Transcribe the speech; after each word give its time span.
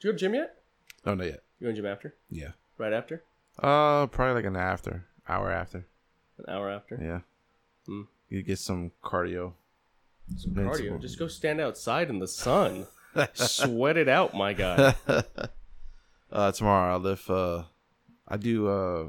You 0.00 0.10
go 0.10 0.12
to 0.12 0.18
gym 0.18 0.34
yet? 0.34 0.56
No, 1.04 1.14
not 1.14 1.26
yet. 1.26 1.42
You 1.58 1.66
going 1.66 1.74
to 1.76 1.82
gym 1.82 1.90
after? 1.90 2.14
Yeah. 2.30 2.50
Right 2.76 2.92
after? 2.92 3.22
Uh, 3.60 4.06
probably 4.06 4.34
like 4.34 4.44
an 4.44 4.56
after 4.56 5.06
hour 5.28 5.50
after. 5.50 5.86
An 6.38 6.44
hour 6.48 6.70
after? 6.70 6.98
Yeah. 7.02 7.20
Hmm. 7.86 8.02
You 8.28 8.42
get 8.42 8.58
some 8.58 8.92
cardio. 9.02 9.54
Some 10.36 10.52
cardio. 10.54 11.00
Just 11.00 11.18
go 11.18 11.26
stand 11.26 11.60
outside 11.60 12.10
in 12.10 12.18
the 12.20 12.28
sun. 12.28 12.86
Sweat 13.34 13.96
it 13.96 14.08
out, 14.08 14.34
my 14.34 14.52
guy. 14.52 14.94
uh, 16.32 16.52
tomorrow 16.52 16.92
I'll 16.92 17.00
lift. 17.00 17.28
Uh, 17.28 17.64
I 18.28 18.36
do 18.36 18.68
uh, 18.68 19.06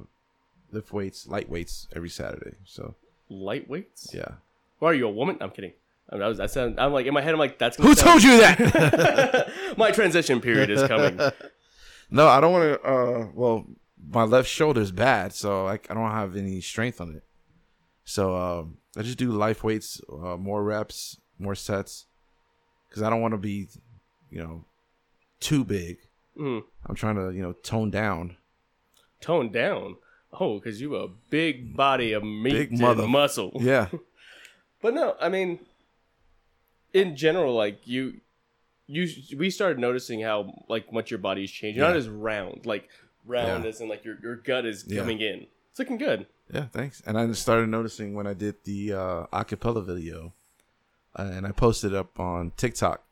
lift 0.71 0.91
weights, 0.91 1.27
light 1.27 1.49
weights 1.49 1.87
every 1.95 2.09
Saturday. 2.09 2.55
So 2.65 2.95
light 3.29 3.69
weights. 3.69 4.11
yeah. 4.13 4.35
Why 4.79 4.91
are 4.91 4.93
you 4.93 5.07
a 5.07 5.11
woman? 5.11 5.37
I'm 5.41 5.51
kidding. 5.51 5.73
I 6.11 6.15
mean, 6.15 6.23
I 6.23 6.27
was, 6.27 6.37
that 6.39 6.49
sound, 6.51 6.79
I'm 6.79 6.91
like 6.91 7.05
in 7.05 7.13
my 7.13 7.21
head. 7.21 7.33
I'm 7.33 7.39
like, 7.39 7.59
that's 7.59 7.77
Who 7.77 7.93
sound- 7.93 8.21
told 8.21 8.23
you 8.23 8.37
that? 8.41 9.51
my 9.77 9.91
transition 9.91 10.41
period 10.41 10.69
is 10.69 10.81
coming. 10.87 11.19
no, 12.09 12.27
I 12.27 12.41
don't 12.41 12.51
want 12.51 12.81
to. 12.81 12.87
Uh, 12.87 13.27
well, 13.33 13.65
my 14.11 14.23
left 14.23 14.49
shoulder's 14.49 14.91
bad, 14.91 15.33
so 15.33 15.67
I, 15.67 15.73
I 15.73 15.93
don't 15.93 16.09
have 16.09 16.35
any 16.35 16.61
strength 16.61 16.99
on 16.99 17.15
it. 17.15 17.23
So 18.05 18.35
um, 18.35 18.77
I 18.97 19.03
just 19.03 19.19
do 19.19 19.31
life 19.31 19.63
weights, 19.63 20.01
uh, 20.11 20.35
more 20.35 20.63
reps, 20.63 21.17
more 21.37 21.53
sets, 21.53 22.05
because 22.89 23.03
I 23.03 23.09
don't 23.11 23.21
want 23.21 23.33
to 23.33 23.37
be, 23.37 23.67
you 24.31 24.39
know, 24.39 24.65
too 25.39 25.63
big. 25.63 25.97
Mm. 26.39 26.63
I'm 26.87 26.95
trying 26.95 27.15
to, 27.17 27.29
you 27.35 27.43
know, 27.43 27.51
tone 27.53 27.91
down. 27.91 28.37
Tone 29.21 29.51
down. 29.51 29.97
Oh, 30.39 30.55
because 30.59 30.79
you 30.81 30.95
a 30.95 31.07
big 31.29 31.75
body 31.75 32.13
of 32.13 32.23
meat 32.23 32.53
Big 32.53 32.71
and 32.71 32.79
mother- 32.81 33.07
muscle. 33.07 33.51
Yeah, 33.59 33.89
But 34.81 34.93
no, 34.95 35.15
I 35.21 35.29
mean, 35.29 35.59
in 36.93 37.15
general, 37.15 37.53
like 37.55 37.87
you, 37.87 38.21
you, 38.87 39.07
we 39.37 39.49
started 39.49 39.79
noticing 39.79 40.21
how 40.21 40.53
like 40.67 40.91
much 40.91 41.11
your 41.11 41.19
body's 41.19 41.51
changing. 41.51 41.81
Not 41.81 41.91
Yeah. 41.91 41.97
as 41.97 42.09
round, 42.09 42.65
like 42.65 42.89
round 43.25 43.63
Yeah. 43.63 43.69
as 43.69 43.81
in 43.81 43.87
like 43.89 44.03
your 44.05 44.17
your 44.21 44.35
gut 44.35 44.65
is 44.65 44.85
Yeah. 44.87 44.99
coming 44.99 45.19
in. 45.21 45.47
It's 45.69 45.79
looking 45.79 45.97
good. 45.97 46.25
yeah. 46.53 46.65
Thanks. 46.71 47.01
And 47.05 47.17
I 47.17 47.31
started 47.33 47.69
noticing 47.69 48.13
when 48.15 48.25
I 48.27 48.33
did 48.33 48.55
the 48.63 48.93
uh, 48.93 49.25
acapella 49.31 49.85
video, 49.85 50.33
uh, 51.17 51.29
and 51.33 51.45
I 51.45 51.51
posted 51.51 51.93
up 51.93 52.19
on 52.19 52.51
TikTok, 52.57 53.03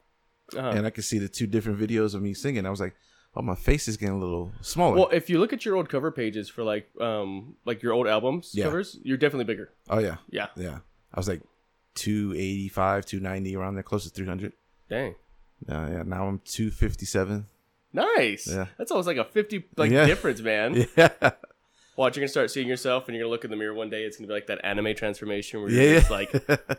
Uh-huh. 0.56 0.70
and 0.70 0.86
I 0.88 0.90
could 0.90 1.04
see 1.04 1.20
the 1.20 1.28
two 1.30 1.46
different 1.48 1.80
videos 1.80 2.16
of 2.16 2.22
me 2.22 2.34
singing. 2.34 2.66
I 2.66 2.70
was 2.72 2.80
like, 2.80 2.96
oh, 3.36 3.42
my 3.44 3.54
face 3.56 3.88
is 3.88 3.98
getting 3.98 4.16
a 4.16 4.20
little 4.20 4.52
smaller. 4.62 4.96
Well, 4.96 5.10
if 5.12 5.30
you 5.30 5.40
look 5.40 5.54
at 5.54 5.64
your 5.66 5.76
old 5.76 5.90
cover 5.90 6.10
pages 6.12 6.50
for 6.50 6.64
like 6.64 6.90
um 7.00 7.56
like 7.66 7.84
your 7.84 7.94
old 7.94 8.08
albums 8.08 8.52
Yeah. 8.56 8.64
covers, 8.66 8.98
you're 9.04 9.18
definitely 9.18 9.46
bigger. 9.46 9.70
oh 9.90 10.00
yeah, 10.00 10.18
Yeah. 10.32 10.48
yeah. 10.56 10.80
I 11.14 11.20
was 11.20 11.28
like 11.28 11.42
285, 11.98 13.06
290 13.06 13.56
around 13.56 13.74
there, 13.76 13.84
close 13.84 14.04
to 14.06 14.10
300. 14.10 14.54
Dang. 14.90 15.16
Yeah, 15.68 15.90
yeah. 15.90 16.04
Now 16.06 16.28
I'm 16.28 16.40
257. 16.46 17.46
Nice. 17.94 18.48
Yeah. 18.48 18.68
That's 18.78 18.92
almost 18.92 19.08
like 19.08 19.18
a 19.18 19.26
50 19.26 19.66
like 19.76 19.92
Yeah. 19.92 20.06
difference, 20.06 20.40
man. 20.42 20.86
Yeah, 20.98 21.10
Watch, 21.96 22.16
you're 22.16 22.22
gonna 22.22 22.28
start 22.30 22.52
seeing 22.52 22.68
yourself, 22.68 23.08
and 23.08 23.16
you're 23.16 23.24
gonna 23.24 23.32
look 23.32 23.44
in 23.44 23.50
the 23.50 23.58
mirror 23.58 23.74
one 23.74 23.90
day. 23.90 24.04
It's 24.04 24.18
gonna 24.18 24.28
be 24.28 24.34
like 24.34 24.46
that 24.48 24.64
anime 24.64 24.94
transformation 24.96 25.62
where 25.62 25.72
you're 25.72 25.82
yeah, 25.84 26.00
just 26.00 26.12
like 26.12 26.32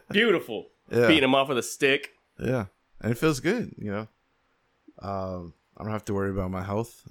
beautiful, 0.12 0.68
yeah. 0.92 1.08
beating 1.08 1.24
him 1.24 1.34
off 1.34 1.48
with 1.48 1.58
a 1.58 1.62
stick. 1.62 2.10
yeah. 2.38 2.66
And 3.00 3.10
it 3.12 3.18
feels 3.18 3.40
good, 3.40 3.74
you 3.78 3.90
know. 3.90 4.08
Um, 5.00 5.54
I 5.76 5.82
don't 5.82 5.92
have 5.92 6.04
to 6.06 6.14
worry 6.14 6.30
about 6.30 6.50
my 6.52 6.62
health. 6.62 7.02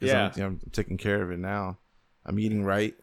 Yeah. 0.00 0.26
I'm, 0.26 0.32
you 0.36 0.42
know, 0.42 0.46
I'm 0.48 0.60
taking 0.72 0.96
care 0.96 1.22
of 1.22 1.30
it 1.30 1.38
now. 1.38 1.78
I'm 2.24 2.38
eating 2.38 2.64
right. 2.64 2.94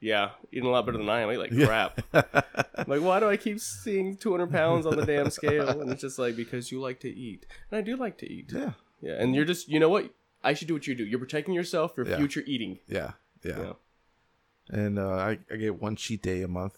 Yeah, 0.00 0.30
eating 0.52 0.68
a 0.68 0.70
lot 0.70 0.84
better 0.84 0.98
than 0.98 1.08
I 1.08 1.20
am. 1.20 1.28
I 1.30 1.34
eat 1.34 1.38
like 1.38 1.50
Yeah. 1.52 1.66
crap. 1.66 2.00
I'm 2.12 2.84
like, 2.86 3.00
why 3.00 3.20
do 3.20 3.28
I 3.28 3.36
keep 3.38 3.58
seeing 3.60 4.16
200 4.16 4.50
pounds 4.50 4.84
on 4.86 4.96
the 4.96 5.06
damn 5.06 5.30
scale? 5.30 5.80
And 5.80 5.90
it's 5.90 6.02
just 6.02 6.18
like 6.18 6.36
because 6.36 6.70
you 6.70 6.80
like 6.80 7.00
to 7.00 7.08
eat, 7.08 7.46
and 7.70 7.78
I 7.78 7.80
do 7.80 7.96
like 7.96 8.18
to 8.18 8.30
eat. 8.30 8.50
Yeah, 8.54 8.72
Yeah, 9.00 9.14
and 9.18 9.34
you're 9.34 9.44
just, 9.46 9.68
you 9.68 9.80
know 9.80 9.88
what? 9.88 10.10
I 10.42 10.52
should 10.52 10.68
do 10.68 10.74
what 10.74 10.86
you 10.86 10.94
do. 10.94 11.04
You're 11.06 11.18
protecting 11.18 11.54
yourself 11.54 11.94
for 11.94 12.06
Yeah. 12.06 12.16
future 12.18 12.42
eating. 12.46 12.80
yeah, 12.86 13.12
yeah. 13.42 13.72
And 14.68 14.98
uh, 14.98 15.08
I, 15.16 15.38
I 15.50 15.56
get 15.56 15.80
one 15.80 15.96
cheat 15.96 16.22
day 16.22 16.42
a 16.42 16.48
month 16.48 16.76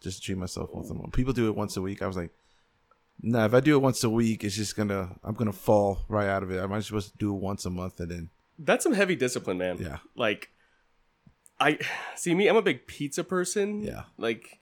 just 0.00 0.18
to 0.18 0.22
treat 0.24 0.38
myself 0.38 0.70
once 0.72 0.90
a 0.90 0.94
month. 0.94 1.12
People 1.12 1.32
do 1.32 1.48
it 1.48 1.56
once 1.56 1.76
a 1.76 1.82
week. 1.82 2.02
I 2.02 2.06
was 2.06 2.16
like, 2.16 2.30
nah, 3.22 3.44
if 3.46 3.54
I 3.54 3.60
do 3.60 3.74
it 3.76 3.80
once 3.82 4.02
a 4.04 4.10
week, 4.10 4.44
it's 4.44 4.56
just 4.56 4.76
gonna 4.76 5.16
I'm 5.24 5.34
gonna 5.34 5.52
fall 5.52 6.00
right 6.08 6.28
out 6.28 6.42
of 6.42 6.50
it. 6.50 6.58
Am 6.58 6.72
I 6.72 6.80
supposed 6.80 7.12
to 7.12 7.18
do 7.18 7.34
it 7.34 7.38
once 7.40 7.64
a 7.64 7.70
month 7.70 7.98
and 8.00 8.10
then 8.10 8.30
That's 8.58 8.82
some 8.84 8.92
heavy 8.92 9.14
discipline, 9.16 9.58
man. 9.58 9.78
yeah, 9.80 9.98
Like, 10.16 10.50
I 11.60 11.78
see 12.14 12.34
me. 12.34 12.48
I'm 12.48 12.56
a 12.56 12.62
big 12.62 12.86
pizza 12.86 13.24
person. 13.24 13.82
Yeah. 13.82 14.04
Like, 14.16 14.58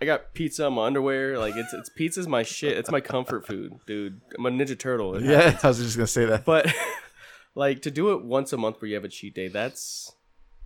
I 0.00 0.04
got 0.04 0.34
pizza 0.34 0.66
on 0.66 0.74
my 0.74 0.86
underwear. 0.86 1.38
Like, 1.38 1.54
it's 1.56 1.72
it's 1.72 1.88
pizza's 1.88 2.26
my 2.26 2.42
shit. 2.42 2.76
It's 2.76 2.90
my 2.90 3.00
comfort 3.00 3.46
food, 3.46 3.74
dude. 3.86 4.20
I'm 4.36 4.46
a 4.46 4.50
Ninja 4.50 4.78
Turtle. 4.78 5.22
Yeah? 5.22 5.58
I 5.62 5.68
was 5.68 5.78
just 5.78 5.96
gonna 5.96 6.06
say 6.06 6.24
that. 6.26 6.44
But 6.44 6.72
like 7.54 7.82
to 7.82 7.90
do 7.90 8.12
it 8.12 8.24
once 8.24 8.52
a 8.52 8.56
month 8.56 8.80
where 8.80 8.88
you 8.88 8.94
have 8.96 9.04
a 9.04 9.08
cheat 9.08 9.34
day, 9.34 9.48
that's 9.48 10.12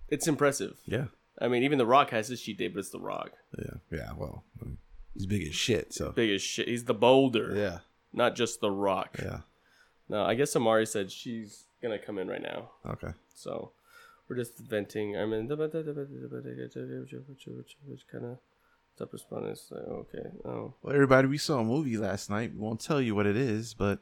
it's 0.09 0.27
impressive. 0.27 0.79
Yeah, 0.87 1.07
I 1.41 1.49
mean, 1.49 1.63
even 1.63 1.77
The 1.79 1.87
Rock 1.87 2.11
has 2.11 2.29
his 2.29 2.41
cheat 2.41 2.57
day, 2.59 2.69
but 2.69 2.79
it's 2.81 2.91
The 2.91 3.01
Rock. 3.01 3.33
yeah, 3.59 3.75
yeah. 3.93 4.11
Well, 4.17 4.45
I 4.61 4.65
mean, 4.65 4.79
he's 5.13 5.27
big 5.27 5.47
as 5.47 5.55
shit. 5.55 5.93
So 5.93 6.13
Big 6.13 6.31
as 6.31 6.41
shit. 6.41 6.67
He's 6.69 6.85
the 6.85 6.95
boulder, 6.95 7.53
yeah, 7.55 7.79
not 8.15 8.35
just 8.37 8.61
The 8.63 8.71
Rock. 8.71 9.19
yeah. 9.23 9.41
No, 10.09 10.23
I 10.25 10.35
guess 10.35 10.57
Amari 10.57 10.87
said 10.87 11.13
she's 11.13 11.65
gonna 11.83 11.99
come 11.99 12.19
in 12.19 12.29
right 12.29 12.41
now. 12.41 12.71
Okay. 12.87 13.13
So 13.35 13.73
we're 14.29 14.37
just 14.37 14.59
venting. 14.59 15.17
I 15.17 15.25
mean, 15.25 15.49
which 15.49 15.59
kind 18.11 18.25
of 18.25 18.39
stop 18.95 19.13
responding. 19.13 19.53
It's 19.53 19.73
okay. 19.73 20.31
Oh, 20.45 20.75
Well, 20.83 20.95
everybody, 20.95 21.29
we 21.29 21.39
saw 21.39 21.61
a 21.61 21.65
movie 21.65 21.97
last 21.97 22.31
night. 22.31 22.53
We 22.53 22.61
won't 22.61 22.81
tell 22.81 23.01
you 23.01 23.15
what 23.15 23.27
it 23.27 23.37
is, 23.37 23.75
but 23.75 24.01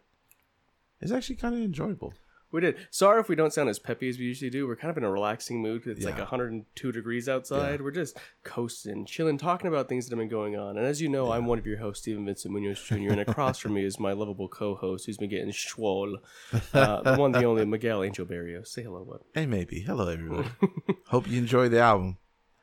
it's 1.00 1.12
actually 1.12 1.36
kind 1.36 1.54
of 1.54 1.60
enjoyable. 1.60 2.14
We 2.52 2.60
did. 2.60 2.76
Sorry 2.90 3.20
if 3.20 3.28
we 3.28 3.34
don't 3.34 3.52
sound 3.52 3.68
as 3.68 3.78
peppy 3.78 4.08
as 4.08 4.18
we 4.18 4.24
usually 4.24 4.50
do. 4.50 4.66
We're 4.66 4.76
kind 4.76 4.90
of 4.90 4.96
in 4.96 5.04
a 5.04 5.10
relaxing 5.10 5.60
mood. 5.60 5.82
because 5.82 5.98
It's 5.98 6.06
like 6.06 6.18
102 6.18 6.92
degrees 6.92 7.28
outside. 7.28 7.80
We're 7.82 7.90
just 7.90 8.16
coasting, 8.44 9.04
chilling, 9.04 9.38
talking 9.38 9.68
about 9.68 9.88
things 9.88 10.06
that 10.06 10.12
have 10.12 10.18
been 10.18 10.28
going 10.28 10.56
on. 10.56 10.76
And 10.76 10.86
as 10.86 11.00
you 11.00 11.08
know, 11.08 11.32
I'm 11.32 11.46
one 11.46 11.58
of 11.58 11.66
your 11.66 11.78
hosts, 11.78 12.02
Stephen 12.02 12.24
Vincent 12.24 12.54
Munoz 12.54 12.82
Jr. 12.82 13.10
And 13.10 13.20
across 13.20 13.58
from 13.58 13.74
me 13.74 13.84
is 13.84 13.98
my 13.98 14.12
lovable 14.12 14.48
co-host 14.48 15.06
who's 15.06 15.18
been 15.18 15.30
getting 15.30 15.50
schwoll, 15.50 16.16
uh, 16.74 17.02
the 17.02 17.16
one, 17.16 17.32
the 17.32 17.44
only 17.44 17.64
Miguel 17.64 18.02
Angel 18.02 18.24
Barrios. 18.24 18.70
Say 18.70 18.82
hello, 18.82 19.04
bud. 19.04 19.20
Hey, 19.34 19.46
maybe. 19.46 19.80
Hello, 19.80 20.08
everyone. 20.08 20.52
Hope 21.08 21.28
you 21.28 21.38
enjoy 21.38 21.68
the 21.68 21.80
album. 21.80 22.18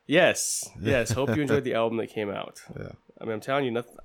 Yes, 0.06 0.70
yes. 0.82 1.12
Hope 1.12 1.36
you 1.36 1.42
enjoyed 1.42 1.64
the 1.64 1.76
album 1.76 1.98
that 1.98 2.08
came 2.08 2.30
out. 2.30 2.62
Yeah. 2.78 2.92
I 3.22 3.26
mean, 3.26 3.34
I'm 3.34 3.40
telling 3.40 3.66
you, 3.66 3.72
nothing. 3.72 3.96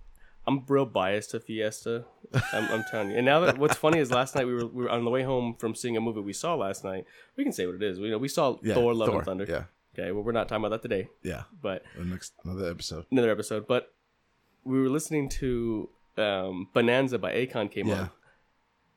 I'm 0.49 0.65
real 0.67 0.87
biased 0.87 1.31
to 1.33 1.41
Fiesta. 1.41 2.05
I'm, 2.53 2.65
I'm 2.73 2.85
telling 2.91 3.11
you. 3.11 3.17
And 3.19 3.27
now 3.27 3.41
that 3.41 3.59
what's 3.59 3.77
funny 3.77 3.99
is 3.99 4.11
last 4.11 4.35
night 4.35 4.47
we 4.47 4.55
were, 4.55 4.67
we 4.67 4.83
were 4.85 4.91
on 4.91 5.05
the 5.05 5.11
way 5.11 5.23
home 5.23 5.55
from 5.59 5.75
seeing 5.75 5.97
a 5.97 6.01
movie 6.01 6.21
we 6.21 6.33
saw 6.33 6.55
last 6.55 6.85
night. 6.85 7.05
We 7.37 7.45
can 7.45 7.53
say 7.53 7.67
what 7.67 7.75
it 7.77 7.83
is. 7.83 8.01
We 8.01 8.11
know 8.11 8.19
we 8.19 8.29
saw 8.29 8.57
Yeah. 8.63 8.75
Thor: 8.75 8.95
Love 8.95 9.15
and 9.15 9.25
Thunder. 9.25 9.47
Yeah. 9.49 9.65
Okay, 9.95 10.11
well 10.13 10.23
we're 10.25 10.33
not 10.33 10.49
talking 10.49 10.65
about 10.65 10.81
that 10.83 10.89
today, 10.89 11.09
Yeah. 11.23 11.43
but 11.63 11.83
next 12.03 12.33
another 12.45 12.71
episode. 12.71 13.05
another 13.11 13.31
episode. 13.31 13.67
But 13.67 13.93
we 14.65 14.81
were 14.81 14.89
listening 14.89 15.29
to 15.41 15.89
um, 16.17 16.69
Bonanza 16.73 17.19
by 17.19 17.33
Akon 17.35 17.71
came 17.71 17.87
Yeah. 17.89 18.01
on. 18.01 18.11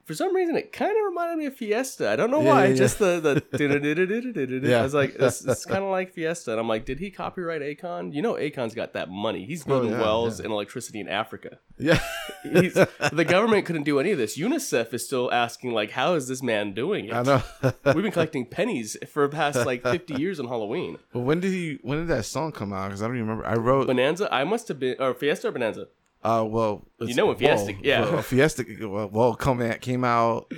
For 0.05 0.13
some 0.13 0.35
reason, 0.35 0.55
it 0.55 0.71
kind 0.73 0.91
of 0.91 1.05
reminded 1.05 1.37
me 1.37 1.45
of 1.45 1.55
Fiesta. 1.55 2.09
I 2.09 2.15
don't 2.15 2.31
know 2.31 2.39
why. 2.39 2.65
yeah, 2.65 2.69
yeah. 2.71 2.75
Just 2.75 2.99
the 2.99 3.19
the. 3.19 4.61
Yeah. 4.67 4.79
I 4.79 4.83
was 4.83 4.93
like, 4.93 5.15
this, 5.17 5.39
this 5.39 5.59
is 5.59 5.65
kind 5.65 5.83
of 5.83 5.89
like 5.91 6.11
Fiesta, 6.13 6.51
and 6.51 6.59
I'm 6.59 6.67
like, 6.67 6.85
did 6.85 6.99
he 6.99 7.11
copyright 7.11 7.61
Akon? 7.61 8.13
You 8.13 8.21
know, 8.21 8.33
Akon's 8.33 8.73
got 8.75 8.93
that 8.93 9.09
money. 9.09 9.45
He's 9.45 9.63
building 9.63 9.93
Oh, 9.93 9.97
yeah, 9.97 10.01
wells 10.01 10.39
and 10.39 10.51
electricity 10.51 10.99
in 10.99 11.07
Africa. 11.07 11.59
Yeah. 11.77 11.99
He's, 12.43 12.73
the 12.73 13.25
government 13.27 13.65
couldn't 13.65 13.83
do 13.83 13.99
any 13.99 14.11
of 14.11 14.17
this. 14.17 14.37
UNICEF 14.37 14.93
is 14.93 15.05
still 15.05 15.31
asking, 15.31 15.71
like, 15.73 15.91
how 15.91 16.13
is 16.15 16.27
this 16.27 16.41
man 16.43 16.73
doing 16.73 17.05
it? 17.05 17.13
I 17.13 17.23
know. 17.23 17.43
We've 17.85 18.03
been 18.03 18.11
collecting 18.11 18.45
pennies 18.45 18.97
for 19.11 19.27
the 19.27 19.35
past 19.35 19.65
like 19.65 19.81
50 19.83 20.15
years 20.15 20.39
on 20.39 20.47
Halloween. 20.47 20.97
but 21.13 21.21
when 21.21 21.39
did 21.39 21.51
he? 21.51 21.79
When 21.81 21.99
did 21.99 22.07
that 22.09 22.25
song 22.25 22.51
come 22.51 22.73
out? 22.73 22.87
Because 22.89 23.01
I 23.01 23.07
don't 23.07 23.15
even 23.17 23.27
remember. 23.29 23.47
I 23.47 23.55
wrote. 23.55 23.87
Bonanza, 23.87 24.31
I 24.33 24.43
must 24.43 24.67
have 24.67 24.79
been, 24.79 24.95
or 24.99 25.13
Fiesta 25.13 25.47
or 25.47 25.51
Bonanza. 25.51 25.87
Uh, 26.23 26.45
well, 26.47 26.87
you 26.99 27.15
know 27.15 27.27
when 27.27 27.37
Fiesta- 27.37 27.73
well, 27.73 27.81
yeah. 27.83 28.01
well, 28.01 28.21
Fiesta. 28.21 28.65
Well, 28.81 29.09
well, 29.09 29.35
come 29.35 29.59
came 29.79 30.03
out 30.03 30.51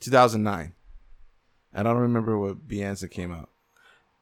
2009. 0.00 0.74
and 1.72 1.88
I 1.88 1.92
don't 1.92 2.02
remember 2.02 2.38
what 2.38 2.66
Bianza 2.68 3.10
came 3.10 3.32
out. 3.32 3.50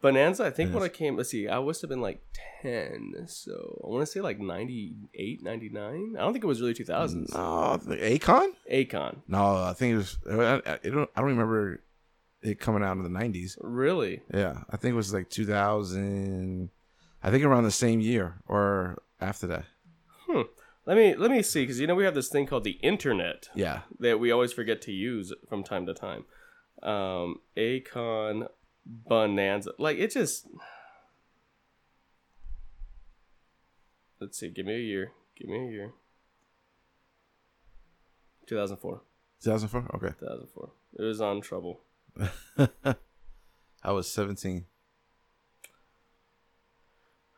Bonanza, 0.00 0.44
I 0.44 0.50
think 0.50 0.72
when 0.72 0.84
I 0.84 0.88
came, 0.88 1.16
let's 1.16 1.30
see, 1.30 1.48
I 1.48 1.58
must 1.58 1.80
have 1.82 1.88
been 1.88 2.00
like 2.00 2.22
10. 2.62 3.24
So 3.26 3.80
I 3.84 3.88
want 3.88 4.02
to 4.02 4.06
say 4.06 4.20
like 4.20 4.38
98, 4.38 5.42
99. 5.42 6.14
I 6.16 6.20
don't 6.20 6.32
think 6.32 6.44
it 6.44 6.46
was 6.46 6.60
really 6.60 6.74
2000s. 6.74 7.34
No, 7.34 7.76
the 7.78 7.96
Akon. 7.96 8.50
Akon. 8.70 9.16
No, 9.26 9.56
I 9.56 9.72
think 9.74 9.94
it 9.94 9.96
was. 9.96 10.18
I 10.30 10.34
don't. 10.36 11.10
I 11.16 11.20
don't 11.20 11.30
remember 11.30 11.82
it 12.42 12.60
coming 12.60 12.84
out 12.84 12.96
in 12.96 13.02
the 13.02 13.08
90s. 13.08 13.56
Really? 13.60 14.22
Yeah, 14.32 14.62
I 14.70 14.76
think 14.76 14.92
it 14.92 14.96
was 14.96 15.12
like 15.12 15.30
2000. 15.30 16.70
I 17.20 17.30
think 17.32 17.44
around 17.44 17.64
the 17.64 17.72
same 17.72 18.00
year 18.00 18.36
or 18.46 19.02
after 19.20 19.48
that. 19.48 19.64
Let 20.86 20.96
me 20.96 21.14
let 21.14 21.30
me 21.30 21.42
see 21.42 21.62
because 21.64 21.78
you 21.80 21.86
know 21.86 21.94
we 21.94 22.04
have 22.04 22.14
this 22.14 22.28
thing 22.28 22.46
called 22.46 22.64
the 22.64 22.78
internet 22.82 23.48
Yeah. 23.54 23.80
that 24.00 24.18
we 24.20 24.30
always 24.30 24.52
forget 24.52 24.80
to 24.82 24.92
use 24.92 25.32
from 25.48 25.62
time 25.62 25.84
to 25.86 25.94
time. 25.94 26.24
Um, 26.82 27.40
Akon 27.56 28.48
Bonanza, 28.86 29.72
like 29.78 29.98
it 29.98 30.12
just. 30.12 30.46
Let's 34.20 34.38
see. 34.38 34.48
Give 34.50 34.66
me 34.66 34.74
a 34.74 34.80
year. 34.80 35.12
Give 35.36 35.48
me 35.48 35.68
a 35.68 35.70
year. 35.70 35.92
2004. 38.46 39.02
2004. 39.42 39.90
Okay, 39.96 40.14
2004. 40.18 40.70
It 40.98 41.02
was 41.02 41.20
on 41.20 41.40
Trouble. 41.40 41.80
I 43.84 43.92
was 43.92 44.10
17. 44.10 44.64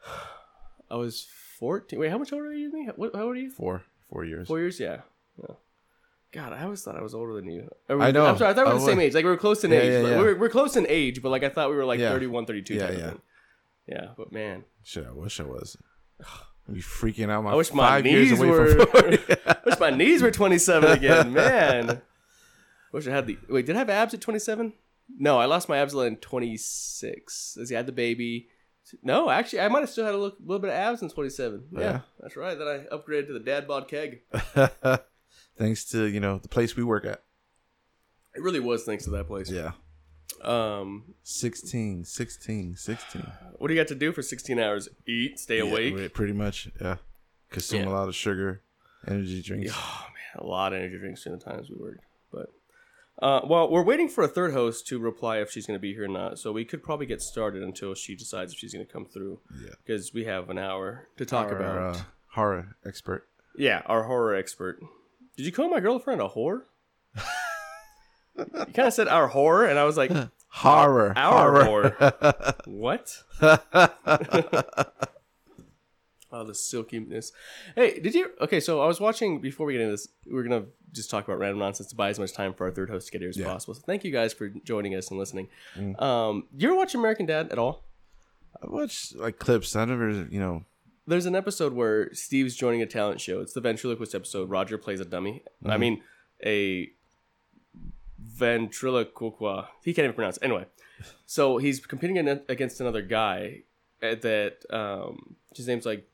I 0.90 0.94
was 0.96 1.28
14. 1.60 1.98
Wait, 1.98 2.10
how 2.10 2.18
much 2.18 2.32
older 2.32 2.46
are 2.48 2.52
you 2.52 2.70
than 2.70 2.86
me? 2.86 2.92
What, 2.96 3.14
how 3.14 3.22
old 3.24 3.36
are 3.36 3.38
you? 3.40 3.50
Four, 3.50 3.82
four 4.10 4.24
years. 4.24 4.48
Four 4.48 4.58
years? 4.58 4.80
Yeah. 4.80 5.02
yeah. 5.40 5.54
God, 6.32 6.52
I 6.52 6.62
always 6.64 6.82
thought 6.82 6.96
I 6.96 7.02
was 7.02 7.14
older 7.14 7.34
than 7.34 7.50
you. 7.50 7.68
I 7.88 8.10
know. 8.10 8.24
I'm 8.26 8.36
sorry. 8.38 8.50
I 8.50 8.54
thought 8.54 8.66
we 8.66 8.72
were 8.74 8.78
the 8.80 8.84
same 8.86 9.00
age. 9.00 9.14
Like 9.14 9.24
we 9.24 9.30
were 9.30 9.36
close 9.36 9.62
in 9.64 9.70
Yeah, 9.72 9.78
age. 9.78 9.92
yeah, 9.92 9.98
Like. 10.08 10.18
We 10.18 10.24
were, 10.24 10.36
we're 10.36 10.48
close 10.48 10.76
in 10.76 10.86
age, 10.88 11.22
but 11.22 11.30
like 11.30 11.42
I 11.44 11.48
thought 11.48 11.70
we 11.70 11.76
were 11.76 11.84
like 11.84 12.00
Yeah. 12.00 12.10
31, 12.10 12.46
32 12.46 12.74
Yeah, 12.74 12.80
type 12.80 12.90
of 12.90 12.98
yeah. 12.98 13.08
thing. 13.10 13.20
Yeah, 13.88 14.06
but 14.16 14.32
man, 14.32 14.64
Shit, 14.84 15.06
I 15.06 15.12
wish 15.12 15.40
I 15.40 15.42
was. 15.44 15.76
I'd 16.68 16.74
be 16.74 16.80
freaking 16.80 17.30
out. 17.30 17.42
My 17.44 17.50
I 17.52 17.54
wish 17.56 17.72
my 17.74 18.00
knees 18.00 18.38
were. 18.38 18.80
I 18.94 19.56
wish 19.66 19.78
my 19.80 19.90
knees 19.90 20.22
were 20.22 20.30
27 20.30 20.90
again, 20.90 21.32
man. 21.34 22.00
Wish 22.92 23.06
I 23.08 23.10
had 23.10 23.26
the. 23.26 23.36
Wait, 23.48 23.66
did 23.66 23.74
I 23.74 23.80
have 23.80 23.90
abs 23.90 24.14
at 24.14 24.20
27? 24.20 24.72
No, 25.18 25.38
I 25.38 25.46
lost 25.46 25.68
my 25.68 25.78
abs 25.78 25.94
in 25.94 26.16
26. 26.16 27.58
As 27.60 27.72
I 27.72 27.76
had 27.76 27.86
the 27.86 27.92
baby. 27.92 28.48
No, 29.02 29.30
actually, 29.30 29.60
I 29.60 29.68
might 29.68 29.80
have 29.80 29.90
still 29.90 30.04
had 30.04 30.14
a 30.14 30.18
little, 30.18 30.36
little 30.40 30.58
bit 30.60 30.70
of 30.70 30.74
abs 30.76 31.02
in 31.02 31.10
27. 31.10 31.64
Yeah, 31.72 31.80
Yeah. 31.80 32.00
that's 32.20 32.36
right. 32.36 32.56
Then 32.58 32.66
I 32.68 32.94
upgraded 32.94 33.26
to 33.28 33.32
the 33.32 33.40
dad 33.40 33.66
bod 33.68 33.88
keg. 33.88 34.22
Thanks 35.56 35.84
to 35.90 36.04
you 36.06 36.20
know 36.20 36.38
the 36.38 36.48
place 36.48 36.76
we 36.76 36.82
work 36.84 37.04
at. 37.04 37.22
It 38.34 38.42
really 38.42 38.60
was 38.60 38.84
thanks 38.84 39.04
to 39.04 39.10
that 39.10 39.26
place. 39.26 39.50
Yeah, 39.50 39.72
Um, 40.42 41.14
16, 41.24 42.04
16, 42.04 42.76
16. 42.76 43.26
what 43.58 43.68
do 43.68 43.74
you 43.74 43.80
got 43.80 43.88
to 43.88 43.94
do 43.96 44.12
for 44.12 44.22
16 44.22 44.58
hours? 44.58 44.88
Eat, 45.06 45.38
stay 45.38 45.58
awake. 45.58 46.14
Pretty 46.14 46.32
much. 46.32 46.70
Yeah, 46.80 46.96
consume 47.50 47.82
Yeah. 47.82 47.88
a 47.88 47.92
lot 47.92 48.08
of 48.08 48.14
sugar, 48.14 48.62
energy 49.06 49.42
drinks. 49.42 49.72
Oh 49.74 50.06
man, 50.08 50.44
a 50.44 50.46
lot 50.46 50.72
of 50.72 50.78
energy 50.78 50.98
drinks 50.98 51.24
during 51.24 51.38
the 51.40 51.44
times 51.44 51.68
we 51.68 51.76
worked. 51.76 52.04
Uh, 53.22 53.40
well, 53.44 53.70
we're 53.70 53.82
waiting 53.84 54.08
for 54.08 54.24
a 54.24 54.28
third 54.28 54.52
host 54.52 54.86
to 54.88 54.98
reply 54.98 55.38
if 55.40 55.50
she's 55.50 55.66
going 55.66 55.76
to 55.78 55.80
be 55.80 55.92
here 55.92 56.04
or 56.04 56.08
not. 56.08 56.38
So 56.38 56.52
we 56.52 56.64
could 56.64 56.82
probably 56.82 57.06
get 57.06 57.20
started 57.20 57.62
until 57.62 57.94
she 57.94 58.14
decides 58.16 58.52
if 58.52 58.58
she's 58.58 58.72
going 58.72 58.86
to 58.86 58.90
come 58.92 59.04
through. 59.04 59.40
Yeah. 59.62 59.74
because 59.84 60.14
we 60.14 60.24
have 60.24 60.48
an 60.50 60.58
hour 60.58 61.08
to 61.18 61.26
talk 61.26 61.48
Our, 61.48 61.56
about. 61.56 61.96
uh, 61.96 62.00
horror 62.32 62.76
expert. 62.86 63.28
yeah, 63.56 63.82
our 63.86 64.04
horror 64.04 64.34
expert. 64.34 64.80
Did 65.36 65.44
you 65.46 65.52
call 65.52 65.68
my 65.68 65.80
girlfriend 65.80 66.20
a 66.22 66.28
whore? 66.28 66.62
you 67.16 68.44
kind 68.74 68.88
of 68.88 68.92
said 68.94 69.08
our 69.08 69.26
horror, 69.28 69.66
and 69.66 69.78
I 69.78 69.84
was 69.84 69.96
like, 69.96 70.10
Horror. 70.52 71.12
our 71.16 71.64
horror. 71.64 71.96
whore. 72.00 72.66
what? 72.66 73.22
Oh, 76.32 76.44
the 76.44 76.54
silkiness. 76.54 77.32
Hey, 77.74 77.98
did 77.98 78.14
you? 78.14 78.30
Okay, 78.40 78.60
so 78.60 78.80
I 78.80 78.86
was 78.86 79.00
watching 79.00 79.40
before 79.40 79.66
we 79.66 79.72
get 79.72 79.80
into 79.82 79.92
this. 79.92 80.08
We're 80.26 80.42
gonna 80.44 80.64
just 80.92 81.10
talk 81.10 81.24
about 81.26 81.38
random 81.38 81.58
nonsense 81.58 81.88
to 81.90 81.96
buy 81.96 82.08
as 82.10 82.18
much 82.20 82.32
time 82.32 82.54
for 82.54 82.66
our 82.66 82.70
third 82.70 82.88
host 82.90 83.06
to 83.06 83.12
get 83.12 83.20
here 83.20 83.30
as 83.30 83.36
Yeah. 83.36 83.46
possible. 83.46 83.74
So 83.74 83.82
thank 83.84 84.04
you 84.04 84.10
guys 84.12 84.32
for 84.32 84.48
joining 84.48 84.94
us 84.94 85.10
and 85.10 85.18
listening. 85.18 85.48
Mm. 85.76 86.00
Um, 86.00 86.46
you 86.56 86.68
ever 86.68 86.76
watch 86.76 86.94
American 86.94 87.26
Dad 87.26 87.50
at 87.50 87.58
all? 87.58 87.82
I 88.62 88.66
watch 88.68 89.12
like 89.16 89.38
clips. 89.38 89.74
I 89.74 89.84
never, 89.84 90.10
you 90.30 90.38
know. 90.40 90.64
There's 91.06 91.26
an 91.26 91.34
episode 91.34 91.72
where 91.72 92.12
Steve's 92.14 92.54
joining 92.54 92.82
a 92.82 92.86
talent 92.86 93.20
show. 93.20 93.40
It's 93.40 93.52
the 93.52 93.60
ventriloquist 93.60 94.14
episode. 94.14 94.48
Roger 94.50 94.78
plays 94.78 95.00
a 95.00 95.04
dummy. 95.04 95.42
I 95.64 95.68
Mm-hmm. 95.70 95.80
mean, 95.80 96.02
a 96.44 96.90
ventriloquist. 98.18 99.68
He 99.84 99.92
can't 99.94 100.04
even 100.04 100.14
pronounce. 100.14 100.36
It. 100.36 100.44
Anyway, 100.44 100.66
so 101.26 101.58
he's 101.58 101.84
competing 101.84 102.18
against 102.48 102.80
another 102.80 103.02
guy 103.02 103.62
uh, 104.02 104.14
that 104.22 104.58
um, 104.70 105.36
his 105.54 105.66
name's 105.66 105.86
like 105.86 106.06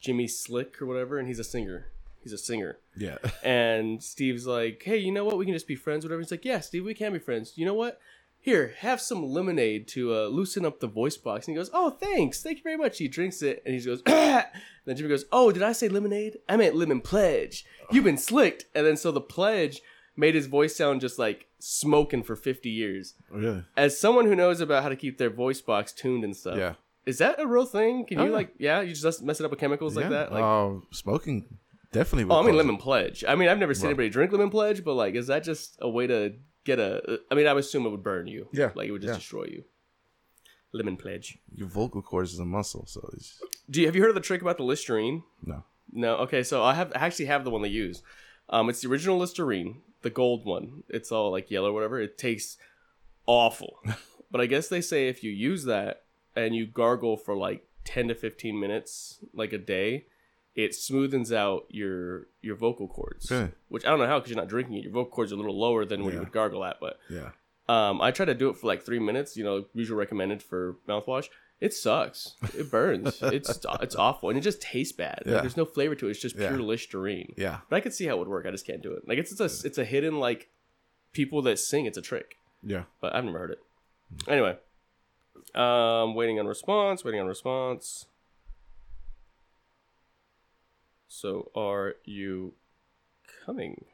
Jimmy 0.00 0.26
Slick 0.26 0.80
or 0.80 0.86
whatever, 0.86 1.18
and 1.18 1.28
he's 1.28 1.38
a 1.38 1.44
singer. 1.44 1.86
He's 2.22 2.32
a 2.32 2.38
singer. 2.38 2.78
Yeah. 2.96 3.18
And 3.42 4.02
Steve's 4.02 4.46
like, 4.46 4.82
hey, 4.84 4.98
you 4.98 5.12
know 5.12 5.24
what? 5.24 5.38
We 5.38 5.44
can 5.46 5.54
just 5.54 5.66
be 5.68 5.76
friends, 5.76 6.04
whatever. 6.04 6.20
He's 6.20 6.30
like, 6.30 6.44
yeah, 6.44 6.60
Steve, 6.60 6.84
we 6.84 6.94
can 6.94 7.12
be 7.12 7.18
friends. 7.18 7.52
You 7.56 7.66
know 7.66 7.74
what? 7.74 7.98
Here, 8.42 8.74
have 8.78 9.02
some 9.02 9.22
lemonade 9.24 9.86
to 9.88 10.14
uh, 10.14 10.26
loosen 10.28 10.64
up 10.64 10.80
the 10.80 10.86
voice 10.86 11.18
box. 11.18 11.46
And 11.46 11.54
he 11.54 11.58
goes, 11.58 11.70
oh, 11.74 11.90
thanks. 11.90 12.42
Thank 12.42 12.58
you 12.58 12.62
very 12.62 12.76
much. 12.78 12.96
He 12.96 13.06
drinks 13.06 13.42
it 13.42 13.62
and 13.66 13.74
he 13.74 13.80
goes, 13.84 14.02
and 14.06 14.46
then 14.86 14.96
Jimmy 14.96 15.10
goes, 15.10 15.26
oh, 15.30 15.52
did 15.52 15.62
I 15.62 15.72
say 15.72 15.88
lemonade? 15.88 16.38
I 16.48 16.56
meant 16.56 16.74
lemon 16.74 17.02
pledge. 17.02 17.66
You've 17.90 18.04
been 18.04 18.16
slicked. 18.16 18.64
And 18.74 18.86
then 18.86 18.96
so 18.96 19.12
the 19.12 19.20
pledge 19.20 19.82
made 20.16 20.34
his 20.34 20.46
voice 20.46 20.74
sound 20.74 21.02
just 21.02 21.18
like 21.18 21.46
smoking 21.58 22.22
for 22.22 22.34
50 22.34 22.70
years. 22.70 23.14
Really? 23.30 23.64
As 23.76 23.98
someone 24.00 24.24
who 24.26 24.34
knows 24.34 24.60
about 24.62 24.82
how 24.84 24.88
to 24.88 24.96
keep 24.96 25.18
their 25.18 25.30
voice 25.30 25.60
box 25.60 25.92
tuned 25.92 26.24
and 26.24 26.34
stuff, 26.34 26.56
Yeah. 26.56 26.74
Is 27.06 27.18
that 27.18 27.40
a 27.40 27.46
real 27.46 27.64
thing? 27.66 28.04
Can 28.06 28.18
Oh, 28.18 28.24
you 28.24 28.30
yeah. 28.30 28.36
like, 28.36 28.54
yeah, 28.58 28.80
you 28.82 28.94
just 28.94 29.22
mess 29.22 29.40
it 29.40 29.44
up 29.44 29.50
with 29.50 29.60
chemicals 29.60 29.96
like 29.96 30.08
that? 30.10 30.32
Like, 30.32 30.42
uh, 30.42 30.80
smoking 30.92 31.58
definitely. 31.92 32.24
would 32.24 32.34
Oh, 32.34 32.38
I 32.38 32.42
mean 32.42 32.50
cause 32.50 32.54
it. 32.54 32.58
lemon 32.58 32.76
pledge. 32.76 33.24
I 33.26 33.34
mean, 33.34 33.48
I've 33.48 33.58
never 33.58 33.74
seen 33.74 33.86
anybody 33.86 34.10
drink 34.10 34.32
lemon 34.32 34.50
pledge, 34.50 34.84
but 34.84 34.94
like, 34.94 35.14
is 35.14 35.26
that 35.28 35.42
just 35.44 35.76
a 35.80 35.88
way 35.88 36.06
to 36.06 36.34
get 36.64 36.78
a? 36.78 37.20
I 37.30 37.34
mean, 37.34 37.46
I 37.46 37.52
would 37.54 37.64
assume 37.64 37.86
it 37.86 37.90
would 37.90 38.02
burn 38.02 38.26
you. 38.26 38.48
Yeah, 38.52 38.70
like 38.74 38.88
it 38.88 38.92
would 38.92 39.02
just 39.02 39.12
yeah. 39.12 39.18
destroy 39.18 39.44
you. 39.44 39.64
Lemon 40.72 40.96
pledge. 40.96 41.38
Your 41.52 41.66
vocal 41.68 42.00
cords 42.00 42.32
is 42.32 42.38
a 42.38 42.44
muscle, 42.44 42.84
so 42.86 43.08
it's 43.14 43.40
Do 43.68 43.80
you 43.80 43.86
have 43.86 43.96
you 43.96 44.02
heard 44.02 44.10
of 44.10 44.14
the 44.14 44.20
trick 44.20 44.40
about 44.42 44.56
the 44.56 44.62
Listerine? 44.64 45.22
no. 45.44 45.64
No. 45.92 46.14
Okay, 46.18 46.44
so 46.44 46.62
I 46.62 46.74
have 46.74 46.92
I 46.94 47.06
actually 47.06 47.24
have 47.26 47.42
the 47.44 47.50
one 47.50 47.62
they 47.62 47.68
use. 47.68 48.02
Um, 48.48 48.68
it's 48.68 48.80
the 48.82 48.88
original 48.88 49.18
Listerine, 49.18 49.82
the 50.02 50.10
gold 50.10 50.44
one. 50.44 50.84
It's 50.88 51.10
all 51.10 51.32
like 51.32 51.50
yellow, 51.50 51.70
or 51.70 51.72
whatever. 51.72 51.98
It 52.00 52.16
tastes 52.18 52.56
awful, 53.26 53.78
but 54.30 54.40
I 54.40 54.46
guess 54.46 54.68
they 54.68 54.80
say 54.80 55.08
if 55.08 55.24
you 55.24 55.32
use 55.32 55.64
that 55.64 56.02
and 56.36 56.54
you 56.54 56.66
gargle 56.66 57.16
for 57.16 57.36
like 57.36 57.66
ten 57.84 58.08
to 58.08 58.14
fifteen 58.14 58.58
minutes, 58.60 59.18
like 59.34 59.52
a 59.52 59.58
day, 59.58 60.06
it 60.54 60.72
smoothens 60.72 61.32
out 61.34 61.66
your 61.68 62.26
your 62.42 62.56
vocal 62.56 62.88
cords. 62.88 63.30
Really? 63.30 63.50
Which 63.68 63.84
I 63.84 63.90
don't 63.90 63.98
know 63.98 64.06
how 64.06 64.18
because 64.18 64.30
you're 64.30 64.40
not 64.40 64.48
drinking 64.48 64.76
it. 64.76 64.82
Your 64.84 64.92
vocal 64.92 65.10
cords 65.12 65.32
are 65.32 65.36
a 65.36 65.38
little 65.38 65.58
lower 65.58 65.84
than 65.84 66.04
what 66.04 66.12
you 66.12 66.18
would 66.20 66.32
gargle 66.32 66.64
at, 66.64 66.78
but 66.80 66.98
Yeah. 67.08 67.30
um, 67.68 68.00
I 68.00 68.10
try 68.10 68.26
to 68.26 68.34
do 68.34 68.48
it 68.48 68.56
for 68.56 68.66
like 68.66 68.82
three 68.82 68.98
minutes. 68.98 69.36
You 69.36 69.44
know, 69.44 69.64
usual 69.74 69.98
recommended 69.98 70.42
for 70.42 70.76
mouthwash. 70.88 71.28
It 71.60 71.74
sucks. 71.74 72.36
It 72.56 72.70
burns. 72.70 73.18
it's 73.22 73.60
it's 73.82 73.94
awful, 73.96 74.30
and 74.30 74.38
it 74.38 74.42
just 74.42 74.62
tastes 74.62 74.92
bad. 74.96 75.22
Like, 75.26 75.42
there's 75.42 75.58
no 75.58 75.66
flavor 75.66 75.94
to 75.94 76.06
it. 76.08 76.12
It's 76.12 76.20
just 76.20 76.36
Yeah. 76.36 76.48
pure 76.48 76.60
Listerine. 76.62 77.34
Yeah. 77.36 77.58
But 77.68 77.76
I 77.76 77.80
could 77.80 77.92
see 77.92 78.06
how 78.06 78.14
it 78.14 78.18
would 78.20 78.28
work. 78.28 78.46
I 78.46 78.50
just 78.50 78.66
can't 78.66 78.82
do 78.82 78.92
it. 78.94 79.06
Like 79.06 79.18
it's, 79.18 79.30
it's 79.30 79.40
a 79.62 79.66
it's 79.66 79.76
a 79.78 79.84
hidden 79.84 80.18
like 80.18 80.48
people 81.12 81.42
that 81.42 81.58
sing. 81.58 81.84
It's 81.86 81.98
a 81.98 82.02
trick, 82.02 82.36
Yeah. 82.62 82.84
but 83.00 83.14
I've 83.14 83.24
never 83.24 83.38
heard 83.38 83.50
it. 83.50 83.58
Anyway, 84.26 84.56
um, 85.54 86.14
waiting 86.14 86.38
on 86.38 86.46
response. 86.46 87.04
Waiting 87.04 87.20
on 87.20 87.26
response. 87.26 88.06
So 91.08 91.50
are 91.54 91.94
you 92.04 92.54
coming? 93.44 93.84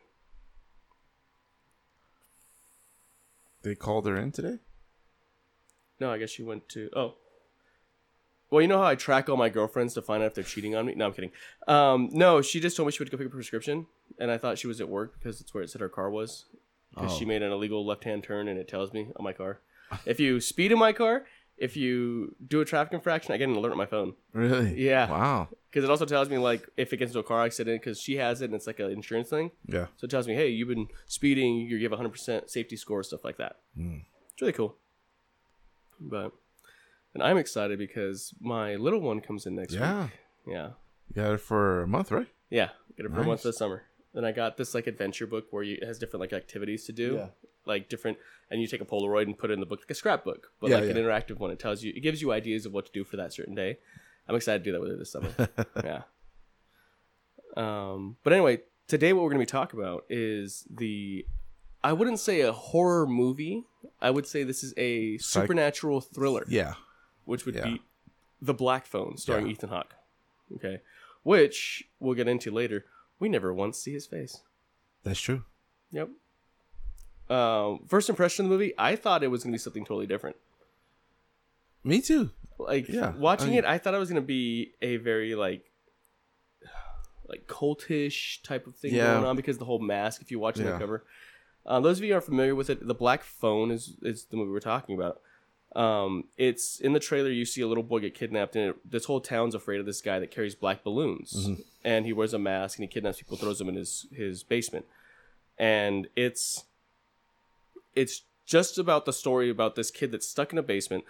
They 3.63 3.75
called 3.75 4.07
her 4.07 4.17
in 4.17 4.33
today. 4.33 4.59
No, 5.99 6.13
I 6.13 6.19
guess 6.19 6.31
she 6.31 6.43
went 6.43 6.69
to. 6.71 6.91
Oh. 6.95 7.15
Well, 8.51 8.63
you 8.63 8.69
know 8.69 8.79
how 8.79 8.85
I 8.87 8.95
track 8.95 9.29
all 9.29 9.37
my 9.37 9.49
girlfriends 9.49 9.95
to 9.95 10.03
find 10.03 10.23
out 10.23 10.27
if 10.27 10.35
they're 10.35 10.45
cheating 10.45 10.77
on 10.77 10.87
me? 10.87 10.95
No, 10.95 11.07
I'm 11.07 11.13
kidding. 11.13 11.33
Um, 11.67 12.11
no, 12.13 12.43
she 12.43 12.61
just 12.61 12.77
told 12.77 12.87
me 12.87 12.93
she 12.93 13.01
would 13.03 13.11
go 13.11 13.17
pick 13.17 13.27
up 13.27 13.33
a 13.33 13.35
prescription, 13.35 13.87
and 14.21 14.31
I 14.31 14.39
thought 14.39 14.59
she 14.59 14.69
was 14.69 14.81
at 14.81 14.89
work 14.89 15.15
because 15.19 15.41
it's 15.41 15.53
where 15.53 15.65
it 15.65 15.71
said 15.71 15.81
her 15.81 15.89
car 15.89 16.11
was. 16.11 16.45
Because 16.95 17.13
Oh. 17.13 17.19
she 17.19 17.25
made 17.25 17.43
an 17.43 17.51
illegal 17.51 17.85
left-hand 17.85 18.23
turn, 18.23 18.47
and 18.47 18.59
it 18.59 18.69
tells 18.69 18.93
me 18.93 19.09
on 19.17 19.25
my 19.25 19.33
car. 19.33 19.61
if 20.05 20.21
you 20.21 20.41
speed 20.41 20.71
in 20.71 20.79
my 20.79 20.93
car, 20.93 21.27
if 21.59 21.77
you 21.77 22.35
do 22.47 22.61
a 22.61 22.65
traffic 22.65 22.93
infraction, 22.93 23.33
I 23.33 23.37
get 23.39 23.49
an 23.49 23.57
alert 23.57 23.73
on 23.73 23.79
my 23.79 23.87
phone. 23.87 24.15
Really? 24.33 24.75
Yeah. 24.83 25.11
Wow. 25.11 25.49
Because 25.71 25.85
it 25.85 25.91
also 25.91 26.05
tells 26.05 26.29
me 26.31 26.39
like 26.39 26.69
if 26.77 26.93
it 26.93 26.97
gets 26.99 27.11
into 27.11 27.21
a 27.21 27.23
car 27.23 27.45
accident, 27.45 27.81
because 27.83 28.01
she 28.01 28.17
has 28.17 28.43
it, 28.43 28.47
and 28.47 28.55
it's 28.55 28.67
like 28.67 28.79
an 28.81 28.91
insurance 28.91 29.29
thing. 29.31 29.51
Yeah. 29.67 29.87
So 29.97 30.05
it 30.05 30.11
tells 30.11 30.27
me, 30.27 30.35
hey, 30.35 30.49
you've 30.49 30.69
been 30.69 30.89
speeding. 31.07 31.57
You 31.57 31.79
give 31.79 31.93
100% 31.93 32.49
safety 32.51 32.77
score, 32.77 33.03
stuff 33.03 33.25
like 33.25 33.37
that. 33.39 33.57
Mm. 33.79 34.03
It's 34.33 34.41
really 34.43 34.53
cool. 34.53 34.77
But, 36.01 36.33
and 37.15 37.23
I'm 37.23 37.39
excited 37.39 37.79
because 37.79 38.35
my 38.41 38.75
little 38.77 39.01
one 39.01 39.21
comes 39.21 39.47
in 39.47 39.55
next 39.55 39.73
Yeah. 39.75 40.03
week. 40.05 40.11
Yeah. 40.47 40.69
You 41.09 41.23
got 41.23 41.33
it 41.35 41.41
for 41.41 41.83
a 41.83 41.87
month, 41.87 42.11
right? 42.11 42.29
Yeah. 42.51 42.69
Get 42.97 43.07
it 43.07 43.13
for 43.13 43.21
a 43.21 43.25
month 43.25 43.43
this 43.43 43.59
summer. 43.59 43.85
Then 44.17 44.25
I 44.25 44.33
got 44.33 44.57
this 44.57 44.75
like 44.75 44.87
adventure 44.87 45.27
book 45.27 45.49
where 45.51 45.63
you, 45.63 45.77
it 45.81 45.87
has 45.87 45.99
different 45.99 46.23
like 46.23 46.33
activities 46.33 46.85
to 46.87 46.93
do. 46.93 47.17
Yeah. 47.17 47.27
Like 47.67 47.91
different, 47.91 48.17
and 48.51 48.63
you 48.63 48.67
take 48.67 48.81
a 48.81 48.87
Polaroid 48.87 49.25
and 49.25 49.37
put 49.37 49.51
it 49.51 49.55
in 49.55 49.61
the 49.61 49.67
book 49.67 49.81
like 49.81 49.91
a 49.91 49.95
scrapbook, 49.95 50.53
but 50.59 50.71
Yeah, 50.71 50.79
like 50.79 50.89
an 50.89 50.97
interactive 50.97 51.37
one. 51.39 51.51
It 51.51 51.59
tells 51.59 51.83
you, 51.83 51.93
it 51.95 52.01
gives 52.01 52.23
you 52.23 52.33
ideas 52.33 52.65
of 52.65 52.73
what 52.73 52.87
to 52.87 52.93
do 52.93 53.05
for 53.05 53.19
that 53.19 53.35
certain 53.35 53.55
day. 53.55 53.77
I'm 54.27 54.35
excited 54.35 54.65
to 54.65 54.65
do 54.65 54.73
that 54.73 54.81
with 54.81 54.91
her 54.93 54.97
this 54.97 55.13
summer. 55.13 55.29
yeah. 55.85 56.03
Um, 57.57 58.17
but 58.25 58.33
anyway, 58.33 58.61
today 58.89 59.13
what 59.13 59.23
we're 59.23 59.31
going 59.31 59.41
to 59.41 59.47
be 59.47 59.59
talking 59.59 59.79
about 59.79 60.05
is 60.09 60.65
the 60.71 61.27
I 61.85 61.93
wouldn't 61.93 62.19
say 62.19 62.41
a 62.41 62.53
horror 62.53 63.07
movie. 63.07 63.65
I 64.01 64.11
would 64.11 64.27
say 64.27 64.43
this 64.45 64.65
is 64.65 64.73
a 64.77 65.19
supernatural 65.19 66.01
thriller, 66.01 66.45
Yeah. 66.49 66.75
which 67.27 67.45
would 67.47 67.55
yeah. 67.55 67.65
be 67.65 67.83
The 68.41 68.55
Black 68.55 68.87
Phone, 68.87 69.19
starring 69.19 69.47
Yeah. 69.47 69.53
Ethan 69.53 69.69
Hawke. 69.69 69.95
Okay, 70.55 70.81
which 71.23 71.85
we'll 72.01 72.15
get 72.15 72.29
into 72.29 72.51
later. 72.51 72.87
We 73.19 73.29
never 73.29 73.53
once 73.55 73.79
see 73.79 73.93
his 73.93 74.07
face. 74.07 74.41
That's 75.05 75.21
true. 75.21 75.45
Yep. 75.93 76.11
Um, 77.31 77.81
first 77.89 78.09
impression 78.09 78.45
of 78.45 78.51
the 78.51 78.55
movie, 78.57 78.75
I 78.79 78.95
thought 78.97 79.23
it 79.23 79.29
was 79.29 79.43
going 79.43 79.53
to 79.53 79.55
be 79.57 79.59
something 79.61 79.85
totally 79.85 80.07
different. 80.07 80.37
Me 81.83 82.01
too. 82.01 82.31
Like 82.59 82.89
Yeah, 82.89 83.15
watching 83.17 83.49
I 83.49 83.51
mean- 83.51 83.59
it, 83.61 83.65
I 83.65 83.79
thought 83.79 83.95
it 83.95 83.99
was 83.99 84.09
going 84.11 84.23
to 84.23 84.27
be 84.27 84.73
a 84.83 84.97
very 84.97 85.35
like 85.35 85.71
like 87.29 87.47
cultish 87.47 88.43
type 88.43 88.67
of 88.67 88.75
thing 88.77 88.95
Yeah. 88.95 89.15
going 89.15 89.25
on 89.25 89.37
because 89.37 89.59
the 89.59 89.65
whole 89.65 89.79
mask. 89.79 90.21
If 90.23 90.31
you 90.31 90.39
watch 90.39 90.57
the 90.57 90.65
cover, 90.79 91.05
Um, 91.65 91.83
those 91.83 91.99
of 91.99 92.05
you 92.05 92.13
who 92.13 92.19
are 92.19 92.23
familiar 92.23 92.55
with 92.55 92.71
it, 92.71 92.87
the 92.87 92.95
Black 92.95 93.23
Phone 93.23 93.71
is 93.71 93.97
is 94.03 94.25
the 94.27 94.37
movie 94.37 94.51
we're 94.53 94.61
talking 94.61 94.95
about. 94.97 95.21
Um, 95.77 96.25
it's 96.39 96.81
in 96.81 96.93
the 96.95 97.01
trailer. 97.01 97.31
You 97.31 97.45
see 97.45 97.61
a 97.61 97.67
little 97.69 97.83
boy 97.85 98.01
get 98.01 98.15
kidnapped, 98.15 98.57
and 98.57 98.71
it, 98.71 98.91
this 98.91 99.05
whole 99.05 99.21
town's 99.21 99.55
afraid 99.55 99.79
of 99.79 99.87
this 99.87 100.01
guy 100.01 100.19
that 100.19 100.31
carries 100.31 100.55
black 100.55 100.83
balloons, 100.83 101.51
and 101.85 102.07
he 102.07 102.13
wears 102.13 102.33
a 102.33 102.39
mask 102.39 102.79
and 102.79 102.85
he 102.85 102.89
kidnaps 102.89 103.19
people, 103.19 103.37
throws 103.37 103.59
them 103.59 103.69
in 103.69 103.75
his 103.75 104.07
his 104.11 104.43
basement, 104.43 104.87
and 105.59 106.09
it's 106.17 106.65
it's 107.95 108.23
just 108.47 108.79
about 108.79 109.05
the 109.05 109.13
story 109.13 109.51
about 109.51 109.75
this 109.75 109.91
kid 109.91 110.13
that's 110.13 110.27
stuck 110.27 110.53
in 110.53 110.59
a 110.59 110.63
basement 110.63 111.05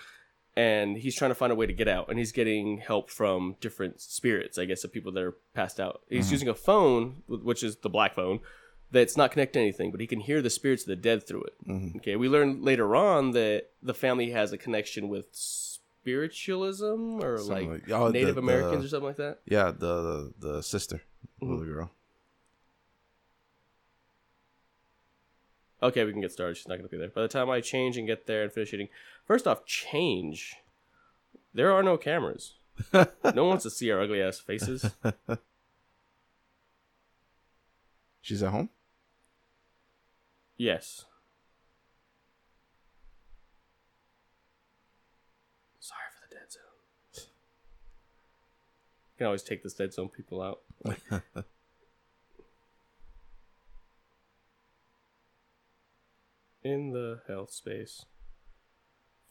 and 0.57 0.97
he's 0.97 1.15
trying 1.15 1.31
to 1.31 1.35
find 1.35 1.53
a 1.53 1.55
way 1.55 1.67
to 1.67 1.73
get 1.75 1.87
out 1.87 2.09
and 2.09 2.19
he's 2.19 2.33
getting 2.33 2.79
help 2.79 3.11
from 3.11 3.57
different 3.61 4.01
spirits 4.01 4.57
i 4.57 4.65
guess 4.65 4.85
of 4.85 4.93
people 4.93 5.13
that 5.13 5.23
are 5.23 5.35
passed 5.55 5.79
out. 5.79 6.01
He's 6.09 6.33
using 6.33 6.49
a 6.49 6.55
phone 6.55 7.23
which 7.29 7.63
is 7.63 7.77
the 7.77 7.91
black 7.91 8.15
phone 8.15 8.41
that's 8.91 9.17
not 9.17 9.31
connected 9.33 9.55
to 9.55 9.61
anything 9.61 9.91
but 9.91 10.01
he 10.01 10.07
can 10.07 10.21
hear 10.21 10.41
the 10.41 10.51
spirits 10.51 10.83
of 10.85 10.89
the 10.89 10.97
dead 10.97 11.27
through 11.27 11.43
it 11.45 11.97
okay 11.97 12.17
we 12.17 12.29
learn 12.29 12.63
later 12.63 12.95
on 12.97 13.33
that 13.33 13.67
the 13.83 13.95
family 13.95 14.31
has 14.31 14.53
a 14.53 14.59
connection 14.59 15.09
with 15.09 15.27
spiritualism 15.33 17.19
or 17.23 17.39
Something 17.39 17.71
like, 17.73 17.89
like- 17.89 18.01
oh, 18.01 18.09
native 18.11 18.37
the- 18.37 18.41
americans 18.41 18.85
or 18.85 18.89
something 18.89 19.09
like 19.09 19.17
that 19.17 19.41
Yeah, 19.47 19.67
the 19.73 20.33
the, 20.41 20.49
the 20.49 20.63
sister, 20.63 21.03
Mm-hmm. 21.43 21.51
little 21.57 21.67
girl. 21.75 21.91
Okay, 25.83 26.05
we 26.05 26.13
can 26.13 26.23
get 26.23 26.33
started. 26.33 26.57
She's 26.57 26.67
not 26.67 26.77
going 26.77 26.89
to 26.89 26.91
be 26.91 26.97
there. 26.97 27.11
By 27.11 27.21
the 27.21 27.29
time 27.29 27.51
I 27.51 27.61
change 27.61 27.99
and 27.99 28.07
get 28.07 28.27
there 28.27 28.43
and 28.43 28.51
finish 28.51 28.73
eating, 28.73 28.89
first 29.27 29.47
off, 29.47 29.67
change. 29.67 30.57
There 31.53 31.71
are 31.71 31.83
no 31.83 31.99
cameras. 31.99 32.55
no 32.95 33.05
one 33.23 33.35
wants 33.49 33.65
to 33.65 33.71
see 33.71 33.91
our 33.91 34.01
ugly 34.01 34.23
ass 34.23 34.39
faces. 34.39 34.91
She's 38.23 38.43
at 38.43 38.51
home. 38.53 38.71
Yes. 40.57 41.05
Sorry 45.79 46.01
for 46.13 46.21
the 46.29 46.35
dead 46.35 46.51
zone. 46.51 46.63
You 47.15 47.23
can 49.19 49.27
always 49.27 49.43
take 49.43 49.63
this 49.63 49.75
dead 49.75 49.93
zone 49.93 50.09
people 50.09 50.41
out. 50.41 50.63
In 56.63 56.93
the 56.93 57.21
health 57.29 57.53
space 57.53 58.07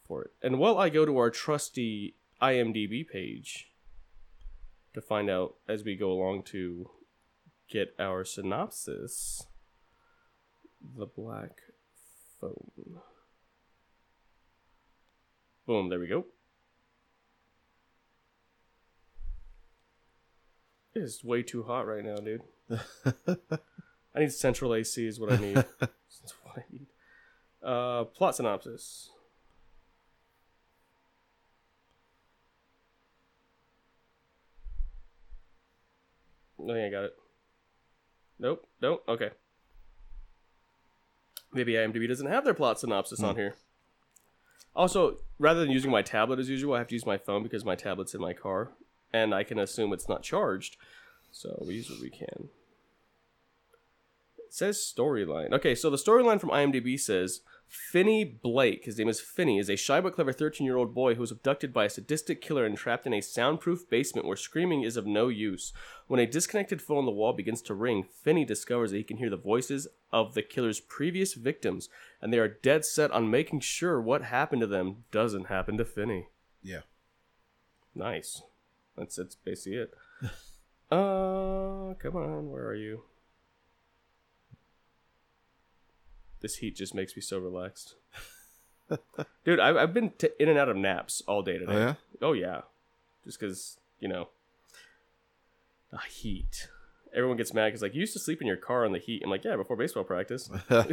for 0.08 0.24
it. 0.24 0.32
And 0.42 0.58
while 0.60 0.78
I 0.78 0.88
go 0.90 1.06
to 1.06 1.18
our 1.18 1.30
trusty 1.30 2.16
IMDb 2.42 3.06
page 3.08 3.72
to 4.94 5.02
find 5.02 5.30
out 5.30 5.56
as 5.68 5.84
we 5.84 5.98
go 5.98 6.12
along 6.12 6.44
to 6.44 6.90
get 7.70 7.94
our 8.00 8.24
synopsis, 8.24 9.46
the 10.98 11.06
black 11.06 11.62
phone. 12.40 12.72
Boom, 15.66 15.90
there 15.90 16.00
we 16.00 16.08
go. 16.08 16.26
It 20.94 21.02
is 21.02 21.24
way 21.24 21.44
too 21.44 21.64
hot 21.64 21.88
right 21.88 22.04
now, 22.04 22.16
dude. 22.16 22.42
I 24.16 24.20
need 24.20 24.32
central 24.32 24.74
AC 24.74 25.06
is 25.06 25.20
what 25.20 25.34
I 25.34 25.38
need. 25.38 25.56
That's 25.80 26.34
what 26.44 26.58
I 26.58 26.64
need. 26.72 26.88
Uh, 27.62 28.06
plot 28.06 28.36
synopsis. 28.36 29.10
I 36.60 36.68
think 36.68 36.88
I 36.88 36.90
got 36.90 37.04
it. 37.06 37.14
Nope. 38.40 38.68
Nope. 38.82 39.04
Okay. 39.08 39.30
Maybe 41.56 41.74
IMDb 41.74 42.08
doesn't 42.08 42.28
have 42.28 42.44
their 42.44 42.54
plot 42.54 42.80
synopsis 42.80 43.24
on 43.24 43.34
hmm. 43.34 43.40
here. 43.40 43.56
Also, 44.76 45.18
rather 45.40 45.62
than 45.62 45.72
using 45.72 45.90
my 45.90 46.02
tablet 46.02 46.38
as 46.38 46.50
usual, 46.50 46.76
I 46.76 46.80
have 46.80 46.88
to 46.90 46.96
use 46.96 47.06
my 47.06 47.18
phone 47.18 47.44
because 47.44 47.64
my 47.64 47.76
tablet's 47.76 48.14
in 48.14 48.20
my 48.20 48.34
car, 48.34 48.72
and 49.14 49.34
I 49.34 49.44
can 49.44 49.58
assume 49.58 49.94
it's 49.94 50.10
not 50.10 50.22
charged. 50.22 50.76
So 51.32 51.64
we 51.66 51.76
use 51.76 51.90
what 51.90 52.02
we 52.02 52.10
can. 52.10 52.50
It 54.38 54.54
says 54.54 54.78
storyline. 54.78 55.54
Okay, 55.54 55.76
so 55.76 55.90
the 55.90 55.98
storyline 55.98 56.42
from 56.42 56.50
IMDb 56.50 57.00
says 57.00 57.40
Finney 57.68 58.24
Blake, 58.24 58.86
his 58.86 58.98
name 58.98 59.10
is 59.10 59.20
Finney, 59.20 59.58
is 59.58 59.70
a 59.70 59.76
shy 59.76 60.00
but 60.00 60.14
clever 60.14 60.32
13 60.32 60.66
year 60.66 60.78
old 60.78 60.94
boy 60.94 61.16
who 61.16 61.22
was 61.22 61.32
abducted 61.32 61.74
by 61.74 61.86
a 61.86 61.90
sadistic 61.90 62.42
killer 62.42 62.66
and 62.66 62.78
trapped 62.78 63.06
in 63.06 63.14
a 63.14 63.22
soundproof 63.22 63.90
basement 63.90 64.28
where 64.28 64.38
screaming 64.38 64.84
is 64.84 64.98
of 64.98 65.06
no 65.06 65.28
use. 65.28 65.74
When 66.08 66.20
a 66.20 66.28
disconnected 66.28 66.82
phone 66.82 67.00
on 67.00 67.06
the 67.06 67.12
wall 67.12 67.34
begins 67.34 67.62
to 67.64 67.74
ring, 67.74 68.04
Finney 68.04 68.46
discovers 68.46 68.92
that 68.92 68.98
he 68.98 69.04
can 69.04 69.18
hear 69.18 69.30
the 69.30 69.38
voices 69.38 69.88
of 70.12 70.34
the 70.34 70.42
killer's 70.42 70.80
previous 70.80 71.34
victims, 71.34 71.90
and 72.22 72.32
they 72.32 72.40
are 72.40 72.48
dead 72.48 72.86
set 72.86 73.12
on 73.12 73.32
making 73.32 73.62
sure 73.62 74.00
what 74.00 74.24
happened 74.24 74.62
to 74.62 74.68
them 74.68 75.04
doesn't 75.12 75.48
happen 75.48 75.78
to 75.78 75.86
Finney. 75.86 76.28
Yeah. 76.62 76.82
Nice. 77.94 78.42
That's 78.98 79.16
that's 79.16 79.36
basically 79.36 79.80
it. 79.80 79.94
uh, 80.92 81.94
come 81.96 82.16
on, 82.16 82.50
where 82.52 82.68
are 82.68 82.76
you? 82.76 83.04
This 86.46 86.58
heat 86.58 86.76
just 86.76 86.94
makes 86.94 87.16
me 87.16 87.24
so 87.24 87.40
relaxed. 87.40 87.96
Dude, 89.46 89.60
I've, 89.60 89.76
I've 89.78 89.94
been 89.96 90.12
t- 90.12 90.30
in 90.40 90.48
and 90.48 90.60
out 90.60 90.70
of 90.70 90.78
naps 90.78 91.24
all 91.28 91.42
day 91.42 91.58
today. 91.58 91.72
Oh 91.74 91.80
yeah. 91.80 91.94
Oh, 92.22 92.34
yeah. 92.34 92.62
Just 93.24 93.40
because, 93.40 93.80
you 94.00 94.08
know, 94.08 94.30
the 95.90 95.98
heat. 96.08 96.68
Everyone 97.16 97.36
gets 97.36 97.52
mad 97.52 97.70
because, 97.70 97.82
like, 97.82 97.96
you 97.96 98.02
used 98.02 98.14
to 98.14 98.20
sleep 98.20 98.42
in 98.42 98.46
your 98.48 98.58
car 98.58 98.86
in 98.86 98.92
the 98.92 99.00
heat. 99.00 99.24
I'm 99.24 99.32
like, 99.32 99.44
yeah, 99.44 99.56
before 99.56 99.76
baseball 99.76 100.04
practice. 100.04 100.48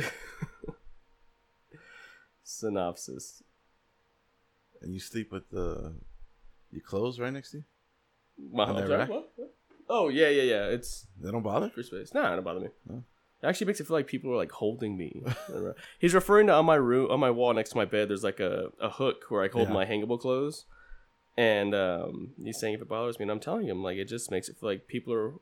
Synopsis. 2.43 3.43
and 4.81 4.95
you 4.95 5.01
sleep 5.01 5.31
with 5.33 5.51
the 5.51 5.93
your 6.71 6.81
clothes 6.81 7.21
right 7.21 7.31
next 7.31 7.51
to 7.51 7.59
you. 7.59 7.65
My, 8.55 8.65
On 8.65 8.79
sorry, 8.87 9.01
what? 9.01 9.33
What? 9.37 9.55
Oh, 9.91 10.09
yeah, 10.09 10.31
yeah, 10.31 10.45
yeah. 10.45 10.65
It's 10.69 11.07
They 11.21 11.31
don't 11.31 11.43
bother. 11.43 11.69
free 11.69 11.83
space. 11.83 12.15
Nah, 12.15 12.33
it 12.33 12.37
don't 12.37 12.45
bother 12.45 12.61
me. 12.61 13.03
It 13.43 13.47
actually 13.49 13.67
makes 13.67 13.81
it 13.81 13.87
feel 13.89 13.97
like 13.97 14.07
people 14.07 14.31
are 14.33 14.37
like 14.37 14.53
holding 14.53 14.97
me. 14.97 15.25
He's 15.99 16.15
referring 16.15 16.47
to 16.47 16.53
on 16.55 16.65
my 16.65 16.77
room, 16.77 17.11
on 17.11 17.19
my 17.19 17.31
wall 17.31 17.53
next 17.53 17.71
to 17.71 17.77
my 17.77 17.85
bed. 17.85 18.09
There's 18.09 18.23
like 18.23 18.39
a, 18.41 18.69
a 18.81 18.89
hook 18.89 19.25
where 19.31 19.43
I 19.43 19.49
hold 19.49 19.69
Yeah. 19.69 19.75
my 19.75 19.85
hangable 19.85 20.21
clothes, 20.21 20.65
and 21.37 21.75
um, 21.75 22.31
he's 22.43 22.61
saying 22.61 22.75
if 22.75 22.83
it 22.83 22.89
bothers 22.89 23.19
me, 23.19 23.25
and 23.25 23.33
I'm 23.33 23.41
telling 23.41 23.67
him 23.67 23.83
like 23.83 23.97
it 23.97 24.05
just 24.07 24.31
makes 24.31 24.49
it 24.49 24.57
feel 24.59 24.69
like 24.69 24.87
people 24.87 25.13
are 25.13 25.33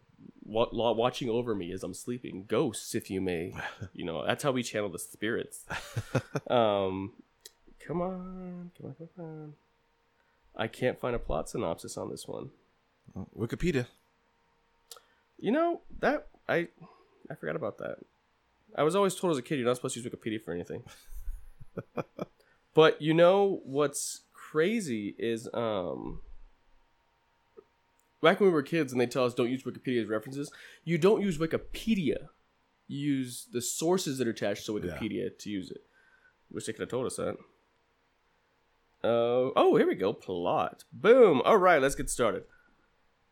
wa- 0.45 0.69
watching 0.93 1.29
over 1.29 1.55
me 1.55 1.73
as 1.73 1.83
I'm 1.83 1.93
sleeping. 1.95 2.45
Ghosts, 2.49 2.95
if 2.95 3.11
you 3.11 3.21
may, 3.21 3.55
you 3.93 4.05
know 4.07 4.25
that's 4.27 4.43
how 4.43 4.51
we 4.53 4.63
channel 4.63 4.89
the 4.89 4.99
spirits. 4.99 5.67
um, 6.49 7.13
come 7.87 8.01
on, 8.01 8.71
come 8.79 8.87
on, 8.87 8.95
come 8.97 9.09
on. 9.25 9.53
I 10.57 10.69
can't 10.69 10.99
find 10.99 11.15
a 11.15 11.19
plot 11.19 11.51
synopsis 11.51 11.97
on 11.99 12.09
this 12.11 12.27
one. 12.27 12.51
Wikipedia. 13.37 13.87
You 15.39 15.53
know 15.53 15.81
that 16.01 16.29
I 16.49 16.69
I 17.31 17.35
forgot 17.35 17.57
about 17.57 17.79
that. 17.79 17.97
I 18.77 18.83
was 18.83 18.97
always 18.97 19.15
told 19.15 19.33
as 19.33 19.39
a 19.39 19.43
kid 19.43 19.59
you're 19.59 19.67
not 19.67 19.77
supposed 19.77 19.95
to 19.95 20.01
use 20.01 20.11
Wikipedia 20.11 20.43
for 20.43 20.53
anything. 20.53 20.83
but 22.75 23.01
you 23.01 23.15
know 23.15 23.61
what's 23.65 24.23
crazy 24.33 25.15
is 25.19 25.49
um 25.55 26.21
back 28.21 28.41
when 28.41 28.49
we 28.49 28.53
were 28.53 28.63
kids 28.63 28.93
and 28.93 29.01
they 29.01 29.07
tell 29.07 29.25
us 29.25 29.35
don't 29.35 29.51
use 29.51 29.63
Wikipedia 29.63 30.03
as 30.03 30.09
references, 30.09 30.51
you 30.85 30.99
don't 30.99 31.23
use 31.23 31.39
Wikipedia. 31.39 32.29
You 32.89 32.99
use 32.99 33.47
the 33.53 33.63
sources 33.63 34.19
that 34.19 34.27
are 34.27 34.33
attached 34.33 34.67
to 34.67 34.73
Wikipedia 34.73 35.37
to 35.39 35.51
use 35.51 35.71
it. 35.71 35.83
Wish 36.51 36.67
they 36.67 36.73
could 36.73 36.81
have 36.81 36.89
told 36.89 37.07
us 37.07 37.17
that. 37.17 37.37
Uh, 39.03 39.55
oh, 39.57 39.77
here 39.77 39.87
we 39.87 39.95
go. 39.95 40.13
Plot. 40.13 40.85
Boom. 40.93 41.41
All 41.45 41.57
right, 41.57 41.81
let's 41.81 41.95
get 41.95 42.11
started. 42.11 42.43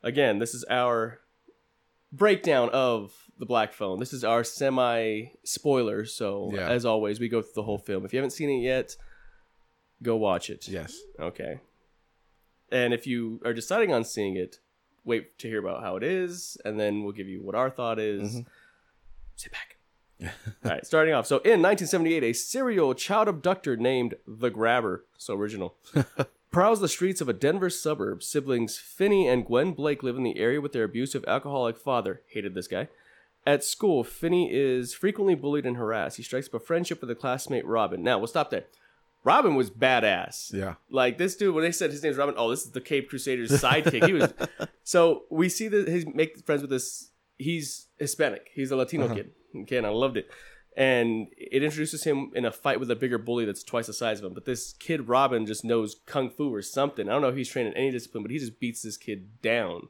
Again, 0.02 0.38
this 0.38 0.54
is 0.54 0.64
our 0.70 1.20
breakdown 2.12 2.70
of 2.72 3.12
the 3.38 3.46
Black 3.46 3.72
Phone. 3.72 3.98
This 4.00 4.12
is 4.12 4.24
our 4.24 4.42
semi 4.44 5.26
spoiler. 5.44 6.04
So, 6.04 6.50
Yeah. 6.54 6.68
as 6.68 6.84
always, 6.84 7.20
we 7.20 7.28
go 7.28 7.40
through 7.42 7.52
the 7.54 7.62
whole 7.62 7.78
film. 7.78 8.04
If 8.04 8.12
you 8.12 8.18
haven't 8.18 8.30
seen 8.30 8.50
it 8.50 8.62
yet, 8.62 8.96
go 10.02 10.16
watch 10.16 10.50
it. 10.50 10.66
Yes. 10.68 11.00
Okay. 11.20 11.60
And 12.70 12.92
if 12.92 13.06
you 13.06 13.40
are 13.44 13.54
deciding 13.54 13.92
on 13.92 14.04
seeing 14.04 14.36
it, 14.36 14.58
wait 15.04 15.38
to 15.38 15.48
hear 15.48 15.58
about 15.60 15.82
how 15.82 15.96
it 15.96 16.02
is, 16.02 16.56
and 16.64 16.78
then 16.78 17.02
we'll 17.02 17.12
give 17.12 17.28
you 17.28 17.42
what 17.42 17.54
our 17.54 17.70
thought 17.70 17.98
is. 17.98 18.36
Mhm. 18.36 18.46
Sit 19.36 19.52
back. 19.52 19.76
All 20.64 20.70
right, 20.72 20.84
starting 20.84 21.14
off. 21.14 21.26
So 21.26 21.36
in 21.38 21.62
1978, 21.62 22.24
a 22.24 22.32
serial 22.32 22.92
child 22.94 23.28
abductor 23.28 23.76
named 23.76 24.16
the 24.26 24.50
Grabber, 24.50 25.04
so 25.16 25.34
original, 25.34 25.76
prowls 26.50 26.80
the 26.80 26.88
streets 26.88 27.20
of 27.20 27.28
a 27.28 27.32
Denver 27.32 27.70
suburb. 27.70 28.22
Siblings 28.22 28.78
Finney 28.78 29.28
and 29.28 29.44
Gwen 29.44 29.72
Blake 29.72 30.02
live 30.02 30.16
in 30.16 30.22
the 30.22 30.38
area 30.38 30.60
with 30.60 30.72
their 30.72 30.84
abusive 30.84 31.24
alcoholic 31.26 31.76
father. 31.76 32.22
Hated 32.32 32.54
this 32.54 32.68
guy. 32.68 32.88
At 33.46 33.64
school, 33.64 34.04
Finney 34.04 34.52
is 34.52 34.92
frequently 34.94 35.34
bullied 35.34 35.64
and 35.64 35.76
harassed. 35.76 36.18
He 36.18 36.22
strikes 36.22 36.48
up 36.48 36.54
a 36.54 36.60
friendship 36.60 37.00
with 37.00 37.10
a 37.10 37.14
classmate, 37.14 37.64
Robin. 37.64 38.02
Now, 38.02 38.18
we'll 38.18 38.26
stop 38.26 38.50
there. 38.50 38.64
Robin 39.24 39.54
was 39.54 39.70
badass. 39.70 40.52
Yeah. 40.52 40.74
Like 40.90 41.18
this 41.18 41.36
dude, 41.36 41.54
when 41.54 41.64
they 41.64 41.72
said 41.72 41.90
his 41.90 42.02
name's 42.02 42.16
Robin, 42.16 42.34
oh, 42.38 42.50
this 42.50 42.64
is 42.64 42.70
the 42.70 42.80
Cape 42.80 43.08
Crusaders 43.08 43.50
sidekick. 43.50 44.06
He 44.06 44.12
was. 44.12 44.32
So 44.84 45.24
we 45.30 45.50
see 45.50 45.68
that 45.68 45.86
he 45.86 46.06
make 46.14 46.46
friends 46.46 46.62
with 46.62 46.70
this. 46.70 47.10
He's 47.36 47.88
Hispanic. 47.98 48.48
He's 48.54 48.70
a 48.70 48.76
Latino 48.76 49.04
uh-huh. 49.04 49.16
kid. 49.16 49.30
Okay, 49.54 49.76
and 49.76 49.86
I 49.86 49.90
loved 49.90 50.16
it. 50.16 50.30
And 50.78 51.26
it 51.36 51.64
introduces 51.64 52.04
him 52.04 52.30
in 52.36 52.44
a 52.44 52.52
fight 52.52 52.78
with 52.78 52.88
a 52.88 52.94
bigger 52.94 53.18
bully 53.18 53.44
that's 53.44 53.64
twice 53.64 53.88
the 53.88 53.92
size 53.92 54.20
of 54.20 54.24
him. 54.24 54.32
But 54.32 54.44
this 54.44 54.74
kid 54.74 55.08
Robin 55.08 55.44
just 55.44 55.64
knows 55.64 55.96
kung 56.06 56.30
fu 56.30 56.54
or 56.54 56.62
something. 56.62 57.08
I 57.08 57.12
don't 57.12 57.20
know 57.20 57.28
if 57.28 57.36
he's 57.36 57.48
trained 57.48 57.66
in 57.66 57.74
any 57.74 57.90
discipline, 57.90 58.22
but 58.22 58.30
he 58.30 58.38
just 58.38 58.60
beats 58.60 58.82
this 58.82 58.96
kid 58.96 59.42
down. 59.42 59.88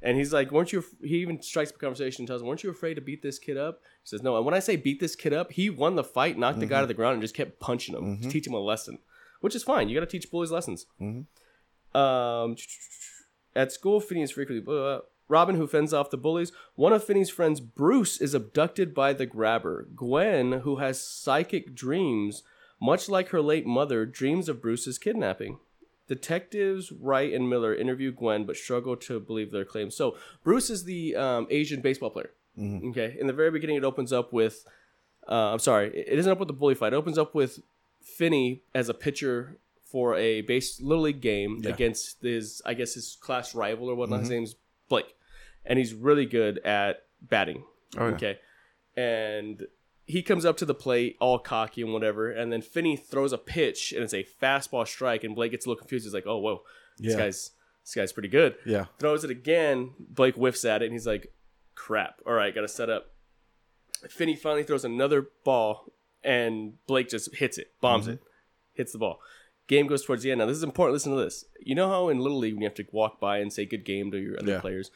And 0.00 0.16
he's 0.16 0.32
like, 0.32 0.52
"Weren't 0.52 0.72
you?" 0.72 0.84
He 1.02 1.16
even 1.16 1.42
strikes 1.42 1.72
up 1.72 1.76
a 1.76 1.80
conversation 1.80 2.22
and 2.22 2.28
tells 2.28 2.40
him, 2.40 2.46
"Weren't 2.46 2.62
you 2.62 2.70
afraid 2.70 2.94
to 2.94 3.00
beat 3.00 3.20
this 3.20 3.40
kid 3.40 3.56
up?" 3.56 3.80
He 4.04 4.06
says, 4.06 4.22
"No." 4.22 4.36
And 4.36 4.44
when 4.44 4.54
I 4.54 4.60
say 4.60 4.76
beat 4.76 5.00
this 5.00 5.16
kid 5.16 5.32
up, 5.32 5.50
he 5.50 5.70
won 5.70 5.96
the 5.96 6.04
fight, 6.04 6.38
knocked 6.38 6.60
the 6.60 6.66
guy 6.66 6.76
mm-hmm. 6.76 6.82
to 6.84 6.86
the 6.86 6.94
ground, 6.94 7.14
and 7.14 7.22
just 7.22 7.34
kept 7.34 7.58
punching 7.58 7.96
him 7.96 8.02
to 8.02 8.20
mm-hmm. 8.20 8.28
teach 8.28 8.46
him 8.46 8.54
a 8.54 8.60
lesson, 8.60 9.00
which 9.40 9.56
is 9.56 9.64
fine. 9.64 9.88
You 9.88 9.98
got 9.98 10.08
to 10.08 10.18
teach 10.18 10.30
bullies 10.30 10.52
lessons. 10.52 10.86
Mm-hmm. 11.00 12.00
Um, 12.00 12.54
at 13.56 13.72
school, 13.72 14.00
is 14.00 14.30
frequently 14.30 14.60
blah, 14.60 14.74
blah, 14.74 14.98
blah. 14.98 15.00
Robin, 15.28 15.56
who 15.56 15.66
fends 15.66 15.92
off 15.92 16.10
the 16.10 16.16
bullies. 16.16 16.52
One 16.74 16.92
of 16.92 17.04
Finney's 17.04 17.30
friends, 17.30 17.60
Bruce, 17.60 18.20
is 18.20 18.34
abducted 18.34 18.94
by 18.94 19.12
the 19.12 19.26
grabber. 19.26 19.86
Gwen, 19.94 20.52
who 20.60 20.76
has 20.76 21.02
psychic 21.02 21.74
dreams, 21.74 22.42
much 22.80 23.08
like 23.08 23.28
her 23.28 23.42
late 23.42 23.66
mother, 23.66 24.06
dreams 24.06 24.48
of 24.48 24.62
Bruce's 24.62 24.98
kidnapping. 24.98 25.58
Detectives 26.08 26.90
Wright 26.90 27.32
and 27.32 27.50
Miller 27.50 27.74
interview 27.74 28.10
Gwen, 28.12 28.44
but 28.46 28.56
struggle 28.56 28.96
to 28.96 29.20
believe 29.20 29.52
their 29.52 29.66
claims. 29.66 29.94
So 29.94 30.16
Bruce 30.42 30.70
is 30.70 30.84
the 30.84 31.14
um, 31.14 31.46
Asian 31.50 31.80
baseball 31.82 32.10
player. 32.10 32.30
Okay, 32.58 33.16
in 33.20 33.28
the 33.28 33.32
very 33.32 33.52
beginning, 33.52 33.76
it 33.76 33.84
opens 33.84 34.12
up 34.12 34.32
with. 34.32 34.64
Uh, 35.28 35.52
I'm 35.52 35.58
sorry, 35.60 35.94
it 35.96 36.16
doesn't 36.16 36.32
up 36.32 36.38
with 36.40 36.48
the 36.48 36.54
bully 36.54 36.74
fight. 36.74 36.92
It 36.92 36.96
opens 36.96 37.18
up 37.18 37.32
with 37.34 37.60
Finney 38.02 38.62
as 38.74 38.88
a 38.88 38.94
pitcher 38.94 39.58
for 39.84 40.16
a 40.16 40.40
base 40.40 40.80
little 40.80 41.04
league 41.04 41.20
game 41.20 41.60
Yeah. 41.62 41.70
against 41.70 42.20
his, 42.20 42.60
I 42.66 42.74
guess, 42.74 42.94
his 42.94 43.16
class 43.20 43.54
rival 43.54 43.88
or 43.88 43.94
whatnot. 43.94 44.20
His 44.20 44.30
name's 44.30 44.56
Blake, 44.88 45.14
and 45.64 45.78
he's 45.78 45.94
really 45.94 46.26
good 46.26 46.58
at 46.58 47.02
batting. 47.20 47.64
Oh, 47.96 48.08
yeah. 48.08 48.14
Okay, 48.14 48.38
and 48.96 49.66
he 50.04 50.22
comes 50.22 50.44
up 50.44 50.56
to 50.56 50.64
the 50.64 50.74
plate 50.74 51.16
all 51.20 51.38
cocky 51.38 51.82
and 51.82 51.92
whatever, 51.92 52.30
and 52.30 52.50
then 52.52 52.62
Finney 52.62 52.96
throws 52.96 53.32
a 53.32 53.38
pitch 53.38 53.92
and 53.92 54.02
it's 54.02 54.14
a 54.14 54.24
fastball 54.42 54.86
strike, 54.86 55.22
and 55.24 55.34
Blake 55.34 55.50
gets 55.52 55.66
a 55.66 55.68
little 55.68 55.78
confused. 55.80 56.04
He's 56.06 56.14
like, 56.14 56.26
"Oh, 56.26 56.38
whoa, 56.38 56.62
this 56.98 57.12
Yeah. 57.12 57.18
guy's 57.18 57.50
this 57.84 57.94
guy's 57.94 58.12
pretty 58.12 58.28
good." 58.28 58.56
Yeah. 58.66 58.86
throws 58.98 59.24
it 59.24 59.30
again. 59.30 59.94
Blake 59.98 60.34
whiffs 60.34 60.64
at 60.64 60.82
it, 60.82 60.86
and 60.86 60.92
he's 60.94 61.06
like, 61.06 61.32
"Crap! 61.74 62.20
All 62.26 62.32
right, 62.32 62.54
got 62.54 62.62
to 62.62 62.68
set 62.68 62.88
up." 62.90 63.14
Finney 64.08 64.36
finally 64.36 64.62
throws 64.62 64.84
another 64.84 65.28
ball, 65.44 65.92
and 66.22 66.74
Blake 66.86 67.08
just 67.08 67.34
hits 67.36 67.58
it, 67.58 67.72
bombs 67.80 68.04
mm-hmm. 68.04 68.14
it, 68.14 68.20
hits 68.74 68.92
the 68.92 68.98
ball. 68.98 69.20
Game 69.66 69.86
goes 69.86 70.04
towards 70.04 70.22
the 70.22 70.30
end. 70.30 70.38
Now 70.38 70.46
this 70.46 70.56
is 70.56 70.62
important. 70.62 70.94
Listen 70.94 71.12
to 71.12 71.22
this. 71.22 71.44
You 71.60 71.74
know 71.74 71.88
how 71.88 72.08
in 72.08 72.18
little 72.20 72.38
league 72.38 72.54
when 72.54 72.62
you 72.62 72.68
have 72.68 72.76
to 72.76 72.86
walk 72.92 73.20
by 73.20 73.38
and 73.38 73.52
say 73.52 73.66
"good 73.66 73.84
game" 73.84 74.10
to 74.12 74.18
your 74.18 74.38
other 74.38 74.52
Yeah. 74.52 74.60
players. 74.60 74.90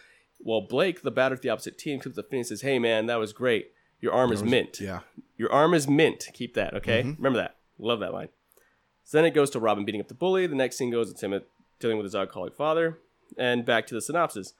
Well, 0.44 0.60
Blake, 0.60 1.02
the 1.02 1.10
batter 1.10 1.34
at 1.34 1.42
the 1.42 1.50
opposite 1.50 1.78
team, 1.78 2.00
comes 2.00 2.18
up 2.18 2.24
to 2.24 2.30
Finney 2.30 2.40
and 2.40 2.46
says, 2.46 2.62
"Hey 2.62 2.78
man, 2.78 3.06
that 3.06 3.16
was 3.16 3.32
great. 3.32 3.72
Your 4.02 4.12
arm 4.12 4.32
is 4.32 4.42
mint. 4.42 4.80
Yeah. 4.80 5.00
Your 5.38 5.50
arm 5.52 5.72
is 5.72 5.88
mint. 5.88 6.28
Keep 6.34 6.54
that, 6.54 6.74
okay? 6.74 7.02
Mm-hmm. 7.02 7.22
Remember 7.22 7.38
that. 7.38 7.56
Love 7.78 8.00
that 8.00 8.12
line. 8.12 8.28
So 9.04 9.16
then 9.16 9.24
it 9.24 9.32
goes 9.34 9.48
to 9.50 9.60
Robin 9.60 9.84
beating 9.84 10.00
up 10.00 10.08
the 10.08 10.14
bully. 10.14 10.46
The 10.46 10.56
next 10.56 10.76
scene 10.76 10.90
goes 10.90 11.12
to 11.12 11.26
him 11.26 11.40
dealing 11.78 11.96
with 11.96 12.04
his 12.04 12.14
alcoholic 12.14 12.54
father. 12.54 12.98
And 13.38 13.64
back 13.64 13.86
to 13.86 13.94
the 13.94 14.02
synopsis. 14.02 14.54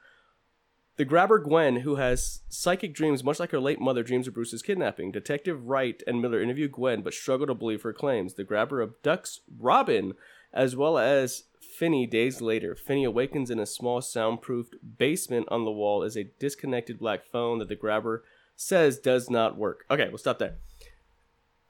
The 0.97 1.05
grabber 1.05 1.39
Gwen, 1.39 1.77
who 1.77 1.97
has 1.97 2.43
psychic 2.49 2.95
dreams 2.95 3.25
much 3.25 3.41
like 3.41 3.51
her 3.51 3.61
late 3.61 3.81
mother 3.81 4.03
dreams 4.03 4.29
of 4.29 4.35
Bruce's 4.35 4.63
kidnapping. 4.63 5.11
Detective 5.11 5.67
Wright 5.67 6.03
and 6.07 6.23
Miller 6.23 6.41
interview 6.41 6.69
Gwen 6.69 7.03
but 7.03 7.15
struggle 7.15 7.47
to 7.49 7.55
believe 7.55 7.83
her 7.83 7.93
claims. 7.93 8.35
The 8.35 8.45
grabber 8.45 8.87
abducts 8.87 9.41
Robin 9.59 10.15
as 10.53 10.77
well 10.77 10.99
as 10.99 11.45
Finney 11.65 12.07
days 12.07 12.41
later. 12.41 12.75
Finney 12.75 13.05
awakens 13.05 13.51
in 13.51 13.59
a 13.59 13.67
small 13.67 14.01
soundproofed 14.01 14.77
basement 14.99 15.47
on 15.51 15.65
the 15.65 15.71
wall 15.71 16.03
is 16.03 16.17
a 16.17 16.25
disconnected 16.39 16.99
black 16.99 17.25
phone 17.25 17.59
that 17.59 17.69
the 17.69 17.77
grabber 17.77 18.25
says 18.57 18.99
does 18.99 19.31
not 19.31 19.57
work. 19.57 19.85
Okay, 19.91 20.09
we'll 20.09 20.19
stop 20.19 20.39
there. 20.39 20.57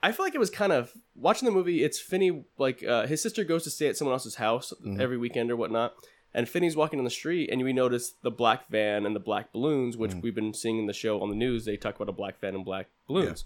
I 0.02 0.11
feel 0.11 0.25
like 0.26 0.34
it 0.34 0.40
was 0.40 0.50
kind 0.50 0.72
of 0.72 0.92
watching 1.14 1.46
the 1.46 1.52
movie. 1.54 1.84
It's 1.84 2.00
Finney 2.00 2.44
like 2.58 2.82
uh, 2.82 3.06
his 3.06 3.22
sister 3.22 3.44
goes 3.44 3.62
to 3.64 3.70
stay 3.70 3.87
at 3.87 3.96
someone 3.96 4.14
else's 4.14 4.34
house 4.34 4.72
every 4.98 5.16
weekend 5.16 5.50
or 5.50 5.57
whatnot, 5.57 5.94
and 6.35 6.48
Finney's 6.48 6.74
walking 6.74 6.98
on 6.98 7.05
the 7.05 7.11
street, 7.11 7.50
and 7.52 7.62
we 7.62 7.72
notice 7.72 8.12
the 8.22 8.31
black 8.31 8.68
van 8.68 9.07
and 9.07 9.14
the 9.14 9.20
black 9.20 9.52
balloons, 9.52 9.96
which 9.96 10.12
we've 10.22 10.35
been 10.35 10.55
seeing 10.55 10.78
in 10.78 10.87
the 10.87 10.92
show 10.92 11.22
on 11.22 11.28
the 11.28 11.37
news. 11.37 11.64
They 11.64 11.76
talk 11.76 11.94
about 11.94 12.09
a 12.09 12.12
black 12.12 12.40
van 12.40 12.57
and 12.57 12.64
black 12.64 12.88
balloons, 13.07 13.44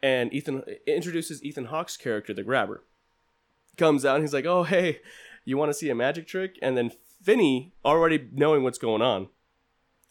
and 0.00 0.32
Ethan 0.32 0.62
introduces 0.86 1.42
Ethan 1.42 1.66
Hawke's 1.66 1.96
character, 1.96 2.32
the 2.32 2.44
grabber, 2.44 2.84
comes 3.76 4.04
out 4.04 4.14
and 4.16 4.22
he's 4.24 4.32
like, 4.34 4.46
"Oh 4.46 4.62
hey, 4.62 5.00
you 5.46 5.56
want 5.56 5.70
to 5.70 5.74
see 5.74 5.88
a 5.88 5.94
magic 5.94 6.26
trick?" 6.26 6.58
And 6.60 6.76
then 6.76 6.92
Finney, 7.22 7.72
already 7.84 8.28
knowing 8.32 8.62
what's 8.62 8.78
going 8.78 9.00
on, 9.02 9.28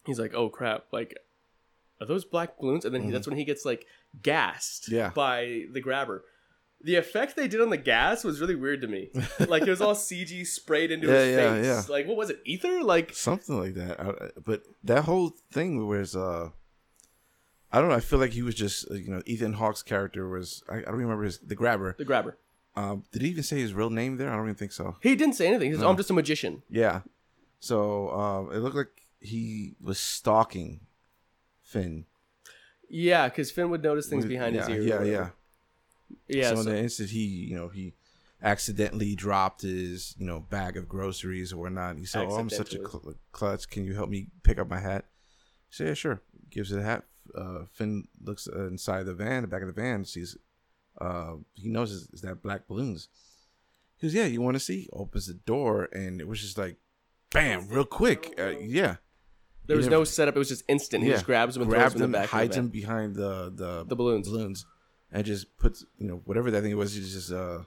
he's 0.04 0.18
like, 0.18 0.34
"Oh 0.34 0.48
crap! 0.48 0.86
Like, 0.92 1.16
are 2.00 2.06
those 2.06 2.24
black 2.24 2.58
balloons?" 2.58 2.84
And 2.84 2.92
then 2.94 3.02
he, 3.04 3.10
that's 3.10 3.26
when 3.28 3.36
he 3.38 3.44
gets 3.44 3.64
like 3.64 3.86
gassed 4.22 4.86
Mm-hmm. 4.86 4.94
Yeah. 4.96 5.10
by 5.14 5.64
the 5.72 5.80
grabber. 5.80 6.24
The 6.82 6.96
effect 6.96 7.36
they 7.36 7.48
did 7.48 7.62
on 7.62 7.70
the 7.70 7.78
gas 7.78 8.22
was 8.22 8.38
really 8.40 8.54
weird 8.54 8.82
to 8.82 8.86
me. 8.86 9.10
like 9.48 9.62
it 9.62 9.70
was 9.70 9.80
all 9.80 9.94
CG 9.94 10.46
sprayed 10.46 10.90
into 10.90 11.06
Yeah, 11.08 11.14
his 11.24 11.36
yeah, 11.36 11.54
face. 11.54 11.64
yeah. 11.88 11.92
Like 11.92 12.06
what 12.06 12.16
was 12.18 12.30
it? 12.30 12.40
Ether? 12.44 12.82
Like 12.82 13.14
Something 13.14 13.58
like 13.58 13.74
that. 13.74 13.98
I, 13.98 14.12
but 14.44 14.62
that 14.84 15.04
whole 15.04 15.30
thing 15.50 15.86
was, 15.88 16.14
uh, 16.14 16.50
I 17.72 17.80
don't 17.80 17.88
know. 17.88 17.94
I 17.96 18.00
feel 18.00 18.18
like 18.18 18.32
he 18.32 18.42
was 18.42 18.54
just, 18.54 18.88
uh, 18.90 18.94
you 18.94 19.08
know, 19.08 19.22
Ethan 19.26 19.54
Hawke's 19.54 19.82
character 19.82 20.28
was. 20.28 20.62
I, 20.68 20.76
I 20.76 20.82
don't 20.82 20.96
remember 20.96 21.24
his 21.24 21.38
the 21.38 21.54
grabber. 21.56 21.94
the 21.98 22.04
grabber. 22.04 22.36
Um, 22.76 23.04
did 23.10 23.22
he 23.22 23.28
even 23.28 23.42
say 23.42 23.58
his 23.60 23.72
real 23.72 23.90
name 23.90 24.16
there? 24.18 24.30
I 24.30 24.36
don't 24.36 24.44
even 24.44 24.54
think 24.54 24.72
so. 24.72 24.96
He 25.02 25.16
didn't 25.16 25.34
say 25.34 25.46
anything. 25.46 25.68
He 25.70 25.74
says, 25.74 25.82
"Oh, 25.82 25.88
I'm 25.88 25.96
just 25.96 26.10
a 26.10 26.14
magician." 26.14 26.62
Yeah. 26.68 27.00
So 27.60 28.10
um, 28.10 28.52
it 28.52 28.58
looked 28.58 28.76
like 28.76 29.06
he 29.20 29.74
was 29.80 29.98
stalking 29.98 30.80
Finn. 31.62 32.04
Yeah, 32.88 33.28
because 33.28 33.50
Finn 33.50 33.70
would 33.70 33.82
notice 33.82 34.08
things 34.08 34.26
behind 34.26 34.54
yeah, 34.54 34.66
his 34.66 34.68
ear. 34.68 34.80
or 34.80 34.84
Yeah, 34.84 34.94
whatever. 34.98 35.10
yeah. 35.10 36.36
yeah. 36.42 36.48
so, 36.50 36.54
so- 36.56 36.60
in 36.60 36.66
the 36.66 36.78
instant 36.78 37.10
he, 37.10 37.24
you 37.24 37.56
know, 37.56 37.68
he 37.68 37.94
accidentally 38.42 39.14
dropped 39.14 39.62
his, 39.62 40.14
you 40.18 40.26
know, 40.26 40.40
bag 40.40 40.76
of 40.76 40.86
groceries 40.88 41.52
or 41.52 41.56
whatnot. 41.56 41.96
He 41.96 42.04
said, 42.04 42.26
"Oh, 42.28 42.36
I'm 42.36 42.50
such 42.50 42.74
a 42.74 42.78
cl- 42.78 43.14
klutz. 43.32 43.64
Can 43.66 43.84
you 43.84 43.94
help 43.94 44.10
me 44.10 44.28
pick 44.42 44.58
up 44.58 44.68
my 44.68 44.80
hat?" 44.80 45.06
He 45.70 45.74
said, 45.76 45.86
"Yeah, 45.88 45.94
sure." 45.94 46.20
Gives 46.50 46.70
it 46.72 46.78
a 46.78 46.82
hat. 46.82 47.04
Uh, 47.34 47.64
Finn 47.72 48.06
looks 48.22 48.46
uh, 48.54 48.66
inside 48.66 49.04
the 49.06 49.14
van, 49.14 49.42
the 49.42 49.48
back 49.48 49.62
of 49.62 49.66
the 49.66 49.72
van, 49.80 50.04
sees. 50.04 50.36
Uh, 51.00 51.34
he 51.54 51.68
knows 51.68 51.92
it's, 51.94 52.08
it's 52.12 52.22
that 52.22 52.42
black 52.42 52.66
balloons. 52.66 53.08
He 53.98 54.06
goes, 54.06 54.14
"Yeah, 54.14 54.26
you 54.26 54.40
want 54.40 54.54
to 54.56 54.60
see?" 54.60 54.88
Opens 54.92 55.26
the 55.26 55.34
door, 55.34 55.88
and 55.92 56.20
it 56.20 56.28
was 56.28 56.40
just 56.40 56.58
like, 56.58 56.76
bam, 57.30 57.68
real 57.68 57.84
quick. 57.84 58.34
Uh, 58.38 58.50
yeah, 58.60 58.96
there 59.66 59.76
was 59.76 59.86
never- 59.86 60.00
no 60.00 60.04
setup. 60.04 60.36
It 60.36 60.38
was 60.38 60.48
just 60.48 60.64
instant. 60.68 61.02
He 61.02 61.08
yeah. 61.10 61.16
just 61.16 61.26
grabs 61.26 61.56
him 61.56 61.62
and 61.62 61.70
throws 61.70 61.80
grabs 61.80 61.94
him 61.96 62.02
in 62.02 62.12
the 62.12 62.18
back. 62.18 62.28
hides 62.28 62.56
of 62.56 62.64
him 62.64 62.70
the, 62.70 62.80
van. 62.80 62.88
behind 62.88 63.16
the 63.16 63.52
the 63.54 63.84
the 63.84 63.96
balloons. 63.96 64.28
balloons, 64.28 64.66
and 65.12 65.24
just 65.24 65.56
puts 65.58 65.84
you 65.98 66.06
know 66.06 66.20
whatever 66.24 66.50
that 66.50 66.62
thing 66.62 66.76
was. 66.76 66.94
He 66.94 67.00
just 67.00 67.32
uh 67.32 67.60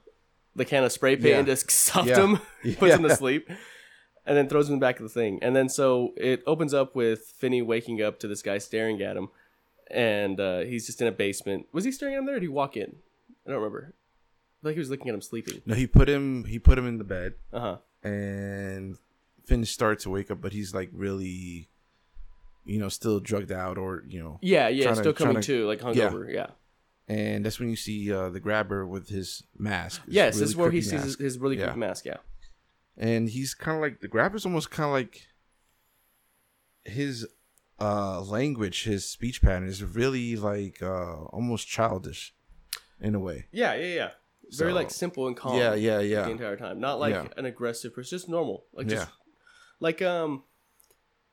the 0.56 0.66
can 0.66 0.84
of 0.84 0.92
spray 0.92 1.16
paint 1.16 1.28
Yeah. 1.28 1.38
and 1.40 1.48
just 1.48 1.70
stuffed 1.72 2.08
Yeah. 2.10 2.22
him, 2.22 2.40
puts 2.78 2.96
him 2.96 3.04
to 3.04 3.16
sleep, 3.16 3.50
and 4.26 4.36
then 4.38 4.50
throws 4.50 4.68
him 4.70 4.74
in 4.74 4.80
the 4.80 4.86
back 4.86 4.98
of 4.98 5.04
the 5.04 5.10
thing. 5.10 5.40
And 5.42 5.56
then 5.56 5.70
so 5.70 6.14
it 6.18 6.42
opens 6.48 6.74
up 6.74 6.96
with 6.96 7.22
Finney 7.38 7.62
waking 7.62 8.02
up 8.02 8.20
to 8.20 8.28
this 8.28 8.42
guy 8.42 8.58
staring 8.58 9.02
at 9.02 9.16
him, 9.18 9.30
and 9.90 10.40
uh, 10.40 10.60
he's 10.62 10.86
just 10.88 11.02
in 11.02 11.08
a 11.08 11.12
basement. 11.12 11.68
Was 11.72 11.86
he 11.86 11.92
staring 11.92 12.16
at 12.16 12.20
him 12.20 12.26
there? 12.26 12.36
or 12.36 12.40
Did 12.40 12.46
he 12.46 12.50
walk 12.50 12.76
in? 12.78 12.98
I 13.50 13.54
don't 13.54 13.62
remember. 13.62 13.94
Like 14.62 14.74
he 14.74 14.80
was 14.80 14.90
looking 14.90 15.08
at 15.10 15.16
him 15.16 15.22
sleeping. 15.22 15.62
no. 15.66 15.74
He 15.76 15.88
put 15.88 16.08
him 16.08 16.46
he 16.46 16.60
put 16.60 16.78
him 16.78 16.88
in 16.88 16.98
the 17.00 17.04
bed, 17.04 17.34
Uh 17.52 17.60
huh. 17.60 17.78
and 18.10 18.98
Finn 19.46 19.66
starts 19.66 20.04
to 20.04 20.10
wake 20.10 20.30
up, 20.30 20.40
but 20.42 20.54
he's 20.54 20.74
like 20.74 20.90
really, 20.94 21.70
you 22.66 22.78
know, 22.78 22.90
still 22.90 23.20
drugged 23.20 23.52
out 23.52 23.78
or 23.78 24.04
you 24.08 24.22
know, 24.22 24.38
Yeah, 24.42 24.68
yeah, 24.68 24.84
Trying 24.84 24.96
to- 24.96 25.02
still 25.02 25.14
coming 25.14 25.34
trying 25.36 25.44
to- 25.44 25.58
to, 25.62 25.68
like 25.68 25.80
hungover. 25.80 26.32
Yeah. 26.32 26.48
and 27.08 27.44
that's 27.44 27.60
when 27.60 27.70
you 27.70 27.76
see 27.76 28.14
uh, 28.14 28.30
the 28.30 28.40
grabber 28.40 28.86
with 28.86 29.10
his 29.10 29.44
mask. 29.58 30.06
his 30.06 30.14
Yes, 30.14 30.34
really 30.36 30.40
this 30.42 30.50
is 30.50 30.56
where 30.56 30.70
he 30.72 30.82
sees 30.82 30.92
his, 30.92 31.04
mask. 31.06 31.20
his 31.20 31.40
really 31.40 31.58
Yeah. 31.58 31.74
mask. 31.76 32.06
Yeah. 32.06 32.18
and 32.98 33.30
he's 33.30 33.54
kind 33.56 33.76
of 33.78 33.82
like 33.82 34.02
the 34.02 34.08
grabber's 34.10 34.46
almost 34.46 34.70
kind 34.70 34.88
of 34.88 34.92
like 34.94 35.24
his 36.86 37.26
uh 37.80 38.22
language, 38.22 38.84
his 38.84 39.06
speech 39.06 39.42
pattern 39.42 39.68
is 39.68 39.84
really 39.84 40.36
like 40.36 40.82
uh 40.84 41.24
almost 41.32 41.68
childish 41.68 42.34
in 43.02 43.16
a 43.16 43.20
way. 43.20 43.46
Yeah, 43.52 43.74
yeah, 43.76 43.96
yeah. 43.96 44.10
Very 44.52 44.72
So- 44.72 44.76
like 44.76 44.90
simple 44.92 45.28
and 45.28 45.36
calm. 45.38 45.58
Yeah, 45.58 45.74
yeah, 45.76 46.00
yeah. 46.00 46.24
The 46.24 46.32
entire 46.32 46.58
time, 46.58 46.80
not 46.80 47.00
like 47.00 47.14
Yeah. 47.14 47.28
an 47.38 47.46
aggressive 47.46 47.94
person, 47.94 48.18
just 48.18 48.30
normal. 48.30 48.66
Like 48.74 48.88
just 48.88 49.08
Yeah. 49.08 49.14
like 49.80 50.02
um, 50.02 50.44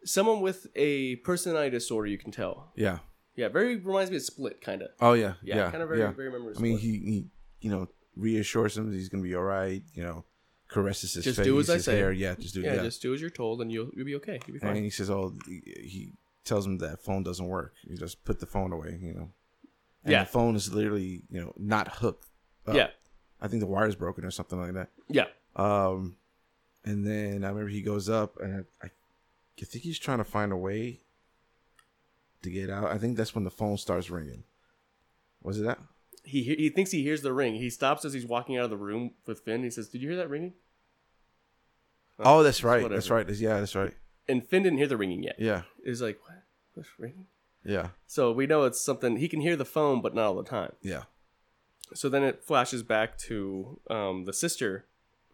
someone 0.05 0.41
with 0.41 0.67
a 0.77 1.17
personality 1.17 1.71
disorder. 1.71 2.09
You 2.09 2.19
can 2.19 2.31
tell. 2.33 2.73
Yeah. 2.77 2.99
Yeah, 3.35 3.49
very 3.49 3.77
reminds 3.77 4.11
me 4.11 4.17
of 4.17 4.23
Split, 4.23 4.61
kind 4.61 4.83
of. 4.83 4.89
Oh 5.01 5.13
yeah. 5.13 5.35
Yeah, 5.43 5.57
Yeah. 5.57 5.71
kind 5.71 5.83
of 5.83 5.89
very 5.89 6.01
yeah. 6.01 6.13
very 6.13 6.29
remember. 6.29 6.55
I 6.57 6.61
mean, 6.61 6.79
he, 6.79 6.91
he, 6.99 7.27
you 7.61 7.71
know, 7.71 7.89
reassures 8.17 8.77
him 8.79 8.91
that 8.91 8.97
he's 8.97 9.09
gonna 9.09 9.23
be 9.23 9.35
all 9.35 9.43
right. 9.43 9.83
You 9.95 10.03
know, 10.03 10.25
caresses 10.69 11.15
his 11.15 11.25
Just 11.25 11.37
face, 11.39 11.45
do 11.47 11.59
as 11.61 11.69
I 11.71 11.79
say. 11.79 11.97
hair. 11.99 12.13
Yeah, 12.13 12.35
just 12.35 12.55
do. 12.55 12.63
yeah, 12.63 12.75
Yeah, 12.77 12.83
just 12.83 13.03
do 13.03 13.13
as 13.15 13.21
you're 13.21 13.31
told, 13.31 13.61
and 13.61 13.71
you'll 13.73 13.91
you'll 13.95 14.07
be 14.07 14.15
okay. 14.17 14.39
You'll 14.47 14.55
be 14.55 14.59
fine. 14.61 14.77
and 14.77 14.85
he 14.85 14.91
says, 14.91 15.11
"Oh, 15.11 15.35
he, 15.47 15.61
he 15.83 16.13
tells 16.45 16.67
him 16.67 16.79
that 16.79 17.03
phone 17.03 17.23
doesn't 17.23 17.47
work. 17.47 17.75
You 17.85 17.97
just 17.97 18.25
put 18.25 18.41
the 18.41 18.47
phone 18.47 18.73
away. 18.73 18.99
You 19.03 19.13
know." 19.15 19.33
And 20.07 20.13
Yeah. 20.13 20.21
The 20.21 20.31
phone 20.31 20.55
is 20.55 20.73
literally, 20.73 21.23
you 21.29 21.41
know, 21.41 21.53
not 21.59 21.89
hooked. 21.97 22.27
up. 22.67 22.75
yeah, 22.77 22.89
I 23.41 23.49
think 23.49 23.61
the 23.61 23.67
wire's 23.67 23.97
broken 23.97 24.25
or 24.25 24.31
something 24.31 24.61
like 24.61 24.73
that. 24.75 24.89
yeah, 25.09 25.27
Um, 25.57 26.17
and 26.85 27.05
then 27.07 27.45
I 27.45 27.49
remember 27.49 27.69
he 27.69 27.83
goes 27.83 28.09
up, 28.09 28.39
and 28.41 28.65
I, 28.83 28.87
I, 28.87 28.91
think 29.65 29.83
he's 29.85 29.99
trying 29.99 30.19
to 30.19 30.25
find 30.25 30.53
a 30.53 30.57
way 30.57 31.01
to 32.43 32.51
get 32.51 32.71
out. 32.71 32.91
I 32.91 32.99
think 32.99 33.17
that's 33.17 33.35
when 33.35 33.45
the 33.45 33.51
phone 33.51 33.77
starts 33.79 34.11
ringing. 34.11 34.45
Was 35.43 35.61
it 35.61 35.65
that? 35.65 35.79
he 36.27 36.43
he 36.43 36.69
thinks 36.71 36.91
he 36.91 37.03
hears 37.03 37.23
the 37.23 37.33
ring. 37.33 37.55
He 37.55 37.71
stops 37.71 38.05
as 38.05 38.13
he's 38.13 38.27
walking 38.27 38.57
out 38.57 38.65
of 38.65 38.71
the 38.71 38.77
room 38.77 39.13
with 39.27 39.41
Finn. 39.41 39.63
He 39.63 39.71
says, 39.71 39.89
"Did 39.89 40.03
you 40.03 40.09
hear 40.09 40.19
that 40.19 40.29
ringing?" 40.29 40.55
Oh, 42.19 42.43
that's 42.43 42.65
right. 42.65 42.83
whatever. 42.83 42.95
That's 42.95 43.11
right. 43.11 43.29
Yeah, 43.31 43.61
that's 43.61 43.75
right. 43.75 43.95
And 44.29 44.47
Finn 44.47 44.65
didn't 44.65 44.79
hear 44.79 44.89
the 44.89 44.97
ringing 44.97 45.23
yet. 45.23 45.37
Yeah, 45.39 45.63
He's 45.85 46.03
like, 46.03 46.19
"What? 46.23 46.43
What's 46.75 46.89
ringing?" 46.99 47.27
Yeah, 47.67 47.89
So 48.07 48.33
we 48.33 48.47
know 48.47 48.65
it's 48.65 48.81
something 48.81 49.17
he 49.17 49.29
can 49.29 49.41
hear 49.41 49.57
the 49.57 49.65
phone, 49.65 50.01
but 50.01 50.15
not 50.15 50.27
all 50.27 50.37
the 50.37 50.45
time. 50.49 50.73
yeah. 50.83 51.05
So 51.95 52.09
then 52.09 52.25
it 52.25 52.43
flashes 52.43 52.83
back 52.83 53.17
to 53.29 53.79
um, 53.89 54.25
the 54.25 54.33
sister 54.33 54.87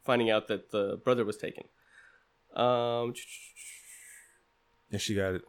finding 0.04 0.28
out 0.30 0.48
that 0.48 0.70
the 0.70 1.00
brother 1.02 1.24
was 1.24 1.36
taken. 1.38 1.64
Um, 2.54 3.14
And 4.90 5.00
she 5.00 5.14
got 5.14 5.34
a 5.36 5.40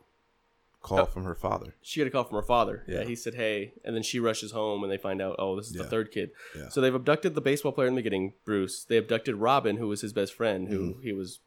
call 0.82 1.00
Oh. 1.00 1.06
from 1.06 1.26
her 1.26 1.36
father. 1.36 1.76
she 1.82 2.00
got 2.00 2.08
a 2.08 2.10
call 2.10 2.24
from 2.24 2.38
her 2.38 2.42
father. 2.44 2.84
Yeah. 2.88 3.00
Yeah. 3.00 3.06
he 3.06 3.16
said, 3.16 3.36
"Hey," 3.36 3.74
and 3.84 3.96
then 3.96 4.04
she 4.04 4.20
rushes 4.20 4.52
home, 4.52 4.84
and 4.84 4.92
they 4.92 4.98
find 4.98 5.22
out, 5.22 5.36
"Oh, 5.40 5.56
this 5.58 5.68
is 5.68 5.74
the 5.74 5.84
third 5.86 6.12
kid." 6.12 6.32
Yeah. 6.56 6.70
So 6.70 6.80
they've 6.82 6.94
abducted 6.96 7.36
the 7.36 7.42
baseball 7.42 7.72
player 7.74 7.88
in 7.88 7.96
the 7.96 8.00
beginning, 8.00 8.34
Bruce. 8.46 8.84
They 8.86 8.98
abducted 8.98 9.36
Robin, 9.36 9.78
who 9.78 9.88
was 9.88 10.02
his 10.02 10.14
best 10.14 10.34
friend, 10.34 10.68
who 10.70 11.00
he 11.02 11.12
was 11.14 11.40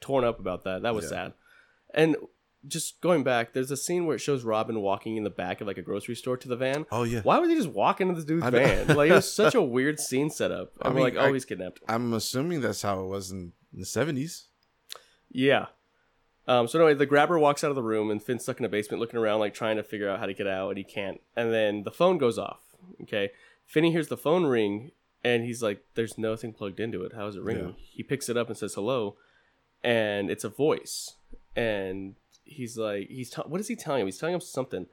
torn 0.00 0.24
up 0.24 0.38
about 0.38 0.64
that. 0.64 0.82
That 0.82 0.94
was. 0.94 1.04
Yeah. 1.04 1.10
sad. 1.10 1.32
And 1.94 2.16
just 2.68 3.00
going 3.00 3.22
back, 3.22 3.52
there's 3.52 3.70
a 3.70 3.76
scene 3.76 4.06
where 4.06 4.16
it 4.16 4.20
shows 4.20 4.44
Robin 4.44 4.80
walking 4.80 5.16
in 5.16 5.24
the 5.24 5.30
back 5.30 5.60
of 5.60 5.66
like 5.66 5.78
a 5.78 5.82
grocery 5.82 6.14
store 6.14 6.36
to 6.36 6.48
the 6.48 6.56
van. 6.56 6.86
Oh 6.90 7.02
yeah. 7.04 7.20
Why 7.22 7.38
would 7.38 7.50
they 7.50 7.54
just 7.54 7.68
walk 7.68 8.00
into 8.00 8.14
this 8.14 8.24
dude's 8.24 8.46
van? 8.48 8.86
Like 8.96 9.10
it 9.10 9.14
was 9.14 9.32
such 9.32 9.54
a 9.54 9.62
weird 9.62 9.98
scene 10.00 10.30
setup. 10.30 10.72
I 10.82 10.88
I'm 10.88 10.94
mean, 10.94 11.04
like, 11.04 11.14
oh, 11.16 11.26
I- 11.26 11.32
he's 11.32 11.44
kidnapped. 11.44 11.80
I'm 11.88 12.12
assuming 12.12 12.60
that's 12.60 12.82
how 12.82 13.00
it 13.02 13.06
was 13.06 13.30
in 13.30 13.52
the 13.72 13.86
seventies. 13.86 14.46
Yeah. 15.30 15.66
Um, 16.48 16.68
so 16.68 16.78
anyway, 16.78 16.94
the 16.94 17.06
grabber 17.06 17.38
walks 17.38 17.64
out 17.64 17.70
of 17.70 17.74
the 17.76 17.82
room, 17.82 18.08
and 18.10 18.22
Finn's 18.22 18.44
stuck 18.44 18.60
in 18.60 18.64
a 18.64 18.68
basement, 18.68 19.00
looking 19.00 19.18
around, 19.18 19.40
like 19.40 19.52
trying 19.52 19.76
to 19.76 19.82
figure 19.82 20.08
out 20.08 20.20
how 20.20 20.26
to 20.26 20.34
get 20.34 20.46
out, 20.46 20.68
and 20.68 20.78
he 20.78 20.84
can't. 20.84 21.20
And 21.34 21.52
then 21.52 21.82
the 21.82 21.90
phone 21.90 22.18
goes 22.18 22.38
off. 22.38 22.60
Okay, 23.02 23.30
Finney 23.66 23.90
hears 23.90 24.06
the 24.08 24.16
phone 24.16 24.44
ring, 24.46 24.92
and 25.24 25.42
he's 25.42 25.60
like, 25.60 25.82
"There's 25.96 26.16
nothing 26.16 26.52
plugged 26.52 26.78
into 26.78 27.02
it. 27.02 27.12
How 27.14 27.26
is 27.26 27.34
it 27.34 27.42
ringing?" 27.42 27.70
Yeah. 27.70 27.84
He 27.94 28.02
picks 28.04 28.28
it 28.28 28.36
up 28.36 28.46
and 28.48 28.56
says 28.56 28.74
hello, 28.74 29.16
and 29.82 30.30
it's 30.30 30.44
a 30.44 30.48
voice, 30.48 31.16
and 31.56 32.14
he's 32.46 32.78
like, 32.78 33.08
"He's 33.08 33.30
t- 33.30 33.42
what 33.46 33.60
is 33.60 33.68
he 33.68 33.76
telling 33.76 34.00
him? 34.00 34.06
He's 34.06 34.18
telling 34.18 34.34
him 34.34 34.40
something. 34.40 34.86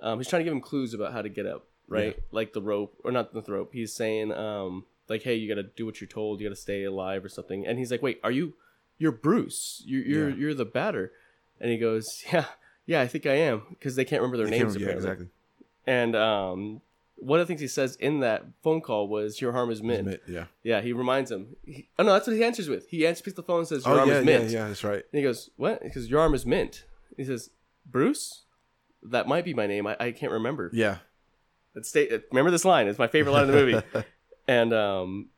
Um, 0.00 0.18
he's 0.18 0.28
trying 0.28 0.40
to 0.40 0.44
give 0.44 0.52
him 0.52 0.60
clues 0.60 0.92
about 0.94 1.12
how 1.12 1.22
to 1.22 1.28
get 1.28 1.46
up, 1.46 1.66
right? 1.88 2.16
Like 2.30 2.52
the 2.52 2.60
rope, 2.62 2.94
or 3.04 3.10
not 3.12 3.32
the 3.32 3.42
rope. 3.50 3.70
He's 3.72 3.94
saying, 3.94 4.32
um, 4.32 4.84
like, 5.08 5.22
hey, 5.22 5.34
you 5.34 5.48
got 5.48 5.60
to 5.60 5.68
do 5.68 5.86
what 5.86 6.00
you're 6.00 6.08
told. 6.08 6.40
You 6.40 6.48
got 6.48 6.54
to 6.54 6.60
stay 6.60 6.84
alive 6.84 7.24
or 7.24 7.28
something. 7.28 7.66
And 7.66 7.78
he's 7.78 7.90
like, 7.90 8.02
wait, 8.02 8.20
are 8.22 8.30
you? 8.30 8.54
You're 8.98 9.12
Bruce. 9.12 9.82
You're 9.86 10.02
you're, 10.04 10.28
Yeah. 10.30 10.36
you're 10.36 10.54
the 10.54 10.64
batter. 10.64 11.12
And 11.60 11.70
he 11.70 11.78
goes, 11.78 12.24
yeah, 12.32 12.44
yeah, 12.86 13.00
I 13.00 13.06
think 13.08 13.26
I 13.26 13.34
am 13.34 13.62
because 13.70 13.96
they 13.96 14.04
can't 14.04 14.20
remember 14.22 14.36
their 14.36 14.46
They 14.46 14.58
names 14.58 14.74
can't- 14.74 14.80
yeah, 14.80 14.86
apparently. 14.88 15.10
exactly. 15.10 15.28
And 15.86 16.14
um, 16.14 16.80
one 17.16 17.40
of 17.40 17.46
the 17.46 17.50
things 17.50 17.60
he 17.62 17.66
says 17.68 17.96
in 17.96 18.20
that 18.20 18.44
phone 18.62 18.80
call 18.82 19.08
was, 19.08 19.40
"Your 19.40 19.52
harm 19.52 19.70
is 19.70 19.82
mint." 19.82 20.00
Admit, 20.00 20.22
Yeah. 20.28 20.44
Yeah, 20.62 20.80
he 20.82 20.92
reminds 20.92 21.30
him. 21.32 21.56
He, 21.64 21.88
oh 21.98 22.02
no, 22.04 22.12
that's 22.12 22.26
what 22.26 22.36
he 22.36 22.44
answers 22.44 22.68
with. 22.68 22.88
He 22.90 23.06
answers, 23.06 23.22
picks 23.22 23.36
the 23.36 23.42
phone 23.42 23.60
and 23.60 23.68
says, 23.68 23.84
"Your 23.86 23.94
Oh 23.94 23.98
arm 24.00 24.08
yeah, 24.10 24.18
is 24.18 24.52
yeah, 24.52 24.60
yeah. 24.60 24.68
That's 24.68 24.84
right. 24.84 25.02
And 25.10 25.18
he 25.18 25.22
goes, 25.22 25.48
"What?" 25.56 25.82
Because 25.82 26.08
your 26.10 26.20
arm 26.20 26.34
is 26.34 26.44
mint. 26.44 26.84
He 27.16 27.24
says, 27.24 27.50
"Bruce, 27.86 28.44
that 29.02 29.28
might 29.28 29.44
be 29.44 29.54
my 29.54 29.66
name. 29.66 29.86
I, 29.86 29.96
I 29.98 30.12
can't 30.12 30.32
remember." 30.32 30.70
Yeah. 30.72 30.98
Let's 31.74 31.90
stay, 31.90 32.08
remember 32.32 32.50
this 32.50 32.64
line. 32.64 32.88
It's 32.88 32.98
my 32.98 33.06
favorite 33.06 33.32
line 33.32 33.44
in 33.44 33.50
the 33.50 33.52
movie. 33.54 33.86
and 34.48 34.72
um, 34.72 35.28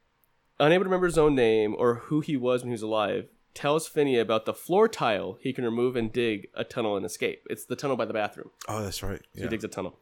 unable 0.59 0.85
to 0.85 0.89
remember 0.89 1.07
his 1.07 1.19
own 1.19 1.35
name 1.35 1.75
or 1.77 1.97
who 1.97 2.21
he 2.21 2.37
was 2.37 2.63
when 2.63 2.71
he 2.71 2.75
was 2.75 2.83
alive, 2.83 3.29
tells 3.53 3.89
Finney 3.89 4.19
about 4.19 4.47
the 4.47 4.55
floor 4.55 4.89
tile 4.89 5.37
he 5.41 5.53
can 5.53 5.65
remove 5.65 5.97
and 5.97 6.13
dig 6.13 6.49
a 6.55 6.65
tunnel 6.65 6.97
and 6.97 7.05
escape. 7.05 7.47
It's 7.51 7.67
the 7.67 7.77
tunnel 7.77 7.97
by 7.97 8.05
the 8.05 8.15
bathroom. 8.15 8.51
Oh, 8.69 8.83
that's 8.83 9.03
right. 9.03 9.19
So 9.19 9.27
Yeah. 9.35 9.43
He 9.45 9.49
digs 9.49 9.65
a 9.65 9.69
tunnel. 9.69 9.99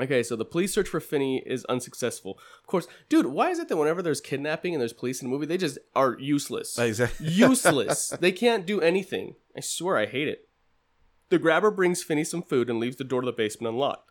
Okay, 0.00 0.22
so 0.22 0.36
the 0.36 0.44
police 0.44 0.72
search 0.72 0.88
for 0.88 1.00
Finney 1.00 1.42
is 1.44 1.64
unsuccessful. 1.64 2.38
Of 2.60 2.66
course, 2.68 2.86
dude, 3.08 3.26
why 3.26 3.50
is 3.50 3.58
it 3.58 3.68
that 3.68 3.76
whenever 3.76 4.00
there's 4.00 4.20
kidnapping 4.20 4.72
and 4.74 4.80
there's 4.80 4.92
police 4.92 5.20
in 5.20 5.26
a 5.26 5.30
movie, 5.30 5.46
they 5.46 5.58
just 5.58 5.78
are 5.96 6.16
useless? 6.20 6.78
Exactly. 6.78 7.26
useless. 7.30 8.10
they 8.20 8.30
can't 8.30 8.64
do 8.64 8.80
anything. 8.80 9.34
I 9.56 9.60
swear 9.60 9.96
I 9.96 10.06
hate 10.06 10.28
it. 10.28 10.47
The 11.30 11.38
grabber 11.38 11.70
brings 11.70 12.02
Finney 12.02 12.24
some 12.24 12.42
food 12.42 12.70
and 12.70 12.80
leaves 12.80 12.96
the 12.96 13.04
door 13.04 13.20
to 13.20 13.26
the 13.26 13.32
basement 13.32 13.74
unlocked. 13.74 14.10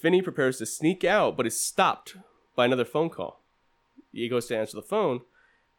Finney 0.00 0.22
prepares 0.22 0.58
to 0.58 0.66
sneak 0.66 1.04
out, 1.04 1.36
but 1.36 1.46
is 1.46 1.60
stopped 1.60 2.16
by 2.54 2.66
another 2.66 2.84
phone 2.84 3.10
call. 3.10 3.42
He 4.12 4.28
goes 4.28 4.46
to 4.46 4.56
answer 4.56 4.76
the 4.76 4.82
phone, 4.82 5.22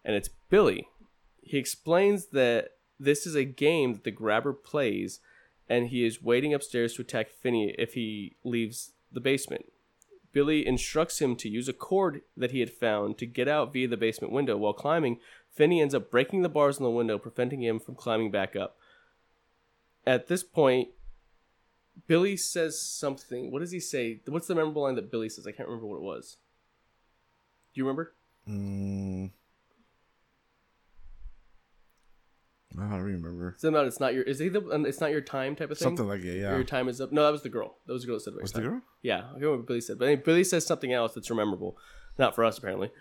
and 0.04 0.16
it's 0.16 0.30
Billy. 0.50 0.88
He 1.42 1.58
explains 1.58 2.28
that 2.28 2.72
this 3.00 3.26
is 3.26 3.36
a 3.36 3.46
game 3.46 3.94
that 3.94 4.04
the 4.04 4.12
grabber 4.12 4.54
plays, 4.54 5.20
and 5.70 5.88
he 5.88 6.06
is 6.06 6.22
waiting 6.22 6.54
upstairs 6.54 6.94
to 6.96 7.02
attack 7.02 7.30
Finney 7.30 7.74
if 7.78 7.94
he 7.94 8.36
leaves 8.44 8.92
the 9.12 9.22
basement. 9.22 9.66
Billy 10.34 10.68
instructs 10.68 11.20
him 11.20 11.36
to 11.38 11.50
use 11.50 11.70
a 11.70 11.74
cord 11.74 12.22
that 12.36 12.52
he 12.52 12.60
had 12.60 12.72
found 12.72 13.18
to 13.18 13.26
get 13.26 13.48
out 13.48 13.74
via 13.74 13.88
the 13.88 13.98
basement 13.98 14.34
window. 14.34 14.58
While 14.58 14.74
climbing, 14.74 15.20
Finney 15.52 15.82
ends 15.82 15.96
up 15.96 16.12
breaking 16.12 16.42
the 16.42 16.50
bars 16.50 16.78
on 16.78 16.84
the 16.84 16.90
window, 16.90 17.18
preventing 17.18 17.64
him 17.64 17.80
from 17.80 17.96
climbing 17.96 18.30
back 18.30 18.56
up. 18.56 18.77
At 20.08 20.28
this 20.28 20.42
point, 20.42 20.88
Billy 22.08 22.38
says 22.38 22.80
something. 22.80 23.52
What 23.52 23.60
does 23.60 23.72
he 23.72 23.82
say? 23.82 24.22
What's 24.26 24.48
the 24.48 24.56
memorable 24.56 24.84
line 24.84 24.96
that 24.96 25.12
Billy 25.12 25.28
says? 25.28 25.46
I 25.46 25.52
can't 25.52 25.68
remember 25.68 25.88
what 25.88 25.98
it 25.98 26.04
was. 26.04 26.38
Do 27.74 27.82
you 27.82 27.84
remember? 27.84 28.16
Mm. 28.48 29.32
I 32.80 32.90
don't 32.90 33.02
remember. 33.02 33.56
Something 33.58 33.76
about 33.76 33.88
it's 33.88 34.00
not 34.00 34.14
your. 34.14 34.24
Is 34.24 34.40
it 34.40 34.54
the, 34.54 34.62
it's 34.86 35.02
not 35.02 35.12
your 35.12 35.20
time 35.20 35.58
type 35.58 35.72
of 35.72 35.78
thing? 35.78 35.86
Something 35.86 36.08
like 36.08 36.22
it. 36.22 36.40
Yeah. 36.40 36.56
Your 36.56 36.64
time 36.64 36.88
is 36.88 37.02
up. 37.02 37.12
No, 37.12 37.26
that 37.26 37.32
was 37.34 37.44
the 37.44 37.50
girl. 37.50 37.76
That 37.86 37.92
was 37.92 38.04
the 38.04 38.08
girl 38.08 38.16
that 38.16 38.22
said 38.22 38.34
it. 38.34 38.42
Was 38.42 38.54
the 38.54 38.62
girl? 38.62 38.82
Yeah, 39.02 39.18
I 39.18 39.22
can't 39.22 39.34
remember 39.34 39.58
what 39.58 39.68
Billy 39.68 39.82
said, 39.82 40.00
but 40.00 40.06
anyway, 40.06 40.22
Billy 40.24 40.44
says 40.46 40.66
something 40.66 40.94
else 40.94 41.16
that's 41.16 41.30
memorable, 41.30 41.78
not 42.18 42.34
for 42.34 42.46
us 42.46 42.58
apparently, 42.58 42.92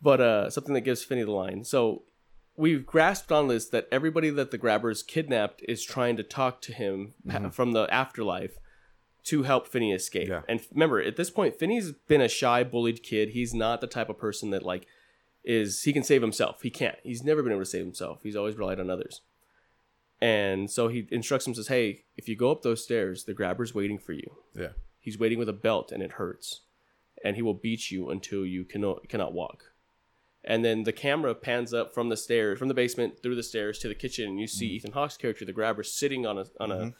but 0.00 0.20
uh, 0.20 0.50
something 0.50 0.74
that 0.74 0.82
gives 0.82 1.02
Finney 1.02 1.24
the 1.24 1.32
line. 1.32 1.64
So 1.64 2.04
we've 2.62 2.86
grasped 2.86 3.32
on 3.32 3.48
this 3.48 3.68
that 3.70 3.88
everybody 3.90 4.30
that 4.30 4.52
the 4.52 4.56
grabbers 4.56 5.02
kidnapped 5.02 5.62
is 5.66 5.82
trying 5.82 6.16
to 6.16 6.22
talk 6.22 6.62
to 6.62 6.72
him 6.72 7.12
pa- 7.28 7.38
mm-hmm. 7.38 7.48
from 7.48 7.72
the 7.72 7.92
afterlife 7.92 8.58
to 9.24 9.42
help 9.42 9.66
Finney 9.66 9.92
escape. 9.92 10.28
Yeah. 10.28 10.42
And 10.48 10.60
remember, 10.72 11.02
at 11.02 11.16
this 11.16 11.28
point, 11.28 11.58
Finney's 11.58 11.90
been 11.90 12.20
a 12.20 12.28
shy, 12.28 12.62
bullied 12.62 13.02
kid. 13.02 13.30
He's 13.30 13.52
not 13.52 13.80
the 13.80 13.88
type 13.88 14.08
of 14.08 14.16
person 14.16 14.50
that 14.50 14.62
like 14.62 14.86
is 15.44 15.82
he 15.82 15.92
can 15.92 16.04
save 16.04 16.22
himself. 16.22 16.62
He 16.62 16.70
can't. 16.70 16.96
He's 17.02 17.24
never 17.24 17.42
been 17.42 17.50
able 17.50 17.62
to 17.62 17.66
save 17.66 17.84
himself. 17.84 18.20
He's 18.22 18.36
always 18.36 18.54
relied 18.54 18.78
on 18.78 18.90
others. 18.90 19.22
And 20.20 20.70
so 20.70 20.86
he 20.86 21.08
instructs 21.10 21.48
him, 21.48 21.54
says, 21.54 21.66
"Hey, 21.66 22.04
if 22.16 22.28
you 22.28 22.36
go 22.36 22.52
up 22.52 22.62
those 22.62 22.84
stairs, 22.84 23.24
the 23.24 23.34
grabber's 23.34 23.74
waiting 23.74 23.98
for 23.98 24.12
you." 24.12 24.36
Yeah. 24.54 24.74
He's 25.00 25.18
waiting 25.18 25.40
with 25.40 25.48
a 25.48 25.52
belt 25.52 25.90
and 25.90 26.00
it 26.00 26.12
hurts. 26.12 26.60
And 27.24 27.34
he 27.34 27.42
will 27.42 27.54
beat 27.54 27.90
you 27.90 28.08
until 28.08 28.46
you 28.46 28.64
cannot 28.64 29.08
cannot 29.08 29.32
walk. 29.32 29.71
And 30.44 30.64
then 30.64 30.82
the 30.82 30.92
camera 30.92 31.34
pans 31.34 31.72
up 31.72 31.94
from 31.94 32.08
the 32.08 32.16
stairs, 32.16 32.58
from 32.58 32.68
the 32.68 32.74
basement 32.74 33.22
through 33.22 33.36
the 33.36 33.42
stairs 33.44 33.78
to 33.80 33.88
the 33.88 33.94
kitchen, 33.94 34.26
and 34.28 34.40
you 34.40 34.46
see 34.48 34.66
Mm-hmm. 34.66 34.74
Ethan 34.76 34.92
Hawke's 34.92 35.16
character, 35.16 35.44
the 35.44 35.52
grabber, 35.52 35.82
sitting 35.84 36.26
on 36.26 36.38
a 36.38 36.46
on 36.58 36.72
a, 36.72 36.94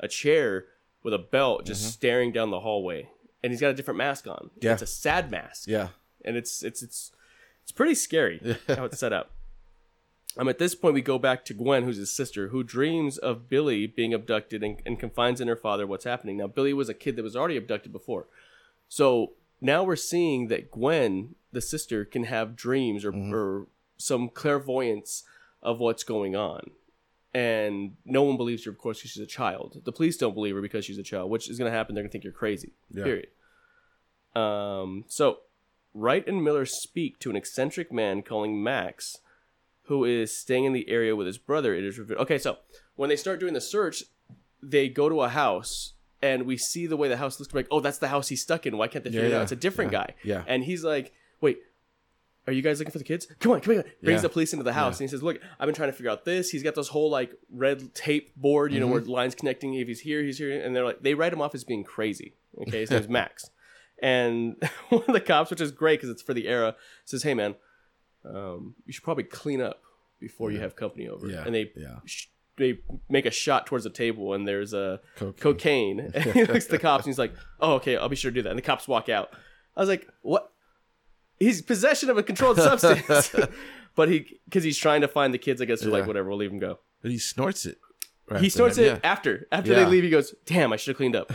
a 0.00 0.08
chair 0.08 0.66
with 1.02 1.14
a 1.14 1.18
belt, 1.18 1.64
just 1.66 1.82
Mm-hmm. 1.82 1.90
staring 1.90 2.32
down 2.32 2.50
the 2.50 2.60
hallway. 2.60 3.08
And 3.42 3.52
he's 3.52 3.60
got 3.60 3.70
a 3.70 3.74
different 3.74 3.98
mask 3.98 4.26
on. 4.26 4.50
Yeah. 4.60 4.72
It's 4.72 4.82
a 4.82 4.86
sad 4.86 5.30
mask. 5.30 5.68
Yeah. 5.68 5.88
And 6.24 6.36
it's 6.36 6.62
it's 6.64 6.82
it's 6.82 7.12
it's 7.62 7.72
pretty 7.72 7.94
scary 7.94 8.56
how 8.68 8.84
it's 8.86 8.98
set 8.98 9.12
up. 9.12 9.30
Um, 10.36 10.48
at 10.48 10.58
this 10.58 10.74
point, 10.76 10.94
we 10.94 11.00
go 11.02 11.18
back 11.18 11.44
to 11.46 11.54
Gwen, 11.54 11.82
who's 11.84 11.96
his 11.96 12.10
sister, 12.10 12.48
who 12.48 12.62
dreams 12.62 13.18
of 13.18 13.48
Billy 13.48 13.86
being 13.88 14.14
abducted 14.14 14.62
and, 14.62 14.80
and 14.86 14.98
confides 14.98 15.40
in 15.40 15.48
her 15.48 15.56
father 15.56 15.86
what's 15.88 16.04
happening. 16.04 16.36
Now, 16.36 16.46
Billy 16.46 16.72
was 16.72 16.88
a 16.88 16.94
kid 16.94 17.16
that 17.16 17.22
was 17.24 17.34
already 17.34 17.56
abducted 17.56 17.90
before. 17.92 18.26
So 18.88 19.32
now 19.60 19.84
we're 19.84 19.96
seeing 19.96 20.48
that 20.48 20.70
Gwen, 20.70 21.34
the 21.52 21.60
sister, 21.60 22.04
can 22.04 22.24
have 22.24 22.56
dreams 22.56 23.04
or, 23.04 23.12
or 23.14 23.66
some 23.96 24.28
clairvoyance 24.28 25.24
of 25.62 25.78
what's 25.78 26.04
going 26.04 26.34
on. 26.34 26.70
And 27.32 27.96
no 28.04 28.22
one 28.22 28.36
believes 28.36 28.64
her, 28.64 28.70
of 28.70 28.78
course, 28.78 28.98
because 28.98 29.12
she's 29.12 29.22
a 29.22 29.26
child. 29.26 29.82
The 29.84 29.92
police 29.92 30.16
don't 30.16 30.34
believe 30.34 30.54
her 30.54 30.62
because 30.62 30.84
she's 30.84 30.98
a 30.98 31.02
child, 31.02 31.30
which 31.30 31.48
is 31.48 31.58
going 31.58 31.70
to 31.70 31.76
happen. 31.76 31.94
They're 31.94 32.02
going 32.02 32.10
to 32.10 32.12
think 32.12 32.24
you're 32.24 32.32
crazy. 32.32 32.72
Yeah. 32.90 33.04
Period. 33.04 33.28
Um, 34.34 35.04
so 35.06 35.40
Wright 35.94 36.26
and 36.26 36.42
Miller 36.42 36.66
speak 36.66 37.18
to 37.20 37.30
an 37.30 37.36
eccentric 37.36 37.92
man 37.92 38.22
calling 38.22 38.62
Max, 38.62 39.18
who 39.84 40.04
is 40.04 40.36
staying 40.36 40.64
in 40.64 40.72
the 40.72 40.88
area 40.88 41.14
with 41.14 41.26
his 41.26 41.38
brother. 41.38 41.74
It 41.74 41.84
is 41.84 41.98
revealed. 41.98 42.20
Okay, 42.22 42.38
so 42.38 42.58
when 42.96 43.08
they 43.08 43.16
start 43.16 43.40
doing 43.40 43.54
the 43.54 43.60
search, 43.60 44.04
they 44.62 44.88
go 44.88 45.08
to 45.08 45.22
a 45.22 45.28
house 45.28 45.94
and 46.22 46.44
we 46.46 46.56
see 46.56 46.86
the 46.86 46.96
way 46.96 47.08
the 47.08 47.16
house 47.16 47.38
looks. 47.40 47.52
We're 47.52 47.60
like, 47.60 47.68
oh, 47.70 47.80
that's 47.80 47.98
the 47.98 48.08
house 48.08 48.28
he's 48.28 48.42
stuck 48.42 48.66
in. 48.66 48.76
Why 48.76 48.88
can't 48.88 49.04
they 49.04 49.10
Yeah, 49.10 49.20
figure 49.22 49.28
it 49.28 49.32
out? 49.34 49.38
yeah, 49.38 49.42
It's 49.44 49.52
a 49.52 49.56
different 49.56 49.92
yeah, 49.92 49.98
guy. 49.98 50.14
yeah. 50.24 50.44
And 50.46 50.64
he's 50.64 50.84
like, 50.84 51.12
wait. 51.40 51.58
Are 52.46 52.52
you 52.54 52.62
guys 52.62 52.78
looking 52.78 52.90
for 52.90 52.98
the 52.98 53.04
kids? 53.04 53.26
Come 53.38 53.52
on, 53.52 53.60
come 53.60 53.76
on. 53.76 53.84
Brings 54.02 54.18
Yeah. 54.18 54.22
the 54.22 54.28
police 54.30 54.52
into 54.54 54.62
the 54.64 54.72
house 54.72 54.98
and 54.98 55.06
he 55.06 55.10
says, 55.10 55.22
Look, 55.22 55.38
I've 55.60 55.66
been 55.66 55.74
trying 55.74 55.90
to 55.90 55.92
figure 55.92 56.10
out 56.10 56.24
this. 56.24 56.50
He's 56.50 56.62
got 56.62 56.74
this 56.74 56.88
whole 56.88 57.10
like 57.10 57.32
red 57.52 57.94
tape 57.94 58.34
board, 58.34 58.72
you 58.72 58.80
know, 58.80 58.86
Mm-hmm. 58.86 58.92
where 58.92 59.02
lines 59.02 59.34
connecting. 59.34 59.74
If 59.74 59.86
he's 59.86 60.00
here, 60.00 60.22
he's 60.22 60.38
here. 60.38 60.60
And 60.60 60.74
they're 60.74 60.84
like, 60.84 61.02
they 61.02 61.14
write 61.14 61.32
him 61.34 61.42
off 61.42 61.54
as 61.54 61.64
being 61.64 61.84
crazy. 61.84 62.34
Okay, 62.62 62.80
his 62.80 62.90
name's 62.90 63.08
Max. 63.08 63.50
And 64.02 64.56
one 64.88 65.02
of 65.06 65.12
the 65.12 65.20
cops, 65.20 65.50
which 65.50 65.60
is 65.60 65.70
great 65.70 65.98
because 66.00 66.08
it's 66.10 66.22
for 66.22 66.32
the 66.32 66.48
era, 66.48 66.74
says, 67.04 67.22
Hey, 67.22 67.34
man, 67.34 67.56
um, 68.24 68.74
you 68.86 68.92
should 68.94 69.04
probably 69.04 69.24
clean 69.24 69.60
up 69.60 69.82
before 70.18 70.50
you 70.50 70.60
have 70.60 70.74
company 70.76 71.08
over. 71.08 71.28
Yeah, 71.28 71.44
And 71.44 71.54
they 71.54 71.70
yeah. 71.76 71.98
sh- 72.06 72.26
they 72.60 72.78
make 73.08 73.26
a 73.26 73.30
shot 73.32 73.66
towards 73.66 73.82
the 73.84 73.90
table 73.90 74.34
and 74.34 74.46
there's 74.46 74.72
a 74.72 75.00
Cocaine. 75.16 75.34
cocaine. 75.40 76.00
And 76.14 76.24
he 76.32 76.44
looks 76.44 76.66
at 76.66 76.70
the 76.70 76.78
cops 76.78 77.04
and 77.04 77.10
he's 77.10 77.18
like, 77.18 77.32
"Oh, 77.60 77.74
okay, 77.74 77.96
I'll 77.96 78.08
be 78.08 78.14
sure 78.16 78.30
to 78.30 78.34
do 78.34 78.42
that." 78.42 78.50
And 78.50 78.58
the 78.58 78.62
cops 78.62 78.86
walk 78.86 79.08
out. 79.08 79.30
I 79.76 79.80
was 79.80 79.88
like, 79.88 80.06
what? 80.22 80.52
He's 81.38 81.62
possession 81.62 82.10
of 82.10 82.18
a 82.18 82.22
controlled 82.22 82.56
substance. 82.68 83.34
but 83.96 84.08
he, 84.08 84.38
because 84.44 84.62
he's 84.62 84.76
trying 84.78 85.00
to 85.00 85.08
find 85.08 85.32
the 85.34 85.38
kids, 85.38 85.60
I 85.62 85.64
guess, 85.64 85.80
they're 85.80 85.90
like, 85.90 86.06
whatever, 86.06 86.28
we'll 86.28 86.38
leave 86.38 86.52
him 86.52 86.58
go. 86.58 86.78
But 87.02 87.10
he 87.12 87.18
snorts 87.18 87.64
it. 87.66 87.78
right 88.28 88.42
he 88.42 88.48
snorts 88.50 88.76
them, 88.76 88.96
it 88.96 89.00
after. 89.04 89.46
After 89.50 89.72
Yeah. 89.72 89.84
they 89.84 89.86
leave, 89.86 90.04
he 90.04 90.10
goes, 90.10 90.34
damn, 90.44 90.72
I 90.72 90.76
should 90.76 90.90
have 90.92 90.96
cleaned 90.98 91.16
up. 91.16 91.32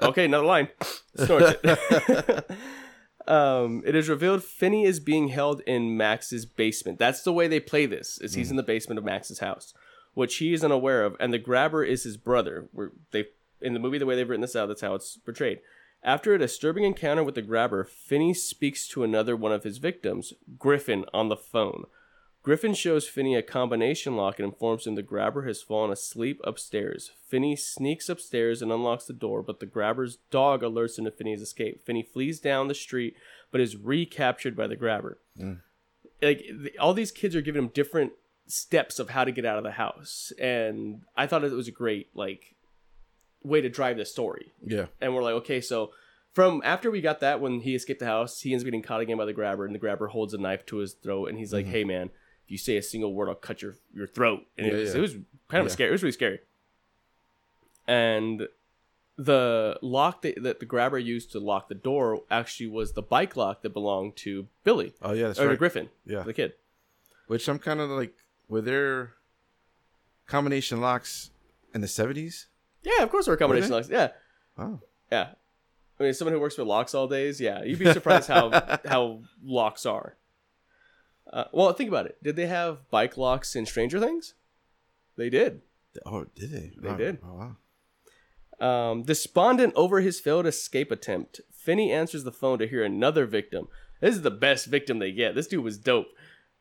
okay, 0.00 0.24
another 0.24 0.46
line. 0.46 0.68
Snorts 1.16 1.52
it. 1.62 2.50
um, 3.26 3.82
it 3.84 3.94
is 3.94 4.08
revealed 4.08 4.42
Finney 4.42 4.84
is 4.84 4.98
being 5.00 5.28
held 5.28 5.60
in 5.66 5.96
Max's 5.96 6.46
basement. 6.46 6.98
That's 6.98 7.22
the 7.22 7.32
way 7.32 7.48
they 7.48 7.60
play 7.60 7.86
this. 7.86 8.18
Is 8.18 8.32
Mm. 8.32 8.36
he's 8.36 8.50
in 8.50 8.56
the 8.56 8.62
basement 8.62 8.98
of 8.98 9.04
Max's 9.04 9.38
house, 9.40 9.74
which 10.14 10.36
he 10.36 10.52
is 10.52 10.64
unaware 10.64 11.04
of, 11.04 11.16
and 11.18 11.32
the 11.32 11.38
grabber 11.38 11.84
is 11.84 12.04
his 12.04 12.16
brother. 12.16 12.68
Where 12.72 12.92
they 13.10 13.26
in 13.60 13.74
the 13.74 13.80
movie, 13.80 13.98
the 13.98 14.06
way 14.06 14.16
they've 14.16 14.28
written 14.28 14.42
this 14.42 14.56
out, 14.56 14.66
that's 14.66 14.80
how 14.80 14.94
it's 14.94 15.16
portrayed. 15.16 15.60
After 16.02 16.34
a 16.34 16.38
disturbing 16.38 16.82
encounter 16.84 17.22
with 17.22 17.36
the 17.36 17.42
grabber, 17.42 17.84
Finney 17.84 18.34
speaks 18.34 18.88
to 18.88 19.04
another 19.04 19.36
one 19.36 19.52
of 19.52 19.62
his 19.62 19.78
victims, 19.78 20.32
Griffin, 20.58 21.04
on 21.14 21.28
the 21.28 21.36
phone. 21.36 21.84
Griffin 22.42 22.74
shows 22.74 23.06
Finney 23.06 23.36
a 23.36 23.42
combination 23.42 24.16
lock 24.16 24.40
and 24.40 24.46
informs 24.46 24.84
him 24.84 24.96
the 24.96 25.02
grabber 25.02 25.42
has 25.42 25.62
fallen 25.62 25.92
asleep 25.92 26.40
upstairs. 26.42 27.12
Finney 27.28 27.54
sneaks 27.54 28.08
upstairs 28.08 28.60
and 28.60 28.72
unlocks 28.72 29.04
the 29.04 29.12
door, 29.12 29.42
but 29.44 29.60
the 29.60 29.66
grabber's 29.66 30.18
dog 30.32 30.62
alerts 30.62 30.98
him 30.98 31.04
to 31.04 31.12
Finney's 31.12 31.40
escape. 31.40 31.86
Finney 31.86 32.02
flees 32.02 32.40
down 32.40 32.66
the 32.66 32.74
street, 32.74 33.14
but 33.52 33.60
is 33.60 33.76
recaptured 33.76 34.56
by 34.56 34.66
the 34.66 34.74
grabber. 34.74 35.18
Mm. 35.38 35.60
Like 36.20 36.38
th- 36.40 36.76
all 36.80 36.94
these 36.94 37.12
kids 37.12 37.36
are 37.36 37.42
giving 37.42 37.62
him 37.62 37.68
different 37.68 38.12
steps 38.46 38.98
of 38.98 39.10
how 39.10 39.24
to 39.24 39.32
get 39.32 39.44
out 39.44 39.58
of 39.58 39.64
the 39.64 39.70
house, 39.72 40.32
and 40.38 41.02
I 41.16 41.26
thought 41.26 41.44
it 41.44 41.52
was 41.52 41.68
a 41.68 41.72
great 41.72 42.08
like 42.14 42.54
way 43.42 43.60
to 43.60 43.68
drive 43.68 43.96
the 43.96 44.04
story 44.04 44.52
Yeah. 44.64 44.86
and 45.00 45.14
we're 45.14 45.22
like, 45.22 45.34
okay, 45.34 45.60
so 45.60 45.90
from 46.32 46.62
after 46.64 46.90
we 46.90 47.00
got 47.00 47.20
that, 47.20 47.40
when 47.40 47.60
he 47.60 47.74
escaped 47.74 48.00
the 48.00 48.06
house, 48.06 48.40
he 48.40 48.52
ends 48.52 48.62
up 48.62 48.66
getting 48.66 48.82
caught 48.82 49.00
again 49.00 49.18
by 49.18 49.24
the 49.26 49.32
grabber, 49.32 49.66
and 49.66 49.74
the 49.74 49.78
grabber 49.78 50.06
holds 50.08 50.32
a 50.32 50.38
knife 50.38 50.64
to 50.66 50.76
his 50.78 50.94
throat, 50.94 51.26
and 51.28 51.38
he's 51.38 51.52
like, 51.52 51.64
mm-hmm. 51.66 51.72
"Hey, 51.72 51.84
man, 51.84 52.10
if 52.44 52.50
you 52.50 52.56
say 52.58 52.76
a 52.76 52.82
single 52.82 53.12
word, 53.14 53.28
I'll 53.28 53.34
cut 53.34 53.60
your 53.62 53.74
your 53.94 54.06
throat." 54.06 54.40
And 54.56 54.66
it, 54.66 54.72
Yeah, 54.72 54.78
was, 54.80 54.90
yeah. 54.92 54.98
it 54.98 55.00
was 55.02 55.12
kind 55.48 55.60
of 55.60 55.66
Yeah. 55.66 55.72
scary. 55.72 55.88
It 55.90 55.92
was 55.92 56.02
really 56.02 56.12
scary. 56.12 56.38
And 57.86 58.48
the 59.16 59.78
lock 59.82 60.22
that, 60.22 60.42
that 60.42 60.60
the 60.60 60.66
grabber 60.66 60.98
used 60.98 61.32
to 61.32 61.38
lock 61.40 61.68
the 61.68 61.74
door 61.74 62.22
actually 62.30 62.68
was 62.68 62.92
the 62.92 63.02
bike 63.02 63.36
lock 63.36 63.62
that 63.62 63.70
belonged 63.70 64.16
to 64.16 64.48
Billy 64.64 64.94
Oh 65.02 65.12
yeah, 65.12 65.28
that's 65.28 65.38
or 65.38 65.44
to 65.44 65.48
right. 65.50 65.58
Griffin, 65.58 65.90
Yeah. 66.06 66.22
the 66.22 66.32
kid. 66.32 66.54
Which 67.26 67.48
I'm 67.48 67.58
kind 67.58 67.80
of 67.80 67.90
like, 67.90 68.14
were 68.52 68.60
there 68.60 69.14
combination 70.26 70.80
locks 70.80 71.30
in 71.74 71.80
the 71.80 71.86
70s? 71.86 72.46
Yeah, 72.82 73.02
of 73.02 73.10
course, 73.10 73.24
there 73.24 73.32
were 73.32 73.36
combination 73.38 73.70
they? 73.70 73.76
locks. 73.76 73.88
Yeah, 73.88 74.08
Oh. 74.58 74.80
Yeah. 75.10 75.30
I 75.98 76.02
mean, 76.04 76.14
someone 76.14 76.34
who 76.34 76.40
works 76.40 76.56
for 76.56 76.64
locks 76.64 76.94
all 76.94 77.06
days, 77.08 77.40
yeah, 77.40 77.62
you'd 77.62 77.78
be 77.78 77.90
surprised 77.92 78.28
how 78.28 78.50
how 78.86 79.20
locks 79.42 79.86
are. 79.86 80.16
Uh, 81.32 81.44
well, 81.52 81.72
think 81.72 81.88
about 81.88 82.06
it. 82.06 82.22
Did 82.22 82.36
they 82.36 82.46
have 82.46 82.90
bike 82.90 83.16
locks 83.16 83.56
in 83.56 83.64
Stranger 83.64 83.98
Things? 84.00 84.34
They 85.16 85.30
did. 85.30 85.62
Oh, 86.04 86.26
did 86.34 86.50
they? 86.50 86.72
They 86.76 86.96
did. 86.96 87.18
Oh, 87.24 87.54
wow. 88.60 88.66
Um, 88.90 89.02
despondent 89.04 89.72
over 89.76 90.00
his 90.00 90.20
failed 90.20 90.46
escape 90.46 90.90
attempt, 90.90 91.40
Finney 91.52 91.92
answers 91.92 92.24
the 92.24 92.32
phone 92.32 92.58
to 92.58 92.66
hear 92.66 92.84
another 92.84 93.24
victim. 93.26 93.68
This 94.00 94.16
is 94.16 94.22
the 94.22 94.30
best 94.30 94.66
victim 94.66 94.98
they 94.98 95.12
get. 95.12 95.34
This 95.34 95.46
dude 95.46 95.64
was 95.64 95.78
dope. 95.78 96.08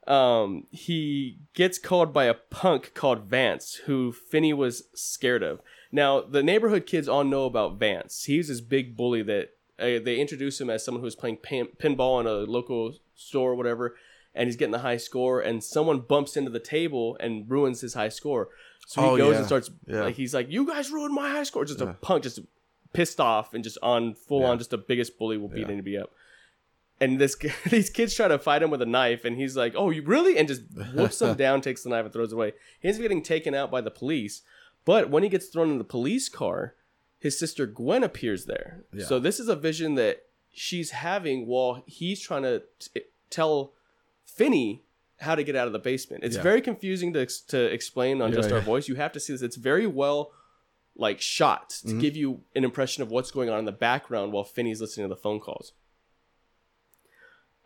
Um, 0.08 0.66
he 0.72 1.38
gets 1.54 1.78
called 1.78 2.12
by 2.12 2.26
a 2.26 2.34
punk 2.34 2.94
called 2.94 3.26
Vance, 3.26 3.76
who 3.86 4.12
Finney 4.12 4.54
was 4.54 4.84
scared 4.96 5.44
of. 5.44 5.62
Now, 5.92 6.22
the 6.22 6.42
neighborhood 6.42 6.86
kids 6.86 7.08
all 7.08 7.24
know 7.24 7.46
about 7.46 7.78
Vance. 7.78 8.24
He's 8.24 8.48
this 8.48 8.62
big 8.62 8.98
bully 8.98 9.22
that 9.24 9.50
uh, 9.78 10.00
they 10.04 10.18
introduce 10.18 10.60
him 10.60 10.70
as 10.70 10.84
someone 10.84 11.04
who's 11.04 11.16
playing 11.16 11.38
pin- 11.38 11.70
pinball 11.78 12.20
in 12.20 12.28
a 12.28 12.32
local 12.50 12.96
store 13.16 13.52
or 13.52 13.56
whatever, 13.56 13.96
and 14.34 14.48
he's 14.48 14.56
getting 14.56 14.72
the 14.72 14.80
high 14.80 14.98
score, 14.98 15.40
and 15.42 15.64
someone 15.64 16.00
bumps 16.00 16.36
into 16.38 16.50
the 16.50 16.60
table 16.60 17.18
and 17.20 17.50
ruins 17.50 17.82
his 17.82 17.94
high 17.94 18.10
score. 18.10 18.50
So 18.88 19.02
he 19.02 19.08
Oh, 19.10 19.18
goes 19.18 19.34
yeah. 19.34 19.38
and 19.38 19.46
starts 19.46 19.70
Yeah. 19.88 20.04
like 20.04 20.16
he's 20.16 20.34
like, 20.34 20.50
"You 20.50 20.66
guys 20.66 20.90
ruined 20.92 21.14
my 21.14 21.30
high 21.30 21.44
score!" 21.44 21.64
Just 21.66 21.82
a 21.82 21.94
punk, 22.02 22.24
just 22.24 22.40
pissed 22.94 23.20
off 23.20 23.54
and 23.54 23.64
just 23.64 23.78
on 23.84 24.16
full 24.16 24.42
Yeah. 24.42 24.48
on, 24.50 24.58
just 24.58 24.72
the 24.72 24.78
biggest 24.78 25.18
bully 25.20 25.38
will 25.38 25.48
beat 25.48 25.62
Yeah. 25.68 25.72
anybody 25.74 25.98
up. 25.98 26.12
And 27.02 27.20
this 27.20 27.36
these 27.70 27.90
kids 27.90 28.14
try 28.16 28.28
to 28.30 28.38
fight 28.40 28.62
him 28.64 28.70
with 28.70 28.82
a 28.82 28.86
knife, 28.86 29.26
and 29.26 29.36
he's 29.36 29.58
like, 29.58 29.74
"Oh, 29.76 29.90
you 29.90 30.04
really?" 30.04 30.38
And 30.38 30.48
just 30.48 30.62
whoops 30.94 31.20
them 31.20 31.36
down, 31.46 31.60
takes 31.60 31.84
the 31.84 31.90
knife, 31.90 32.06
and 32.06 32.14
throws 32.14 32.32
it 32.32 32.36
away. 32.36 32.54
He 32.80 32.88
ends 32.88 32.98
up 33.00 33.02
getting 33.02 33.24
taken 33.24 33.54
out 33.56 33.70
by 33.72 33.82
the 33.82 33.92
police. 33.92 34.44
But 34.86 35.10
when 35.10 35.24
he 35.24 35.30
gets 35.30 35.48
thrown 35.48 35.70
in 35.72 35.78
the 35.80 35.84
police 35.84 36.30
car, 36.30 36.76
his 37.20 37.38
sister 37.38 37.66
Gwen 37.68 38.04
appears 38.04 38.46
there. 38.46 38.84
Yeah. 38.94 39.06
So 39.06 39.20
this 39.20 39.40
is 39.40 39.48
a 39.50 39.56
vision 39.56 39.96
that 39.96 40.24
she's 40.54 40.92
having 40.92 41.48
while 41.48 41.84
he's 41.86 42.20
trying 42.22 42.44
to 42.44 42.64
t- 42.80 43.02
tell 43.30 43.74
Finney 44.26 44.84
how 45.20 45.36
to 45.36 45.44
get 45.44 45.56
out 45.56 45.68
of 45.68 45.74
the 45.74 45.80
basement. 45.80 46.24
It's 46.24 46.36
Yeah. 46.36 46.42
very 46.44 46.62
confusing 46.62 47.14
to 47.14 47.22
ex- 47.22 47.42
to 47.42 47.60
explain 47.72 48.22
on 48.22 48.30
Yeah, 48.32 48.38
just 48.38 48.52
our 48.52 48.60
voice. 48.62 48.88
You 48.88 48.96
have 48.96 49.12
to 49.14 49.20
see 49.20 49.34
this. 49.34 49.42
It's 49.42 49.56
very 49.56 49.86
well 49.88 50.32
like 50.96 51.22
shot 51.22 51.70
to 51.70 51.88
Mm-hmm. 51.88 52.00
give 52.00 52.16
you 52.16 52.42
an 52.56 52.64
impression 52.64 53.02
of 53.04 53.10
what's 53.12 53.32
going 53.32 53.50
on 53.50 53.60
in 53.60 53.66
the 53.66 53.72
background 53.72 54.34
while 54.34 54.44
Finney's 54.44 54.82
listening 54.82 55.08
to 55.08 55.16
the 55.16 55.22
phone 55.22 55.40
calls. 55.40 55.74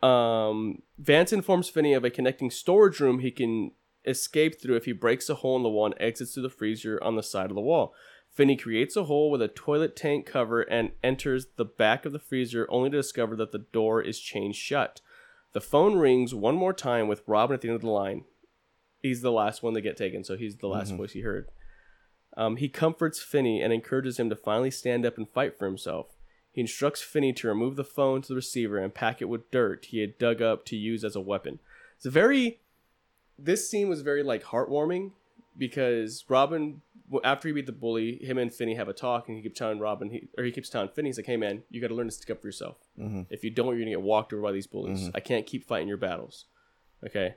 Um, 0.06 0.82
Vance 0.98 1.32
informs 1.32 1.68
Finney 1.68 1.92
of 1.92 2.04
a 2.04 2.10
connecting 2.10 2.50
storage 2.50 3.00
room 3.00 3.18
he 3.18 3.30
can 3.30 3.72
escape 4.06 4.60
through 4.60 4.76
if 4.76 4.84
he 4.84 4.92
breaks 4.92 5.28
a 5.28 5.36
hole 5.36 5.56
in 5.56 5.62
the 5.64 5.68
wall 5.68 5.86
and 5.86 5.94
exits 5.98 6.34
through 6.34 6.44
the 6.44 6.50
freezer 6.50 7.02
on 7.02 7.16
the 7.16 7.22
side 7.22 7.50
of 7.50 7.56
the 7.56 7.60
wall. 7.60 7.92
Finney 8.30 8.56
creates 8.56 8.96
a 8.96 9.04
hole 9.04 9.30
with 9.30 9.42
a 9.42 9.48
toilet 9.48 9.96
tank 9.96 10.26
cover 10.26 10.60
and 10.60 10.92
enters 11.02 11.46
the 11.56 11.64
back 11.64 12.04
of 12.04 12.12
the 12.12 12.18
freezer 12.18 12.66
only 12.70 12.90
to 12.90 12.98
discover 12.98 13.34
that 13.36 13.50
the 13.50 13.66
door 13.72 14.00
is 14.02 14.20
chained 14.20 14.54
shut. 14.54 15.00
The 15.54 15.60
phone 15.60 15.96
rings 15.96 16.34
one 16.34 16.54
more 16.54 16.74
time 16.74 17.08
with 17.08 17.22
Robin 17.26 17.54
at 17.54 17.62
the 17.62 17.68
end 17.68 17.76
of 17.76 17.80
the 17.80 17.88
line. 17.88 18.24
He's 19.00 19.22
the 19.22 19.32
last 19.32 19.62
one 19.62 19.74
to 19.74 19.80
get 19.80 19.96
taken, 19.96 20.22
so 20.22 20.36
he's 20.36 20.56
the 20.56 20.68
last 20.68 20.92
voice 20.92 21.12
he 21.12 21.20
heard. 21.20 21.48
Um, 22.36 22.56
he 22.56 22.68
comforts 22.68 23.22
Finney 23.22 23.62
and 23.62 23.72
encourages 23.72 24.18
him 24.18 24.28
to 24.28 24.36
finally 24.36 24.70
stand 24.70 25.06
up 25.06 25.16
and 25.16 25.28
fight 25.28 25.58
for 25.58 25.64
himself. 25.64 26.15
He 26.56 26.62
instructs 26.62 27.02
Finney 27.02 27.34
to 27.34 27.48
remove 27.48 27.76
the 27.76 27.84
phone 27.84 28.22
to 28.22 28.28
the 28.28 28.34
receiver 28.34 28.78
and 28.78 28.94
pack 28.94 29.20
it 29.20 29.26
with 29.26 29.50
dirt 29.50 29.84
he 29.90 29.98
had 30.00 30.16
dug 30.16 30.40
up 30.40 30.64
to 30.64 30.74
use 30.76 31.04
as 31.04 31.14
a 31.14 31.20
weapon. 31.20 31.58
It's 31.98 32.06
a 32.06 32.10
very. 32.10 32.60
This 33.38 33.68
scene 33.70 33.90
was 33.90 34.00
very 34.00 34.22
like 34.22 34.42
heartwarming 34.42 35.12
because 35.58 36.24
Robin, 36.30 36.80
after 37.22 37.48
he 37.48 37.52
beat 37.52 37.66
the 37.66 37.72
bully, 37.72 38.16
him 38.24 38.38
and 38.38 38.50
Finney 38.50 38.74
have 38.76 38.88
a 38.88 38.94
talk, 38.94 39.28
and 39.28 39.36
he 39.36 39.42
keeps 39.42 39.58
telling 39.58 39.78
Robin, 39.78 40.08
he, 40.08 40.28
or 40.38 40.44
he 40.44 40.50
keeps 40.50 40.70
telling 40.70 40.88
Finney, 40.88 41.10
he's 41.10 41.18
like, 41.18 41.26
"Hey 41.26 41.36
man, 41.36 41.62
you 41.68 41.78
got 41.82 41.88
to 41.88 41.94
learn 41.94 42.06
to 42.06 42.10
stick 42.12 42.30
up 42.30 42.40
for 42.40 42.48
yourself. 42.48 42.78
Mm-hmm. 42.98 43.22
If 43.28 43.44
you 43.44 43.50
don't, 43.50 43.66
you're 43.74 43.80
gonna 43.80 43.90
get 43.90 44.00
walked 44.00 44.32
over 44.32 44.40
by 44.40 44.52
these 44.52 44.66
bullies. 44.66 45.00
Mm-hmm. 45.02 45.10
I 45.16 45.20
can't 45.20 45.44
keep 45.44 45.66
fighting 45.68 45.88
your 45.88 45.98
battles." 45.98 46.46
Okay, 47.06 47.34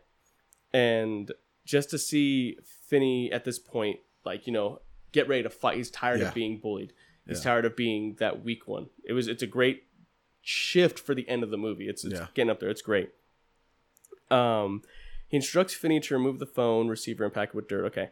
and 0.74 1.30
just 1.66 1.90
to 1.90 1.98
see 1.98 2.58
Finney 2.88 3.34
at 3.34 3.44
this 3.44 3.60
point, 3.60 4.00
like 4.24 4.48
you 4.48 4.54
know, 4.54 4.80
get 5.12 5.28
ready 5.28 5.44
to 5.44 5.50
fight. 5.50 5.76
He's 5.76 5.92
tired 5.92 6.22
Yeah. 6.22 6.30
of 6.30 6.34
being 6.34 6.58
bullied. 6.60 6.94
He's 7.30 7.40
Yeah. 7.40 7.52
tired 7.52 7.66
of 7.66 7.76
being 7.76 8.16
that 8.20 8.44
weak 8.44 8.68
one. 8.68 8.90
It 9.06 9.14
was. 9.14 9.28
It's 9.28 9.44
a 9.44 9.48
great 9.48 9.84
shift 10.42 11.00
for 11.00 11.14
the 11.16 11.28
end 11.30 11.44
of 11.44 11.50
the 11.52 11.58
movie. 11.58 11.88
It's, 11.88 12.04
it's 12.04 12.16
Yeah. 12.16 12.28
getting 12.34 12.50
up 12.50 12.60
there. 12.60 12.70
It's 12.70 12.82
great. 12.82 13.12
Um, 14.32 14.84
he 15.28 15.38
instructs 15.38 15.74
Finney 15.74 16.00
to 16.02 16.14
remove 16.14 16.40
the 16.40 16.46
phone, 16.46 16.88
receiver, 16.88 17.24
and 17.26 17.34
pack 17.34 17.50
it 17.50 17.56
with 17.56 17.68
dirt. 17.68 17.86
Okay. 17.86 18.10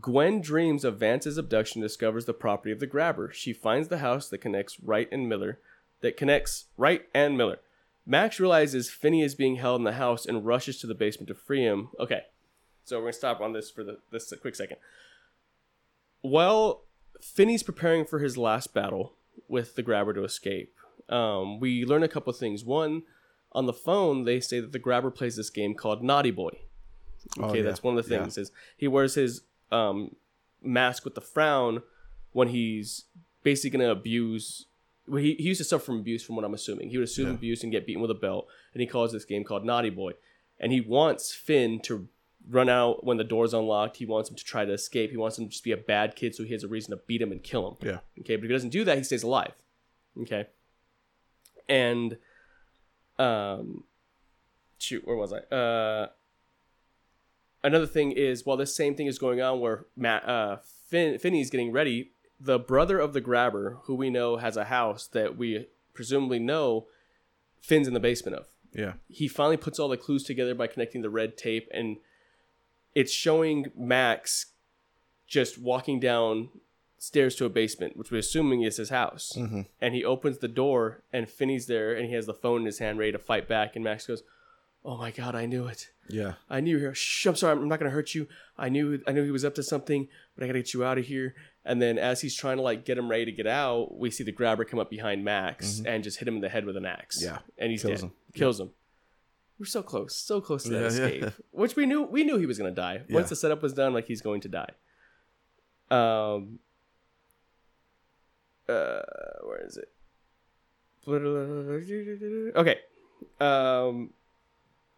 Gwen 0.00 0.40
dreams 0.42 0.84
of 0.84 0.98
Vance's 0.98 1.38
abduction 1.38 1.80
discovers 1.80 2.26
the 2.26 2.34
property 2.34 2.70
of 2.72 2.78
the 2.80 2.86
grabber. 2.86 3.32
She 3.32 3.52
finds 3.52 3.88
the 3.88 3.98
house 3.98 4.28
that 4.28 4.38
connects 4.38 4.78
Wright 4.80 5.08
and 5.10 5.28
Miller, 5.28 5.60
that 6.00 6.16
connects 6.16 6.66
Wright 6.76 7.08
and 7.14 7.36
Miller. 7.38 7.58
Max 8.04 8.38
realizes 8.40 8.90
Finney 8.90 9.22
is 9.22 9.34
being 9.34 9.56
held 9.56 9.80
in 9.80 9.84
the 9.84 9.92
house 9.92 10.26
and 10.26 10.44
rushes 10.46 10.78
to 10.80 10.86
the 10.86 10.94
basement 10.94 11.28
to 11.28 11.34
free 11.34 11.62
him. 11.62 11.88
Okay, 11.98 12.24
so 12.84 12.96
we're 12.98 13.04
gonna 13.04 13.12
stop 13.14 13.40
on 13.40 13.52
this 13.52 13.70
for 13.70 13.82
the, 13.84 13.98
this 14.10 14.30
a 14.32 14.36
quick 14.36 14.54
second. 14.54 14.76
While 16.20 16.84
Finney's 17.20 17.62
preparing 17.62 18.04
for 18.04 18.18
his 18.18 18.36
last 18.36 18.72
battle 18.74 19.14
with 19.48 19.74
the 19.74 19.82
grabber 19.82 20.12
to 20.14 20.24
escape, 20.24 20.74
um, 21.08 21.58
we 21.60 21.84
learn 21.84 22.02
a 22.02 22.08
couple 22.08 22.32
things. 22.32 22.64
One, 22.64 23.02
on 23.52 23.66
the 23.66 23.72
phone, 23.72 24.24
they 24.24 24.40
say 24.40 24.60
that 24.60 24.72
the 24.72 24.78
grabber 24.78 25.10
plays 25.10 25.36
this 25.36 25.50
game 25.50 25.74
called 25.74 26.02
Naughty 26.02 26.30
Boy. 26.30 26.50
Oh, 27.38 27.44
Okay, 27.46 27.58
yeah. 27.58 27.64
that's 27.64 27.82
one 27.82 27.96
of 27.98 28.04
the 28.06 28.12
Yeah. 28.14 28.20
things. 28.22 28.38
Is 28.38 28.52
he 28.76 28.88
wears 28.88 29.14
his 29.14 29.42
um, 29.70 30.16
mask 30.62 31.04
with 31.04 31.14
the 31.14 31.20
frown 31.20 31.82
when 32.32 32.48
he's 32.48 33.04
basically 33.42 33.78
going 33.78 33.86
to 33.86 33.92
abuse. 33.92 34.66
Well, 35.06 35.22
he, 35.22 35.34
he 35.34 35.44
used 35.44 35.58
to 35.58 35.64
suffer 35.64 35.84
from 35.86 35.98
abuse, 36.00 36.22
from 36.22 36.36
what 36.36 36.44
I'm 36.44 36.54
assuming. 36.54 36.90
He 36.90 36.96
would 36.98 37.04
assume 37.04 37.28
Yeah. 37.28 37.34
abuse 37.34 37.62
and 37.62 37.72
get 37.72 37.86
beaten 37.86 38.00
with 38.02 38.10
a 38.10 38.14
belt, 38.14 38.46
and 38.72 38.80
he 38.80 38.86
calls 38.86 39.12
this 39.12 39.24
game 39.24 39.44
called 39.44 39.64
Naughty 39.64 39.90
Boy. 39.90 40.12
And 40.60 40.72
he 40.72 40.80
wants 40.80 41.34
Finn 41.34 41.80
to 41.80 42.08
run 42.50 42.68
out 42.68 43.04
when 43.04 43.16
the 43.16 43.24
door's 43.24 43.52
unlocked. 43.52 43.98
He 43.98 44.06
wants 44.06 44.30
him 44.30 44.36
to 44.36 44.44
try 44.44 44.64
to 44.64 44.72
escape. 44.72 45.10
He 45.10 45.16
wants 45.16 45.38
him 45.38 45.44
to 45.44 45.50
just 45.50 45.64
be 45.64 45.72
a 45.72 45.76
bad 45.76 46.16
kid, 46.16 46.34
so 46.34 46.44
he 46.44 46.52
has 46.52 46.64
a 46.64 46.68
reason 46.68 46.90
to 46.90 47.02
beat 47.06 47.20
him 47.20 47.32
and 47.32 47.42
kill 47.42 47.68
him. 47.68 47.76
Yeah. 47.82 47.98
Okay, 48.20 48.36
but 48.36 48.44
if 48.44 48.50
he 48.50 48.54
doesn't 48.54 48.70
do 48.70 48.84
that, 48.84 48.96
he 48.96 49.04
stays 49.04 49.22
alive. 49.22 49.52
Okay. 50.22 50.46
And 51.68 52.18
um 53.18 53.84
shoot, 54.78 55.06
where 55.06 55.16
was 55.16 55.32
I? 55.32 55.38
Uh 55.54 56.08
another 57.62 57.86
thing 57.86 58.12
is 58.12 58.46
while 58.46 58.56
this 58.56 58.74
same 58.74 58.94
thing 58.94 59.06
is 59.06 59.18
going 59.18 59.40
on 59.40 59.60
where 59.60 59.86
Matt 59.96 60.26
uh 60.28 60.56
Finn 60.88 61.18
Finney's 61.18 61.50
getting 61.50 61.72
ready, 61.72 62.12
the 62.40 62.58
brother 62.58 62.98
of 62.98 63.12
the 63.12 63.20
grabber, 63.20 63.78
who 63.84 63.94
we 63.94 64.08
know 64.08 64.36
has 64.36 64.56
a 64.56 64.64
house 64.64 65.06
that 65.08 65.36
we 65.36 65.66
presumably 65.92 66.38
know 66.38 66.86
Finn's 67.60 67.88
in 67.88 67.94
the 67.94 68.00
basement 68.00 68.36
of. 68.36 68.46
Yeah. 68.72 68.94
He 69.08 69.28
finally 69.28 69.56
puts 69.56 69.78
all 69.78 69.88
the 69.88 69.96
clues 69.96 70.22
together 70.24 70.54
by 70.54 70.68
connecting 70.68 71.02
the 71.02 71.10
red 71.10 71.36
tape, 71.36 71.68
and 71.72 71.96
it's 73.00 73.12
showing 73.12 73.58
Max 73.76 74.46
just 75.26 75.58
walking 75.58 76.00
down 76.00 76.48
stairs 76.98 77.36
to 77.36 77.44
a 77.44 77.48
basement, 77.48 77.96
which 77.96 78.10
we're 78.10 78.18
assuming 78.18 78.62
is 78.62 78.76
his 78.78 78.88
house. 78.90 79.32
Mhm. 79.36 79.66
And 79.80 79.94
he 79.94 80.04
opens 80.04 80.38
the 80.38 80.48
door, 80.48 81.02
and 81.12 81.28
Finney's 81.30 81.66
there, 81.66 81.94
and 81.94 82.06
he 82.08 82.14
has 82.14 82.26
the 82.26 82.34
phone 82.34 82.60
in 82.62 82.66
his 82.66 82.80
hand, 82.80 82.98
ready 82.98 83.12
to 83.12 83.18
fight 83.18 83.46
back. 83.46 83.76
And 83.76 83.84
Max 83.84 84.06
goes, 84.06 84.22
"Oh 84.84 84.96
my 84.96 85.10
god, 85.12 85.34
I 85.36 85.46
knew 85.46 85.66
it! 85.66 85.90
Yeah. 86.08 86.34
I 86.50 86.60
knew 86.60 86.70
you 86.70 86.76
were 86.76 86.80
here. 86.80 86.94
Shh, 86.94 87.26
I'm 87.26 87.36
sorry, 87.36 87.52
I'm 87.56 87.68
not 87.68 87.78
gonna 87.78 87.90
hurt 87.98 88.14
you. 88.16 88.26
I 88.56 88.68
knew, 88.68 89.00
I 89.06 89.12
knew 89.12 89.22
he 89.22 89.30
was 89.30 89.44
up 89.44 89.54
to 89.56 89.62
something, 89.62 90.08
but 90.34 90.42
I 90.42 90.46
gotta 90.48 90.58
get 90.60 90.74
you 90.74 90.84
out 90.84 90.98
of 90.98 91.04
here." 91.06 91.34
And 91.64 91.80
then, 91.82 91.98
as 91.98 92.22
he's 92.22 92.34
trying 92.34 92.56
to 92.56 92.62
like 92.62 92.84
get 92.84 92.98
him 92.98 93.08
ready 93.10 93.26
to 93.26 93.32
get 93.32 93.46
out, 93.46 93.96
we 93.96 94.10
see 94.10 94.24
the 94.24 94.32
grabber 94.32 94.64
come 94.64 94.80
up 94.80 94.90
behind 94.90 95.22
Max 95.24 95.82
and 95.84 96.02
just 96.02 96.18
hit 96.18 96.26
him 96.26 96.36
in 96.36 96.40
the 96.40 96.48
head 96.48 96.64
with 96.64 96.76
an 96.76 96.86
axe. 96.86 97.18
Mm-hmm. 97.22 97.34
Yeah. 97.34 97.38
and 97.58 97.70
he's 97.70 97.82
Kills 97.82 98.00
dead. 98.00 98.06
him. 98.08 98.12
Kills 98.34 98.58
him. 98.60 98.70
We're 99.58 99.66
so 99.66 99.82
close, 99.82 100.14
so 100.14 100.40
close 100.40 100.62
to 100.64 100.70
that 100.70 100.80
Yeah, 100.80 100.86
escape, 100.86 101.22
yeah. 101.22 101.30
which 101.50 101.74
we 101.74 101.84
knew 101.84 102.02
we 102.02 102.22
knew 102.24 102.38
he 102.38 102.46
was 102.46 102.58
gonna 102.58 102.70
die. 102.70 103.02
Once 103.10 103.28
the 103.30 103.36
setup 103.36 103.62
was 103.62 103.72
done, 103.72 103.92
like 103.92 104.06
he's 104.06 104.20
going 104.22 104.40
to 104.42 104.48
die. 104.48 104.70
Um. 105.90 106.60
Uh, 108.68 109.00
where 109.44 109.64
is 109.66 109.76
it? 109.76 109.90
Okay. 112.54 112.76
Um. 113.40 114.10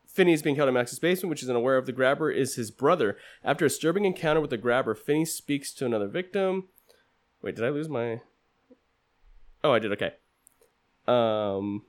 Finney 0.07 0.33
is 0.33 0.43
being 0.43 0.57
held 0.57 0.69
in 0.69 0.75
Max's 0.75 0.99
basement, 0.99 1.31
which 1.31 1.43
is 1.43 1.49
unaware 1.49 1.77
of 1.77 1.87
the 1.87 1.93
grabber 1.93 2.31
is 2.33 2.57
his 2.57 2.71
brother. 2.73 3.17
After 3.45 3.65
a 3.65 3.69
disturbing 3.69 4.05
encounter 4.05 4.41
with 4.41 4.51
the 4.51 4.57
grabber, 4.57 4.95
Finney 4.95 5.25
speaks 5.25 5.73
to 5.75 5.87
another 5.87 6.09
victim. 6.09 6.65
Wait, 7.43 7.55
did 7.55 7.65
I 7.65 7.69
lose 7.69 7.89
my? 7.89 8.21
Oh, 9.63 9.73
I 9.73 9.79
did. 9.79 9.93
Okay. 9.93 10.15
Um. 11.07 11.85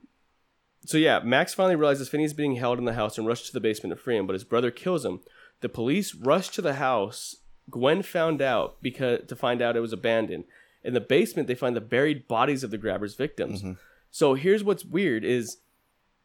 So 0.84 0.98
yeah, 0.98 1.20
Max 1.20 1.54
finally 1.54 1.76
realizes 1.76 2.08
Finney 2.08 2.24
is 2.24 2.34
being 2.34 2.56
held 2.56 2.78
in 2.78 2.84
the 2.84 2.94
house 2.94 3.16
and 3.16 3.26
rushes 3.26 3.48
to 3.48 3.52
the 3.52 3.60
basement 3.60 3.96
to 3.96 4.02
free 4.02 4.16
him, 4.16 4.26
but 4.26 4.34
his 4.34 4.44
brother 4.44 4.70
kills 4.70 5.04
him. 5.04 5.20
The 5.60 5.68
police 5.68 6.14
rush 6.14 6.48
to 6.50 6.62
the 6.62 6.74
house. 6.74 7.36
Gwen 7.70 8.02
found 8.02 8.42
out 8.42 8.82
because 8.82 9.20
to 9.28 9.36
find 9.36 9.62
out 9.62 9.76
it 9.76 9.80
was 9.80 9.92
abandoned. 9.92 10.44
In 10.82 10.94
the 10.94 11.00
basement, 11.00 11.46
they 11.46 11.54
find 11.54 11.76
the 11.76 11.80
buried 11.80 12.26
bodies 12.26 12.64
of 12.64 12.72
the 12.72 12.78
grabber's 12.78 13.14
victims. 13.14 13.60
Mm-hmm. 13.60 13.72
So 14.10 14.34
here's 14.34 14.64
what's 14.64 14.84
weird: 14.84 15.24
is 15.24 15.58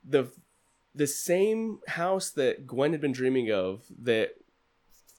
the 0.04 0.32
the 0.96 1.08
same 1.08 1.80
house 1.90 2.32
that 2.32 2.66
Gwen 2.66 2.92
had 2.92 3.02
been 3.02 3.12
dreaming 3.12 3.52
of 3.52 3.84
that 4.02 4.32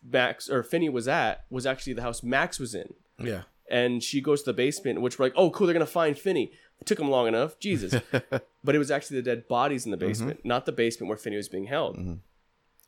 Max 0.05 0.51
or 0.51 0.63
Finney 0.65 0.89
was 0.89 1.07
at 1.07 1.45
was 1.51 1.67
actually 1.67 1.93
the 1.93 2.03
house 2.03 2.23
Max 2.23 2.59
was 2.59 2.75
in. 2.75 2.95
Yeah. 3.19 3.43
And 3.71 4.03
she 4.03 4.21
goes 4.21 4.43
to 4.43 4.51
the 4.51 4.55
basement, 4.55 5.01
which 5.03 5.19
we're 5.19 5.27
like, 5.27 5.35
oh, 5.37 5.51
cool, 5.51 5.67
they're 5.67 5.75
gonna 5.75 5.87
find 5.87 6.19
Finney. 6.19 6.53
It 6.81 6.87
took 6.87 7.01
him 7.01 7.11
long 7.11 7.27
enough, 7.27 7.59
Jesus. 7.59 8.01
but 8.65 8.75
it 8.75 8.79
was 8.79 8.91
actually 8.91 9.17
the 9.17 9.23
dead 9.23 9.49
bodies 9.49 9.85
in 9.85 9.91
the 9.91 9.97
mm-hmm. 9.97 10.07
basement, 10.07 10.45
not 10.45 10.67
the 10.67 10.73
basement 10.73 11.09
where 11.09 11.19
Finney 11.19 11.37
was 11.37 11.49
being 11.49 11.67
held. 11.67 11.97
Mm-hmm. 11.97 12.15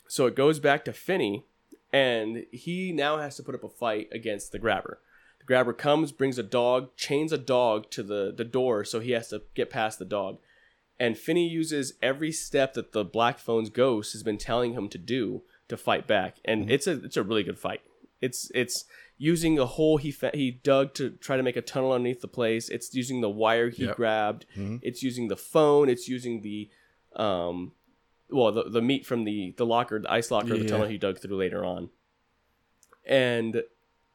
So 0.09 0.27
it 0.27 0.35
goes 0.35 0.59
back 0.59 0.85
to 0.85 0.93
Finney, 0.93 1.45
and 1.93 2.47
he 2.53 2.93
now 2.93 3.19
has 3.19 3.37
to 3.37 3.43
put 3.43 3.55
up 3.55 3.65
a 3.65 3.69
fight 3.69 4.09
against 4.13 4.53
the 4.53 4.59
grabber. 4.59 5.01
The 5.41 5.47
grabber 5.47 5.73
comes, 5.73 6.13
brings 6.13 6.39
a 6.39 6.43
dog, 6.43 6.97
chains 6.97 7.33
a 7.33 7.39
dog 7.39 7.91
to 7.93 8.03
the, 8.03 8.33
the 8.37 8.45
door, 8.45 8.85
so 8.85 9.01
he 9.01 9.13
has 9.13 9.29
to 9.29 9.43
get 9.55 9.71
past 9.71 9.99
the 9.99 10.05
dog. 10.05 10.39
And 10.99 11.17
Finney 11.17 11.49
uses 11.49 11.95
every 12.03 12.31
step 12.31 12.75
that 12.75 12.93
the 12.93 13.05
Black 13.05 13.39
Phone's 13.39 13.71
ghost 13.71 14.13
has 14.13 14.23
been 14.23 14.37
telling 14.37 14.75
him 14.75 14.89
to 14.91 14.99
do 14.99 15.43
to 15.69 15.77
fight 15.77 16.07
back, 16.07 16.37
and 16.45 16.63
mm-hmm. 16.63 16.73
it's 16.73 16.87
a 16.87 17.03
it's 17.05 17.17
a 17.17 17.23
really 17.23 17.43
good 17.43 17.59
fight. 17.59 17.81
It's 18.21 18.51
it's 18.55 18.85
using 19.23 19.59
a 19.59 19.67
hole 19.67 19.99
he 19.99 20.11
fa- 20.11 20.31
he 20.33 20.51
dug 20.51 20.95
to 20.95 21.11
try 21.11 21.37
to 21.37 21.43
make 21.43 21.55
a 21.57 21.61
tunnel 21.61 21.93
underneath 21.93 22.23
the 22.23 22.29
place. 22.29 22.71
It's 22.71 22.95
using 22.95 23.21
the 23.21 23.29
wire 23.29 23.69
he 23.69 23.85
Yep. 23.85 23.97
grabbed. 23.97 24.47
It's 24.57 25.03
using 25.03 25.29
the 25.29 25.37
phone. 25.37 25.89
It's 25.91 26.09
using 26.09 26.41
the 26.41 26.71
um, 27.17 27.73
well 28.31 28.51
the, 28.51 28.65
the 28.71 28.81
meat 28.81 29.05
from 29.05 29.25
the 29.25 29.53
the 29.59 29.67
locker, 29.67 29.99
the 30.01 30.11
ice 30.11 30.31
locker, 30.31 30.57
the 30.57 30.67
tunnel 30.67 30.87
he 30.89 30.97
dug 30.99 31.19
through 31.21 31.37
later 31.37 31.65
on. 31.65 31.91
And 33.07 33.63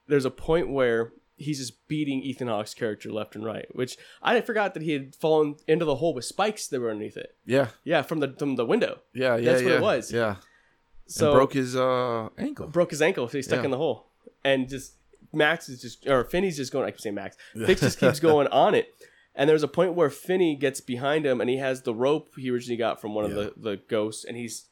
there's 0.07 0.25
a 0.25 0.31
point 0.31 0.69
where 0.69 1.11
he's 1.37 1.59
just 1.59 1.87
beating 1.87 2.21
Ethan 2.21 2.47
Hawke's 2.47 2.73
character 2.73 3.11
left 3.11 3.35
and 3.35 3.43
right, 3.45 3.67
which 3.75 3.97
I 4.23 4.39
forgot 4.41 4.73
that 4.73 4.83
he 4.83 4.91
had 4.91 5.13
fallen 5.15 5.55
into 5.67 5.85
the 5.85 5.95
hole 5.95 6.13
with 6.13 6.25
spikes 6.25 6.67
that 6.69 6.79
were 6.79 6.89
underneath 6.89 7.17
it. 7.17 7.35
Yeah. 7.45 7.67
Yeah, 7.83 8.01
from 8.03 8.19
the 8.21 8.33
from 8.39 8.55
the 8.55 8.65
window. 8.65 8.99
Yeah. 9.13 9.35
Yeah. 9.35 9.51
That's 9.51 9.63
what 9.63 9.69
yeah. 9.71 9.77
it 9.77 9.81
was. 9.81 10.11
Yeah. 10.11 10.35
So 11.07 11.31
and 11.31 11.37
broke 11.37 11.53
his 11.53 11.75
uh 11.75 12.29
ankle. 12.37 12.67
broke 12.67 12.89
his 12.91 13.01
ankle, 13.01 13.27
so 13.27 13.37
he's 13.37 13.45
stuck 13.45 13.59
Yeah. 13.59 13.65
in 13.65 13.71
the 13.71 13.77
hole. 13.77 14.07
And 14.43 14.67
just 14.69 14.93
Max 15.33 15.69
is 15.69 15.81
just 15.81 16.07
or 16.07 16.23
Finney's 16.23 16.57
just 16.57 16.71
going. 16.71 16.85
I 16.88 16.91
keep 16.91 17.01
saying 17.01 17.15
Max. 17.15 17.35
Fix 17.65 17.81
just 17.81 17.99
keeps 17.99 18.19
going 18.19 18.47
on 18.47 18.75
it. 18.75 18.88
And 19.38 19.49
there's 19.49 19.63
a 19.63 19.67
point 19.67 19.95
where 19.95 20.09
Finney 20.09 20.55
gets 20.55 20.79
behind 20.79 21.25
him, 21.25 21.41
and 21.41 21.49
he 21.49 21.57
has 21.57 21.81
the 21.81 21.93
rope 21.93 22.29
he 22.38 22.49
originally 22.49 22.77
got 22.77 23.01
from 23.01 23.13
one 23.13 23.25
of 23.25 23.31
Yeah. 23.31 23.43
the 23.43 23.53
the 23.57 23.77
ghosts, 23.89 24.23
and 24.23 24.38
he's 24.38 24.69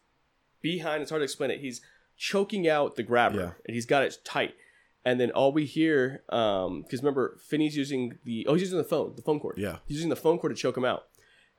behind. 0.61 1.01
It's 1.01 1.11
hard 1.11 1.19
to 1.19 1.25
explain 1.25 1.51
it. 1.51 1.59
He's 1.59 1.81
choking 2.17 2.67
out 2.67 2.95
the 2.95 3.03
grabber, 3.03 3.37
Yeah. 3.39 3.51
and 3.67 3.75
he's 3.75 3.85
got 3.85 4.03
it 4.03 4.17
tight. 4.23 4.53
And 5.05 5.19
then 5.19 5.31
all 5.31 5.51
we 5.51 5.65
hear, 5.65 6.23
um, 6.29 6.83
because 6.83 7.01
remember, 7.01 7.37
Finney's 7.45 7.75
using 7.75 8.19
the 8.23 8.45
oh, 8.47 8.53
he's 8.53 8.61
using 8.63 8.77
the 8.77 8.83
phone, 8.85 9.13
the 9.17 9.21
phone 9.21 9.39
cord. 9.39 9.57
Yeah. 9.57 9.79
he's 9.85 9.97
using 9.97 10.09
the 10.09 10.15
phone 10.15 10.37
cord 10.39 10.55
to 10.55 10.61
choke 10.61 10.77
him 10.77 10.85
out. 10.85 11.03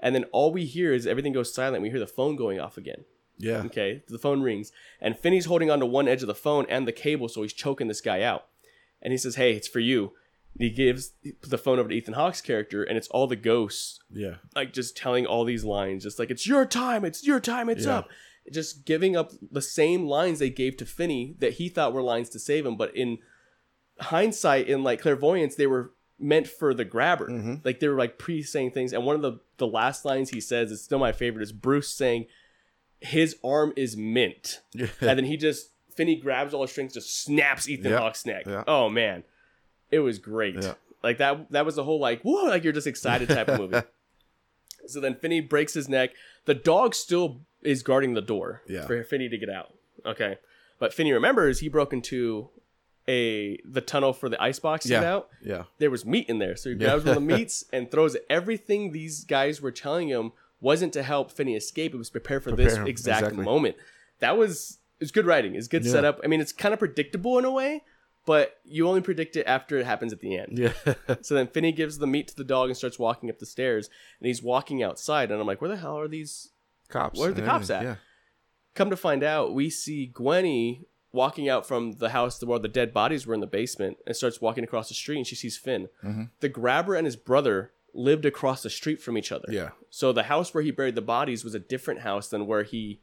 And 0.00 0.14
then 0.14 0.24
all 0.32 0.50
we 0.52 0.64
hear 0.64 0.92
is 0.94 1.06
everything 1.06 1.32
goes 1.34 1.54
silent. 1.54 1.82
We 1.82 1.90
hear 1.90 1.98
the 2.00 2.06
phone 2.06 2.36
going 2.36 2.58
off 2.58 2.76
again. 2.78 3.04
Yeah. 3.38 3.62
Okay, 3.66 4.02
the 4.08 4.18
phone 4.18 4.42
rings, 4.42 4.70
and 5.00 5.18
Finney's 5.18 5.46
holding 5.46 5.70
onto 5.70 5.86
one 5.86 6.06
edge 6.08 6.22
of 6.22 6.28
the 6.28 6.34
phone 6.34 6.66
and 6.68 6.86
the 6.86 6.92
cable, 6.92 7.28
so 7.28 7.42
he's 7.42 7.52
choking 7.52 7.88
this 7.88 8.00
guy 8.00 8.22
out. 8.22 8.46
And 9.02 9.12
he 9.12 9.18
says, 9.18 9.34
"Hey, 9.36 9.52
it's 9.54 9.68
for 9.68 9.80
you." 9.80 10.12
And 10.56 10.62
he 10.68 10.70
gives 10.70 11.12
the 11.42 11.58
phone 11.58 11.78
over 11.80 11.88
to 11.88 11.94
Ethan 11.94 12.14
Hawke's 12.14 12.40
character, 12.40 12.84
and 12.84 12.96
it's 12.96 13.08
all 13.08 13.26
the 13.26 13.34
ghosts, 13.36 13.98
Yeah. 14.10 14.36
like 14.54 14.72
just 14.72 14.96
telling 14.96 15.26
all 15.26 15.44
these 15.44 15.64
lines, 15.64 16.04
just 16.04 16.18
like 16.18 16.30
it's 16.30 16.46
your 16.46 16.64
time, 16.64 17.04
it's 17.04 17.26
your 17.26 17.40
time, 17.40 17.68
it's 17.68 17.86
Yeah. 17.86 17.98
up, 17.98 18.08
just 18.52 18.84
giving 18.84 19.16
up 19.16 19.32
the 19.50 19.60
same 19.60 20.06
lines 20.06 20.38
they 20.38 20.50
gave 20.50 20.76
to 20.76 20.86
Finney 20.86 21.34
that 21.40 21.54
he 21.54 21.68
thought 21.68 21.92
were 21.92 22.02
lines 22.02 22.28
to 22.30 22.38
save 22.38 22.64
him, 22.64 22.76
but 22.76 22.94
in 22.96 23.18
hindsight, 24.00 24.68
in 24.68 24.82
like 24.82 25.00
clairvoyance, 25.00 25.54
they 25.56 25.66
were 25.66 25.92
meant 26.18 26.46
for 26.46 26.72
the 26.74 26.84
grabber. 26.84 27.28
Mm-hmm. 27.28 27.54
Like 27.64 27.80
they 27.80 27.88
were 27.88 27.98
like 27.98 28.18
pre 28.18 28.42
saying 28.42 28.70
things, 28.72 28.92
and 28.92 29.04
one 29.04 29.16
of 29.16 29.22
the 29.22 29.40
the 29.56 29.66
last 29.66 30.04
lines 30.04 30.30
he 30.30 30.40
says 30.40 30.70
is 30.70 30.82
still 30.82 30.98
my 30.98 31.12
favorite 31.12 31.42
is 31.42 31.52
Bruce 31.52 31.88
saying, 31.88 32.26
"His 33.04 33.36
arm 33.44 33.72
is 33.76 33.96
mint," 33.96 34.60
and 34.78 34.88
then 35.00 35.24
he 35.24 35.36
just 35.36 35.70
Finney 35.96 36.16
grabs 36.16 36.52
all 36.54 36.62
his 36.62 36.70
strings, 36.72 36.94
just 36.94 37.22
snaps 37.22 37.68
Ethan 37.68 37.92
Yeah. 37.92 37.98
Hawke's 37.98 38.26
neck. 38.26 38.44
Yeah. 38.46 38.64
Oh 38.66 38.88
man, 38.88 39.22
it 39.90 40.00
was 40.00 40.18
great. 40.18 40.56
Yeah. 40.62 40.74
Like 41.02 41.18
that 41.18 41.50
that 41.52 41.64
was 41.66 41.76
the 41.76 41.84
whole 41.84 42.00
like 42.00 42.22
whoa, 42.22 42.44
like 42.46 42.64
you're 42.64 42.72
just 42.72 42.86
excited 42.86 43.28
type 43.28 43.48
of 43.48 43.58
movie. 43.60 43.82
So 44.86 45.00
then 45.00 45.14
Finney 45.14 45.40
breaks 45.40 45.72
his 45.72 45.88
neck. 45.88 46.10
The 46.44 46.52
dog 46.52 46.94
still 46.94 47.40
is 47.62 47.82
guarding 47.82 48.12
the 48.12 48.20
door 48.20 48.60
Yeah. 48.68 48.86
for 48.86 49.02
Finney 49.02 49.30
to 49.30 49.38
get 49.38 49.48
out. 49.48 49.72
Okay, 50.04 50.36
but 50.78 50.92
Finney 50.92 51.12
remembers 51.14 51.60
he 51.60 51.68
broke 51.70 51.94
into 51.94 52.50
a 53.08 53.58
the 53.64 53.80
tunnel 53.80 54.12
for 54.12 54.28
the 54.28 54.40
icebox 54.42 54.82
to 54.84 54.88
get 54.90 55.02
Yeah. 55.02 55.14
out 55.14 55.28
Yeah. 55.42 55.62
there 55.78 55.90
was 55.90 56.04
meat 56.04 56.28
in 56.28 56.38
there. 56.38 56.54
So 56.56 56.68
he 56.68 56.76
Yeah. 56.76 56.88
grabs 56.88 57.04
one 57.06 57.16
of 57.16 57.22
the 57.26 57.34
meats 57.36 57.64
and 57.72 57.90
throws 57.90 58.14
it. 58.14 58.26
Everything 58.28 58.92
these 58.92 59.24
guys 59.24 59.62
were 59.62 59.70
telling 59.72 60.08
him 60.08 60.32
wasn't 60.64 60.92
to 60.94 61.02
help 61.02 61.30
Finney 61.30 61.54
escape. 61.54 61.94
It 61.94 61.98
was 61.98 62.10
prepare 62.10 62.40
for 62.40 62.50
this 62.52 62.68
Prepare 62.72 62.82
him. 62.82 62.88
exact 62.88 63.22
Exactly. 63.22 63.44
moment. 63.44 63.76
That 64.20 64.36
was 64.38 64.78
it's 65.00 65.10
good 65.10 65.26
writing. 65.26 65.54
It's 65.54 65.68
good 65.68 65.84
Yeah. 65.84 65.92
setup. 65.92 66.20
I 66.24 66.26
mean, 66.28 66.40
it's 66.40 66.52
kind 66.52 66.72
of 66.72 66.78
predictable 66.78 67.38
in 67.38 67.44
a 67.44 67.50
way, 67.50 67.82
but 68.26 68.56
you 68.64 68.88
only 68.88 69.00
predict 69.02 69.36
it 69.36 69.44
after 69.46 69.76
it 69.78 69.84
happens 69.86 70.12
at 70.12 70.20
the 70.20 70.36
end. 70.38 70.58
Yeah. 70.58 70.72
So 71.20 71.34
then 71.34 71.48
Finney 71.48 71.72
gives 71.72 71.98
the 71.98 72.06
meat 72.06 72.28
to 72.28 72.36
the 72.36 72.44
dog 72.44 72.68
and 72.70 72.76
starts 72.76 72.98
walking 72.98 73.28
up 73.28 73.38
the 73.38 73.46
stairs. 73.46 73.90
And 74.20 74.26
he's 74.26 74.42
walking 74.42 74.82
outside, 74.82 75.30
and 75.30 75.40
I'm 75.40 75.46
like, 75.46 75.60
where 75.60 75.68
the 75.70 75.76
hell 75.76 75.98
are 75.98 76.08
these? 76.08 76.50
cops. 76.88 77.18
Where 77.18 77.30
are 77.30 77.32
the 77.32 77.42
and 77.42 77.50
cops 77.50 77.70
at? 77.70 77.98
Come 78.74 78.90
to 78.90 78.96
find 78.96 79.22
out, 79.22 79.52
we 79.54 79.68
see 79.70 80.10
Gwenny 80.14 80.84
walking 81.12 81.48
out 81.48 81.66
from 81.66 81.92
the 81.92 82.10
house 82.10 82.42
where 82.42 82.58
the 82.58 82.68
dead 82.68 82.92
bodies 82.92 83.26
were 83.26 83.34
in 83.34 83.40
the 83.40 83.46
basement 83.46 83.96
and 84.06 84.14
starts 84.16 84.40
walking 84.40 84.64
across 84.64 84.88
the 84.88 84.94
street 84.94 85.16
and 85.18 85.26
she 85.26 85.36
sees 85.36 85.56
Finn. 85.56 85.88
Mm-hmm. 86.04 86.24
The 86.40 86.48
grabber 86.48 86.94
and 86.94 87.04
his 87.06 87.16
brother 87.16 87.72
lived 87.94 88.26
across 88.26 88.62
the 88.62 88.70
street 88.70 89.00
from 89.00 89.16
each 89.16 89.32
other. 89.32 89.46
Yeah. 89.48 89.62
Yeah. 89.62 89.70
So 89.90 90.12
the 90.12 90.24
house 90.24 90.52
where 90.52 90.62
he 90.62 90.70
buried 90.70 90.94
the 90.94 91.02
bodies 91.02 91.44
was 91.44 91.54
a 91.54 91.60
different 91.60 92.00
house 92.00 92.28
than 92.28 92.46
where 92.46 92.64
he 92.64 93.00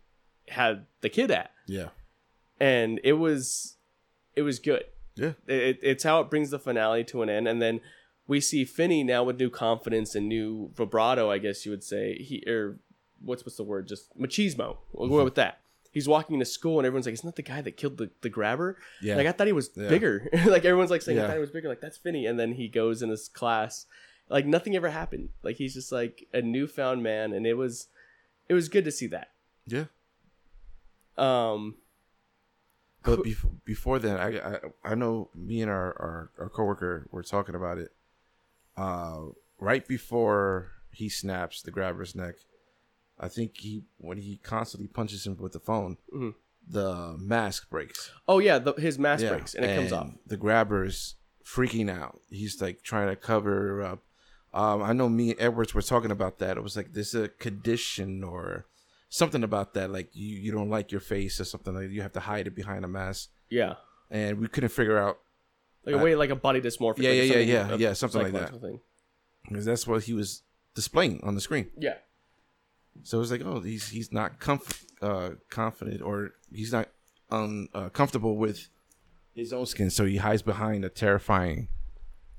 had 0.49 0.85
the 1.01 1.09
kid 1.09 1.31
at. 1.31 1.51
Yeah. 1.67 1.89
And 2.59 2.99
it 3.03 3.13
was 3.13 3.77
it 4.35 4.43
was 4.43 4.59
good. 4.59 4.83
Yeah. 5.15 5.33
It, 5.47 5.79
it's 5.81 6.03
how 6.03 6.21
it 6.21 6.29
brings 6.29 6.51
the 6.51 6.59
finale 6.59 7.03
to 7.05 7.21
an 7.21 7.29
end 7.29 7.47
and 7.47 7.61
then 7.61 7.81
we 8.27 8.39
see 8.39 8.63
Finney 8.63 9.03
now 9.03 9.23
with 9.23 9.39
new 9.39 9.49
confidence 9.49 10.15
and 10.15 10.29
new 10.29 10.71
vibrato, 10.75 11.29
I 11.29 11.37
guess 11.37 11.65
you 11.65 11.71
would 11.71 11.83
say. 11.83 12.15
He 12.15 12.43
or 12.47 12.77
what's 13.23 13.43
what's 13.43 13.57
the 13.57 13.63
word? 13.63 13.87
Just 13.87 14.17
machismo. 14.17 14.77
We'll 14.93 15.09
go 15.09 15.17
hmm. 15.17 15.23
with 15.25 15.35
that. 15.35 15.59
He's 15.91 16.07
walking 16.07 16.39
to 16.39 16.45
school 16.45 16.79
and 16.79 16.85
everyone's 16.85 17.05
like, 17.05 17.13
"Isn't 17.13 17.27
that 17.27 17.35
the 17.35 17.41
guy 17.41 17.61
that 17.61 17.75
killed 17.75 17.97
the, 17.97 18.09
the 18.21 18.29
grabber?" 18.29 18.77
Yeah. 19.01 19.17
Like 19.17 19.27
I 19.27 19.33
thought 19.33 19.47
he 19.47 19.53
was 19.53 19.71
Yeah. 19.75 19.89
bigger. 19.89 20.29
like 20.45 20.63
everyone's 20.63 20.91
like 20.91 21.01
saying, 21.01 21.19
"I 21.19 21.27
thought 21.27 21.33
he 21.33 21.41
was 21.41 21.51
bigger." 21.51 21.67
Like 21.67 21.81
that's 21.81 21.97
Finney. 21.97 22.25
And 22.25 22.39
then 22.39 22.53
he 22.53 22.69
goes 22.69 23.01
in 23.01 23.09
his 23.09 23.27
class, 23.27 23.85
like 24.31 24.45
nothing 24.47 24.75
ever 24.75 24.89
happened. 24.89 25.29
Like 25.43 25.57
he's 25.57 25.73
just 25.75 25.91
like 25.91 26.27
a 26.33 26.41
newfound 26.41 27.03
man, 27.03 27.33
and 27.33 27.45
it 27.45 27.53
was, 27.55 27.87
it 28.49 28.53
was 28.55 28.69
good 28.69 28.85
to 28.85 28.91
see 28.91 29.07
that. 29.07 29.29
Yeah. 29.67 29.85
Um, 31.17 31.75
But 33.03 33.23
before 33.23 33.51
before 33.65 33.99
then, 33.99 34.17
I, 34.17 34.39
I 34.39 34.59
I 34.91 34.95
know 34.95 35.29
me 35.35 35.61
and 35.61 35.69
our, 35.69 35.87
our 35.99 36.31
our 36.39 36.49
coworker 36.49 37.07
were 37.11 37.23
talking 37.23 37.55
about 37.55 37.77
it. 37.77 37.91
Uh, 38.77 39.27
right 39.59 39.87
before 39.87 40.71
he 40.91 41.09
snaps 41.09 41.61
the 41.61 41.71
grabber's 41.71 42.15
neck, 42.15 42.35
I 43.19 43.27
think 43.27 43.57
he 43.57 43.83
when 43.97 44.17
he 44.17 44.37
constantly 44.43 44.87
punches 44.87 45.25
him 45.27 45.35
with 45.37 45.51
the 45.53 45.59
phone, 45.59 45.97
Mhm. 46.13 46.35
the 46.67 47.15
mask 47.19 47.69
breaks. 47.69 48.11
Oh 48.27 48.39
yeah, 48.39 48.59
the, 48.59 48.73
his 48.73 48.97
mask 48.97 49.23
Yeah, 49.23 49.29
breaks 49.31 49.53
and 49.55 49.65
it 49.65 49.75
comes 49.75 49.91
off. 49.91 50.11
The 50.25 50.37
grabber's 50.37 51.15
freaking 51.43 51.89
out. 51.89 52.21
He's 52.29 52.61
like 52.61 52.81
trying 52.83 53.09
to 53.09 53.15
cover 53.15 53.81
up. 53.83 53.99
Um, 54.53 54.81
I 54.83 54.91
know 54.93 55.07
me 55.07 55.31
and 55.31 55.41
Edwards 55.41 55.73
were 55.73 55.81
talking 55.81 56.11
about 56.11 56.39
that. 56.39 56.57
It 56.57 56.63
was 56.63 56.75
like 56.75 56.93
there's 56.93 57.15
a 57.15 57.29
condition 57.29 58.23
or 58.23 58.65
something 59.09 59.43
about 59.43 59.73
that. 59.75 59.91
Like 59.91 60.09
you, 60.13 60.35
you 60.37 60.51
don't 60.51 60.69
like 60.69 60.91
your 60.91 61.01
face 61.01 61.39
or 61.39 61.45
something 61.45 61.73
like 61.73 61.89
you 61.89 62.01
have 62.01 62.11
to 62.13 62.19
hide 62.19 62.47
it 62.47 62.55
behind 62.55 62.83
a 62.83 62.87
mask. 62.87 63.29
Yeah, 63.49 63.75
And 64.09 64.39
we 64.39 64.47
couldn't 64.47 64.69
figure 64.69 64.97
out 64.97 65.19
like 65.85 65.95
a 65.95 65.97
way 65.97 66.15
like 66.15 66.29
a 66.29 66.35
body 66.35 66.61
dysmorphic. 66.61 66.99
Yeah, 66.99 67.11
yeah, 67.11 67.23
yeah, 67.23 67.69
yeah, 67.69 67.75
yeah, 67.75 67.93
something 67.93 68.21
like 68.21 68.33
that. 68.33 68.61
Thing. 68.61 68.79
because 69.49 69.65
that's 69.65 69.87
what 69.87 70.03
he 70.03 70.13
was 70.13 70.43
displaying 70.75 71.21
on 71.23 71.35
the 71.35 71.41
screen. 71.41 71.69
Yeah, 71.77 71.95
So 73.03 73.17
it 73.17 73.21
was 73.21 73.31
like, 73.31 73.41
oh, 73.43 73.59
he's 73.61 73.89
he's 73.89 74.11
not 74.11 74.39
comf- 74.39 74.85
uh, 75.01 75.31
confident 75.49 76.01
or 76.01 76.31
he's 76.53 76.71
not 76.71 76.87
um, 77.29 77.67
uh, 77.73 77.89
comfortable 77.89 78.37
with 78.37 78.69
his 79.33 79.51
own 79.53 79.65
skin, 79.65 79.89
so 79.89 80.05
he 80.05 80.17
hides 80.17 80.41
behind 80.41 80.83
a 80.85 80.89
terrifying 80.89 81.69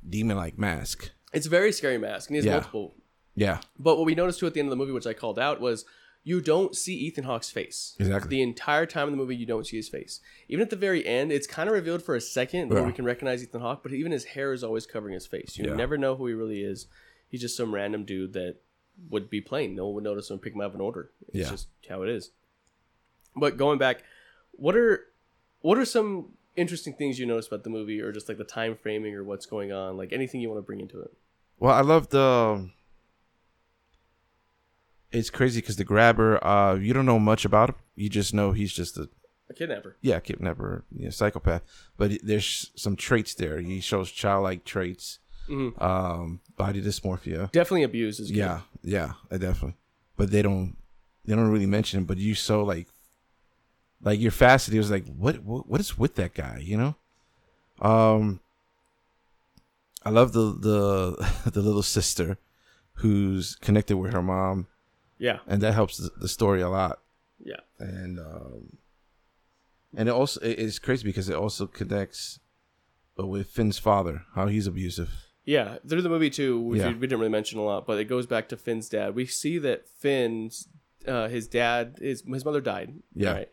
demon-like 0.09 0.59
mask. 0.59 1.11
It's 1.33 1.47
a 1.47 1.51
very 1.51 1.72
scary 1.72 1.99
mask, 1.99 2.28
and 2.30 2.35
he 2.35 2.39
has 2.39 2.47
Yeah. 2.47 2.53
multiple. 2.53 2.95
Yeah, 3.35 3.61
But 3.78 3.97
what 3.97 4.05
we 4.05 4.14
noticed 4.14 4.41
too 4.41 4.47
at 4.47 4.53
the 4.55 4.61
end 4.61 4.66
of 4.68 4.70
the 4.70 4.76
movie, 4.76 4.93
which 4.93 5.07
I 5.07 5.14
called 5.14 5.39
out, 5.39 5.59
was 5.61 5.87
you 6.22 6.41
don't 6.41 6.76
see 6.76 6.95
Ethan 6.95 7.24
Hawke's 7.24 7.51
face. 7.51 7.97
Exactly. 7.99 8.28
The 8.28 8.43
entire 8.43 8.85
time 8.87 9.09
in 9.09 9.12
the 9.12 9.16
movie, 9.16 9.35
you 9.35 9.47
don't 9.47 9.66
see 9.66 9.76
his 9.78 9.89
face. 9.89 10.20
Even 10.49 10.62
at 10.62 10.68
the 10.70 10.76
very 10.76 11.05
end, 11.07 11.33
it's 11.33 11.47
kind 11.47 11.68
of 11.68 11.72
revealed 11.74 12.03
for 12.03 12.14
a 12.14 12.20
second 12.20 12.68
where 12.68 12.80
Yeah. 12.80 12.87
we 12.87 12.93
can 12.93 13.05
recognize 13.07 13.43
Ethan 13.43 13.61
Hawke, 13.62 13.83
but 13.83 13.93
even 13.93 14.12
his 14.12 14.24
hair 14.24 14.53
is 14.53 14.62
always 14.62 14.87
covering 14.87 15.14
his 15.14 15.26
face. 15.26 15.57
You 15.57 15.64
Yeah. 15.64 15.74
never 15.74 15.97
know 15.99 16.14
who 16.14 16.26
he 16.26 16.35
really 16.35 16.62
is. 16.62 16.87
He's 17.28 17.41
just 17.41 17.57
some 17.57 17.74
random 17.74 18.05
dude 18.05 18.35
that 18.35 18.57
would 19.09 19.30
be 19.30 19.41
plain. 19.41 19.74
No 19.74 19.87
one 19.87 19.95
would 19.95 20.05
notice 20.05 20.30
him 20.30 20.39
pick 20.39 20.53
him 20.55 20.61
out 20.61 20.66
of 20.66 20.74
an 20.74 20.80
order. 20.83 21.11
It's 21.28 21.37
Yeah. 21.39 21.51
just 21.51 21.68
how 21.89 22.03
it 22.03 22.11
is. 22.11 22.30
But 23.35 23.57
going 23.57 23.78
back, 23.78 24.05
what 24.53 24.76
are 24.76 25.09
what 25.62 25.78
are 25.78 25.85
some 25.85 26.37
interesting 26.57 26.93
things 26.93 27.18
you 27.18 27.24
noticed 27.26 27.49
about 27.49 27.62
the 27.64 27.70
movie, 27.70 28.01
or 28.01 28.11
just 28.12 28.28
like 28.28 28.37
the 28.37 28.45
time 28.45 28.76
framing, 28.76 29.14
or 29.14 29.24
what's 29.24 29.47
going 29.47 29.72
on? 29.72 29.97
Like 29.97 30.12
anything 30.12 30.41
you 30.41 30.49
want 30.51 30.59
to 30.59 30.62
bring 30.66 30.80
into 30.80 31.01
it? 31.01 31.12
Well, 31.63 31.73
I 31.73 31.83
love 31.83 32.09
the. 32.09 32.69
It's 35.13 35.31
crazy 35.31 35.61
because 35.61 35.77
the 35.77 35.85
grabber, 35.85 36.45
uh, 36.45 36.75
you 36.75 36.93
don't 36.93 37.07
know 37.07 37.21
much 37.21 37.45
about 37.45 37.69
him. 37.69 37.77
You 37.95 38.09
just 38.09 38.35
know 38.35 38.51
he's 38.51 38.73
just 38.73 38.99
a 38.99 39.09
A 39.49 39.55
kidnapper. 39.55 39.95
yeah 40.01 40.19
kidnapper, 40.19 40.83
you 40.91 41.05
know, 41.05 41.11
psychopath. 41.11 41.63
But 41.97 42.19
there's 42.25 42.73
some 42.75 42.97
traits 42.97 43.35
there. 43.35 43.61
He 43.61 43.79
shows 43.79 44.11
childlike 44.11 44.65
traits, 44.65 45.21
Mhm. 45.49 45.81
um, 45.81 46.41
body 46.57 46.83
dysmorphia. 46.83 47.53
Definitely 47.53 47.85
abuse 47.85 48.19
is 48.19 48.33
good. 48.33 48.39
Yeah, 48.39 48.61
yeah, 48.83 49.13
definitely. 49.31 49.77
But 50.17 50.33
they 50.33 50.43
don't, 50.43 50.77
they 51.27 51.37
don't 51.37 51.49
really 51.53 51.67
mention 51.67 52.01
it. 52.01 52.07
But 52.09 52.17
you 52.19 52.35
so 52.35 52.65
like, 52.65 52.89
like 54.03 54.19
you're 54.19 54.33
fascinated. 54.33 54.79
It 54.79 54.81
was 54.81 54.91
like, 54.91 55.07
what, 55.15 55.45
what, 55.45 55.69
what 55.69 55.81
is 55.81 55.97
with 55.97 56.17
that 56.17 56.35
guy? 56.35 56.59
You 56.61 56.77
know, 56.79 57.87
um, 57.89 58.41
I 60.05 60.11
love 60.11 60.33
the 60.33 60.53
the 60.53 61.51
the 61.51 61.61
little 61.63 61.83
sister 61.83 62.39
who's 62.97 63.57
connected 63.57 63.97
with 63.97 64.13
her 64.13 64.23
mom, 64.23 64.67
Yeah. 65.19 65.39
and 65.47 65.61
that 65.63 65.73
helps 65.75 65.97
the, 65.97 66.29
story 66.29 66.61
a 66.61 66.69
lot. 66.69 66.99
Yeah. 67.43 67.61
And 67.79 68.19
um, 68.19 68.77
and 69.97 70.09
it 70.09 70.13
also 70.13 70.41
it's 70.43 70.79
crazy 70.79 71.05
because 71.05 71.29
it 71.29 71.35
also 71.37 71.67
connects 71.67 72.39
uh, 73.19 73.27
with 73.27 73.49
Finn's 73.49 73.79
father, 73.79 74.25
how 74.35 74.47
he's 74.47 74.67
abusive. 74.67 75.11
Yeah, 75.45 75.79
through 75.89 76.03
the 76.03 76.09
movie 76.09 76.31
too, 76.31 76.61
which 76.61 76.81
Yeah. 76.81 76.89
we, 76.89 76.95
we 76.95 77.07
didn't 77.09 77.19
really 77.19 77.33
mention 77.33 77.59
a 77.59 77.63
lot, 77.65 77.87
but 77.87 77.99
it 77.99 78.05
goes 78.05 78.27
back 78.27 78.49
to 78.51 78.57
Finn's 78.57 78.89
dad. 78.89 79.15
We 79.17 79.27
see 79.27 79.59
that 79.59 79.89
Finn's, 79.89 80.69
uh, 81.09 81.27
his 81.29 81.49
dad, 81.49 81.99
his 82.01 82.23
his 82.27 82.45
mother 82.45 82.61
died. 82.61 82.95
Yeah. 83.15 83.33
right? 83.33 83.49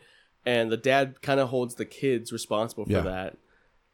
and 0.45 0.72
the 0.72 0.78
dad 0.78 1.22
kind 1.22 1.39
of 1.39 1.50
holds 1.50 1.76
the 1.76 1.86
kids 1.86 2.32
responsible 2.32 2.86
for 2.86 2.91
Yeah. 2.91 3.02
that. 3.02 3.38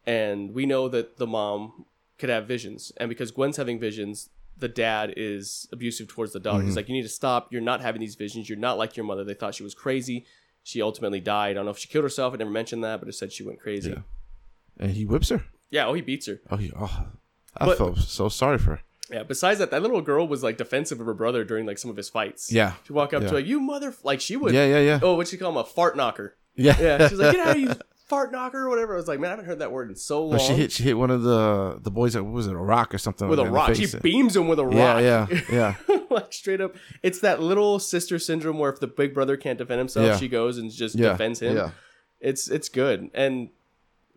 And 0.06 0.54
we 0.54 0.66
know 0.68 0.88
that 0.90 1.18
the 1.18 1.26
mom 1.26 1.86
could 2.18 2.30
have 2.30 2.48
visions, 2.48 2.92
and 2.98 3.10
because 3.10 3.32
Gwen's 3.32 3.58
having 3.58 3.80
visions, 3.80 4.30
the 4.58 4.68
dad 4.70 5.14
is 5.18 5.68
abusive 5.74 6.08
towards 6.08 6.32
the 6.34 6.40
daughter. 6.40 6.60
Mm-hmm. 6.60 6.68
He's 6.68 6.76
like, 6.76 6.88
"You 6.88 6.96
need 6.96 7.02
to 7.04 7.10
stop. 7.10 7.52
You're 7.52 7.62
not 7.62 7.82
having 7.82 8.00
these 8.02 8.16
visions. 8.16 8.48
You're 8.50 8.58
not 8.58 8.78
like 8.78 8.96
your 8.96 9.06
mother. 9.06 9.24
They 9.24 9.34
thought 9.34 9.54
she 9.56 9.64
was 9.64 9.74
crazy. 9.76 10.26
She 10.64 10.82
ultimately 10.82 11.20
died. 11.20 11.52
I 11.52 11.54
don't 11.56 11.66
know 11.66 11.72
if 11.72 11.78
she 11.78 11.88
killed 11.88 12.04
herself. 12.04 12.34
I 12.34 12.38
never 12.38 12.50
mentioned 12.50 12.84
that, 12.84 13.00
but 13.00 13.10
it 13.10 13.14
said 13.14 13.32
she 13.32 13.44
went 13.44 13.60
crazy. 13.60 13.92
Yeah. 13.92 14.00
And 14.80 14.92
he 14.92 15.06
whips 15.06 15.30
her. 15.30 15.44
Yeah. 15.70 15.86
Oh, 15.88 15.94
he 15.94 16.02
beats 16.02 16.26
her. 16.28 16.40
Oh, 16.50 16.56
he, 16.58 16.72
oh 16.78 17.08
I 17.58 17.66
But- 17.66 17.78
felt 17.78 17.98
so 18.00 18.30
sorry 18.30 18.58
for 18.58 18.72
her. 18.72 18.82
Yeah. 19.12 19.22
Besides 19.24 19.60
that, 19.60 19.70
that 19.72 19.84
little 19.84 20.02
girl 20.02 20.28
was 20.28 20.42
like 20.42 20.58
defensive 20.58 21.00
of 21.00 21.06
her 21.06 21.14
brother 21.14 21.44
during 21.44 21.66
like 21.68 21.78
some 21.78 21.92
of 21.92 21.98
his 21.98 22.10
fights. 22.10 22.52
Yeah. 22.52 22.74
She 22.88 22.94
walk 22.94 23.14
up 23.14 23.22
Yeah. 23.22 23.28
to 23.30 23.34
like 23.36 23.46
you 23.46 23.60
mother 23.60 23.94
like 24.04 24.20
she 24.20 24.36
would 24.36 24.54
Yeah, 24.56 24.66
yeah, 24.66 24.80
yeah. 24.80 25.00
oh 25.04 25.14
what 25.16 25.28
she 25.28 25.38
call 25.38 25.52
him 25.52 25.58
a 25.58 25.64
fart 25.64 25.96
knocker. 25.96 26.36
Yeah. 26.56 26.76
Yeah, 26.82 27.08
she's 27.10 27.20
like 27.20 27.36
get 27.36 27.48
out 27.48 27.56
of 27.58 27.62
you 27.62 27.72
fart 28.06 28.32
knocker 28.32 28.64
or 28.66 28.70
whatever. 28.70 28.94
I 28.94 28.98
was 28.98 29.08
like 29.08 29.20
man 29.20 29.30
I 29.30 29.32
haven't 29.32 29.46
heard 29.46 29.60
that 29.60 29.72
word 29.72 29.90
in 29.90 29.96
so 29.96 30.22
long. 30.22 30.32
But 30.34 30.42
she 30.42 30.54
hit 30.54 30.72
she 30.72 30.84
hit 30.84 30.98
one 30.98 31.10
of 31.12 31.24
the 31.24 31.80
the 31.82 31.92
boys. 31.92 32.16
What 32.16 32.26
was 32.26 32.48
it? 32.48 32.54
A 32.54 32.58
rock 32.58 32.94
or 32.94 32.98
something? 32.98 33.28
with 33.28 33.40
a 33.40 33.50
rock. 33.50 33.76
She 33.76 33.88
beams 34.02 34.36
him 34.36 34.48
with 34.48 34.60
a 34.60 34.66
rock. 34.66 34.76
Yeah, 35.02 35.28
yeah, 35.30 35.42
yeah. 35.88 35.96
like 36.10 36.32
straight 36.34 36.62
up. 36.62 36.76
It's 37.04 37.20
that 37.20 37.42
little 37.42 37.80
sister 37.80 38.20
syndrome 38.20 38.60
where 38.60 38.72
if 38.72 38.80
the 38.80 38.88
big 38.88 39.14
brother 39.14 39.38
can't 39.38 39.58
defend 39.58 39.80
himself, 39.80 40.06
Yeah. 40.06 40.18
she 40.18 40.28
goes 40.28 40.58
and 40.58 40.72
just 40.72 40.96
Yeah, 40.96 41.12
defends 41.12 41.42
him. 41.42 41.56
yeah. 41.58 41.72
It's 42.20 42.50
it's 42.50 42.70
good 42.70 43.10
and. 43.14 43.50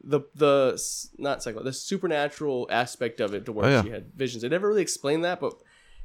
The 0.05 0.20
the 0.36 0.80
not 1.18 1.43
psycho 1.43 1.61
the 1.64 1.72
supernatural 1.72 2.68
aspect 2.70 3.20
of 3.20 3.34
it 3.34 3.45
to 3.47 3.53
where 3.53 3.66
Oh, 3.66 3.68
yeah. 3.68 3.82
she 3.82 3.91
had 3.91 4.12
visions. 4.14 4.43
They 4.43 4.49
never 4.49 4.68
really 4.68 4.80
explained 4.80 5.24
that, 5.24 5.41
but 5.41 5.55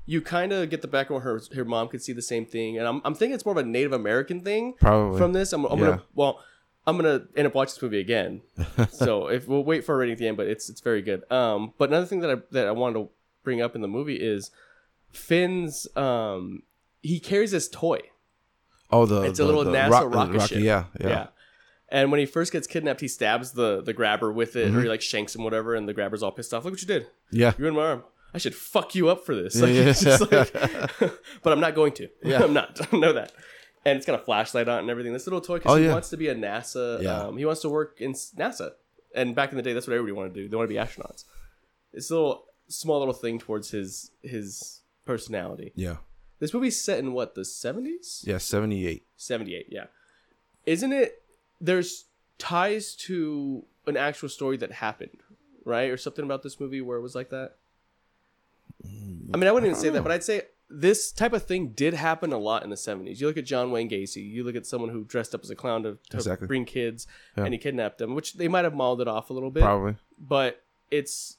you 0.08 0.20
kind 0.20 0.52
of 0.52 0.72
get 0.72 0.82
the 0.82 0.88
background 0.88 1.24
where 1.24 1.36
her 1.36 1.42
her 1.56 1.64
mom 1.64 1.90
could 1.90 2.02
see 2.02 2.12
the 2.12 2.22
same 2.24 2.46
thing, 2.48 2.78
and 2.80 2.88
I'm 2.88 3.02
I'm 3.06 3.14
thinking 3.14 3.36
it's 3.36 3.46
more 3.46 3.54
of 3.54 3.64
a 3.64 3.70
Native 3.70 3.94
American 3.94 4.42
thing 4.42 4.74
Probably. 4.80 5.20
from 5.20 5.34
this. 5.34 5.54
I'm, 5.54 5.66
I'm 5.66 5.78
Yeah. 5.80 5.86
gonna 5.86 6.04
well, 6.16 6.40
I'm 6.86 6.98
gonna 6.98 7.24
end 7.36 7.48
up 7.48 7.56
watching 7.56 7.74
this 7.76 7.82
movie 7.82 8.00
again. 8.00 8.42
so 8.90 9.28
if 9.28 9.48
we'll 9.48 9.64
wait 9.64 9.86
for 9.86 9.96
a 9.96 9.98
rating 9.98 10.14
at 10.14 10.20
the 10.20 10.28
end, 10.28 10.38
but 10.38 10.48
it's 10.48 10.70
it's 10.70 10.82
very 10.82 11.02
good. 11.02 11.24
Um, 11.32 11.74
but 11.78 11.90
another 11.90 12.06
thing 12.06 12.20
that 12.22 12.30
I 12.32 12.36
that 12.52 12.68
I 12.68 12.72
wanted 12.72 12.96
to 13.00 13.10
bring 13.44 13.62
up 13.62 13.76
in 13.76 13.82
the 13.82 13.88
movie 13.88 14.16
is 14.16 14.52
Finn's 15.12 15.88
um 15.96 16.64
he 17.02 17.20
carries 17.20 17.52
this 17.52 17.68
toy. 17.70 18.00
oh, 18.92 19.06
the 19.06 19.22
It's 19.24 19.40
a 19.40 19.46
little 19.46 19.64
the 19.64 19.72
NASA 19.72 19.90
rock- 19.92 20.14
rocket 20.14 20.34
rocky, 20.38 20.56
ship. 20.56 20.64
Yeah, 20.64 20.86
yeah, 21.00 21.08
Yeah. 21.08 21.28
And 21.90 22.10
when 22.10 22.20
he 22.20 22.26
first 22.26 22.52
gets 22.52 22.66
kidnapped, 22.66 23.02
he 23.02 23.08
stabs 23.08 23.52
the 23.52 23.82
the 23.82 23.94
grabber 23.94 24.32
with 24.32 24.56
it, 24.56 24.74
or 24.74 24.82
he 24.82 24.90
like 24.90 25.02
shanks 25.02 25.36
him, 25.36 25.44
whatever, 25.44 25.76
and 25.76 25.88
the 25.88 25.94
grabber's 25.94 26.24
all 26.24 26.32
pissed 26.32 26.54
off. 26.54 26.66
Look 26.66 26.74
what 26.74 26.82
you 26.82 26.88
did! 26.88 27.08
yeah. 27.32 27.54
You 27.58 27.68
in 27.68 27.76
my 27.76 27.82
arm. 27.88 28.04
I 28.34 28.40
should 28.40 28.56
fuck 28.56 28.96
you 28.96 29.10
up 29.10 29.26
for 29.26 29.36
this. 29.36 29.56
Yeah, 29.62 29.94
Like, 30.20 30.32
yeah. 30.32 30.88
like- 31.00 31.14
but 31.44 31.54
I'm 31.54 31.60
not 31.60 31.76
going 31.76 31.92
to. 31.94 32.08
Yeah. 32.24 32.44
I'm 32.44 32.54
not. 32.54 32.80
I 32.92 32.98
know 32.98 33.14
that. 33.14 33.32
And 33.86 33.98
it's 33.98 34.06
got 34.06 34.20
a 34.20 34.24
flashlight 34.24 34.68
on 34.70 34.78
it 34.78 34.82
and 34.82 34.90
everything. 34.90 35.12
This 35.14 35.26
little 35.28 35.42
toy, 35.42 35.56
because 35.56 35.74
Oh, 35.74 35.76
he 35.76 35.86
yeah. 35.86 35.92
wants 35.94 36.10
to 36.12 36.18
be 36.18 36.28
a 36.30 36.36
NASA. 36.36 37.02
Yeah. 37.02 37.24
Um, 37.24 37.38
he 37.38 37.46
wants 37.46 37.62
to 37.62 37.70
work 37.70 38.00
in 38.00 38.14
NASA. 38.14 38.72
And 39.16 39.36
back 39.36 39.52
in 39.52 39.58
the 39.58 39.62
day, 39.62 39.74
that's 39.74 39.88
what 39.88 39.94
everybody 39.94 40.14
wanted 40.14 40.34
to 40.36 40.42
do. 40.44 40.48
They 40.50 40.56
want 40.56 40.70
to 40.70 40.74
be 40.74 40.80
astronauts. 40.80 41.26
It's 41.92 42.10
a 42.10 42.16
little 42.16 42.46
small 42.70 43.00
little 43.00 43.14
thing 43.14 43.40
towards 43.40 43.72
his 43.72 44.12
his 44.22 44.82
personality. 45.06 45.74
Yeah, 45.76 45.98
This 46.40 46.54
movie's 46.54 46.80
set 46.82 46.98
in 47.00 47.12
what 47.14 47.36
the 47.36 47.42
70s? 47.42 48.26
yeah. 48.26 48.38
Seventy 48.38 48.88
eight. 48.88 49.06
78 49.18 49.68
yeah 49.70 49.86
isn't 50.66 50.92
it 50.94 51.22
there's 51.62 52.06
ties 52.38 52.96
to 52.96 53.66
an 53.86 53.96
actual 53.98 54.30
story 54.30 54.56
that 54.58 54.72
happened 54.72 55.18
right 55.66 55.90
or 55.90 55.98
something 55.98 56.24
about 56.26 56.42
this 56.44 56.58
movie 56.60 56.80
where 56.82 56.98
it 56.98 57.02
was 57.02 57.16
like 57.16 57.30
that 57.30 57.56
i 59.34 59.38
mean 59.38 59.48
i 59.48 59.52
wouldn't 59.52 59.70
even 59.70 59.80
say 59.80 59.90
that 59.90 60.02
but 60.04 60.12
i'd 60.12 60.24
say 60.24 60.42
this 60.76 61.12
type 61.12 61.34
of 61.34 61.44
thing 61.44 61.68
did 61.70 61.94
happen 61.94 62.34
a 62.34 62.38
lot 62.38 62.64
in 62.64 62.70
the 62.72 62.76
70s 62.76 63.20
you 63.22 63.28
look 63.28 63.38
at 63.38 63.46
john 63.46 63.70
wayne 63.70 63.88
gacy 63.90 64.28
you 64.28 64.44
look 64.44 64.56
at 64.56 64.66
someone 64.66 64.90
who 64.90 65.04
dressed 65.04 65.36
up 65.36 65.42
as 65.44 65.52
a 65.52 65.56
clown 65.56 65.84
to, 65.84 65.98
to 66.10 66.18
Exactly. 66.18 66.48
bring 66.48 66.66
kids 66.66 67.06
Yeah. 67.38 67.44
and 67.46 67.54
he 67.54 67.60
kidnapped 67.60 68.00
them 68.00 68.16
which 68.16 68.34
they 68.34 68.48
might 68.48 68.64
have 68.64 68.74
mauled 68.74 69.00
it 69.00 69.08
off 69.08 69.30
a 69.30 69.34
little 69.34 69.52
bit 69.52 69.62
Probably. 69.62 69.96
but 70.20 70.64
it's 70.90 71.38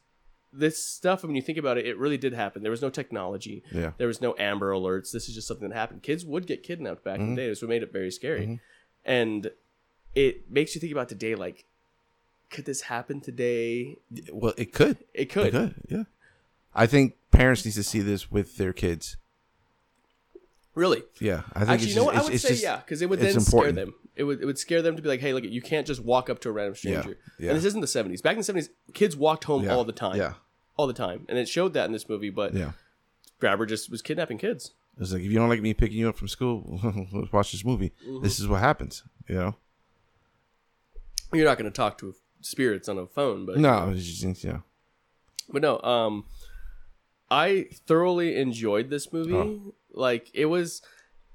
this 0.53 0.80
stuff 0.80 1.24
when 1.24 1.35
you 1.35 1.43
think 1.43 1.59
about 1.59 1.78
it 1.78 1.85
it 1.85 1.99
really 1.99 2.16
did 2.16 2.32
happen 2.32 2.62
there 2.62 2.70
was 2.70 2.80
no 2.82 2.91
technology 2.91 3.64
Yeah. 3.72 3.91
there 3.99 4.07
was 4.07 4.20
no 4.20 4.37
amber 4.39 4.70
alerts 4.70 5.11
this 5.11 5.28
is 5.28 5.35
just 5.35 5.49
something 5.49 5.68
that 5.68 5.74
happened 5.74 6.05
kids 6.05 6.24
would 6.24 6.47
get 6.47 6.62
kidnapped 6.62 7.03
back 7.03 7.18
in 7.18 7.35
the 7.35 7.43
day 7.43 7.55
so 7.55 7.66
it 7.66 7.70
made 7.70 7.82
it 7.82 7.93
very 7.93 8.12
scary 8.12 8.47
Mhm. 8.47 8.61
and 9.05 9.51
it 10.14 10.49
makes 10.49 10.76
you 10.76 10.80
think 10.80 10.93
about 10.93 11.09
today 11.09 11.35
like 11.35 11.64
could 12.51 12.66
this 12.66 12.82
happen 12.82 13.20
today 13.20 13.97
Well, 14.32 14.55
it 14.57 14.72
could. 14.72 14.99
it 15.12 15.28
could, 15.28 15.47
It 15.47 15.51
could. 15.51 15.74
Yeah. 15.89 16.05
I 16.72 16.87
think 16.87 17.16
parents 17.32 17.64
need 17.64 17.72
to 17.72 17.82
see 17.82 17.99
this 18.01 18.30
with 18.30 18.57
their 18.59 18.72
kids. 18.72 19.16
Really 20.75 21.03
Yeah, 21.20 21.43
I 21.53 21.61
think 21.61 21.70
actually 21.70 21.91
you 21.91 21.97
know 21.97 22.05
what 22.05 22.16
i 22.16 22.22
would 22.22 22.41
say 22.41 22.49
just- 22.51 22.62
yeah 22.62 22.77
because 22.77 23.01
it 23.03 23.09
would 23.09 23.20
then 23.20 23.39
scare 23.41 23.72
them 23.72 23.95
it 24.16 24.25
would, 24.25 24.41
it 24.41 24.45
would 24.47 24.59
scare 24.59 24.83
them 24.83 24.97
to 24.97 25.03
be 25.03 25.09
like 25.09 25.20
hey 25.20 25.33
look 25.33 25.45
you 25.45 25.62
can't 25.62 25.87
just 25.87 26.03
walk 26.03 26.29
up 26.31 26.41
to 26.41 26.49
a 26.49 26.53
random 26.53 26.75
stranger 26.75 27.16
yeah. 27.39 27.51
and 27.51 27.57
this 27.59 27.64
isn't 27.64 27.81
the 27.81 27.87
70s 27.87 28.22
back 28.22 28.37
in 28.37 28.43
the 28.43 28.53
70s 28.53 28.68
kids 28.93 29.16
walked 29.16 29.45
home 29.45 29.64
Yeah, 29.64 29.75
all 29.75 29.85
the 29.85 29.93
time 29.93 30.16
Yeah, 30.16 30.35
all 30.77 30.87
the 30.87 30.93
time 30.93 31.27
and 31.29 31.39
it 31.39 31.49
showed 31.49 31.72
that 31.75 31.87
in 31.87 31.93
this 31.93 32.09
movie 32.09 32.31
but 32.31 32.55
yeah. 32.55 32.72
grabber 33.41 33.66
just 33.66 33.91
was 33.91 34.03
kidnapping 34.03 34.39
kids 34.39 34.72
It's 35.01 35.12
like 35.12 35.22
if 35.22 35.31
you 35.31 35.39
don't 35.39 35.49
like 35.49 35.62
me 35.62 35.75
picking 35.75 35.99
you 35.99 36.09
up 36.09 36.16
from 36.16 36.29
school, 36.29 36.81
let's 37.12 37.33
watch 37.33 37.51
this 37.53 37.64
movie. 37.64 37.91
Mm-hmm. 38.07 38.22
This 38.22 38.39
is 38.39 38.47
what 38.47 38.61
happens. 38.61 39.03
You 39.29 39.35
know? 39.37 39.55
you're 41.33 41.45
not 41.47 41.59
going 41.59 41.70
to 41.70 41.77
talk 41.77 41.99
to 41.99 42.14
spirits 42.41 42.89
on 42.89 42.99
a 42.99 43.07
phone 43.07 43.45
but 43.47 43.59
No, 43.59 43.91
it's 43.91 44.05
just, 44.05 44.45
yeah. 44.45 44.59
But 45.49 45.62
no, 45.62 45.81
um, 45.81 46.25
I 47.31 47.66
thoroughly 47.87 48.37
enjoyed 48.37 48.89
this 48.91 49.12
movie. 49.12 49.35
Oh. 49.35 49.75
Like 49.95 50.31
it 50.35 50.47
was, 50.47 50.83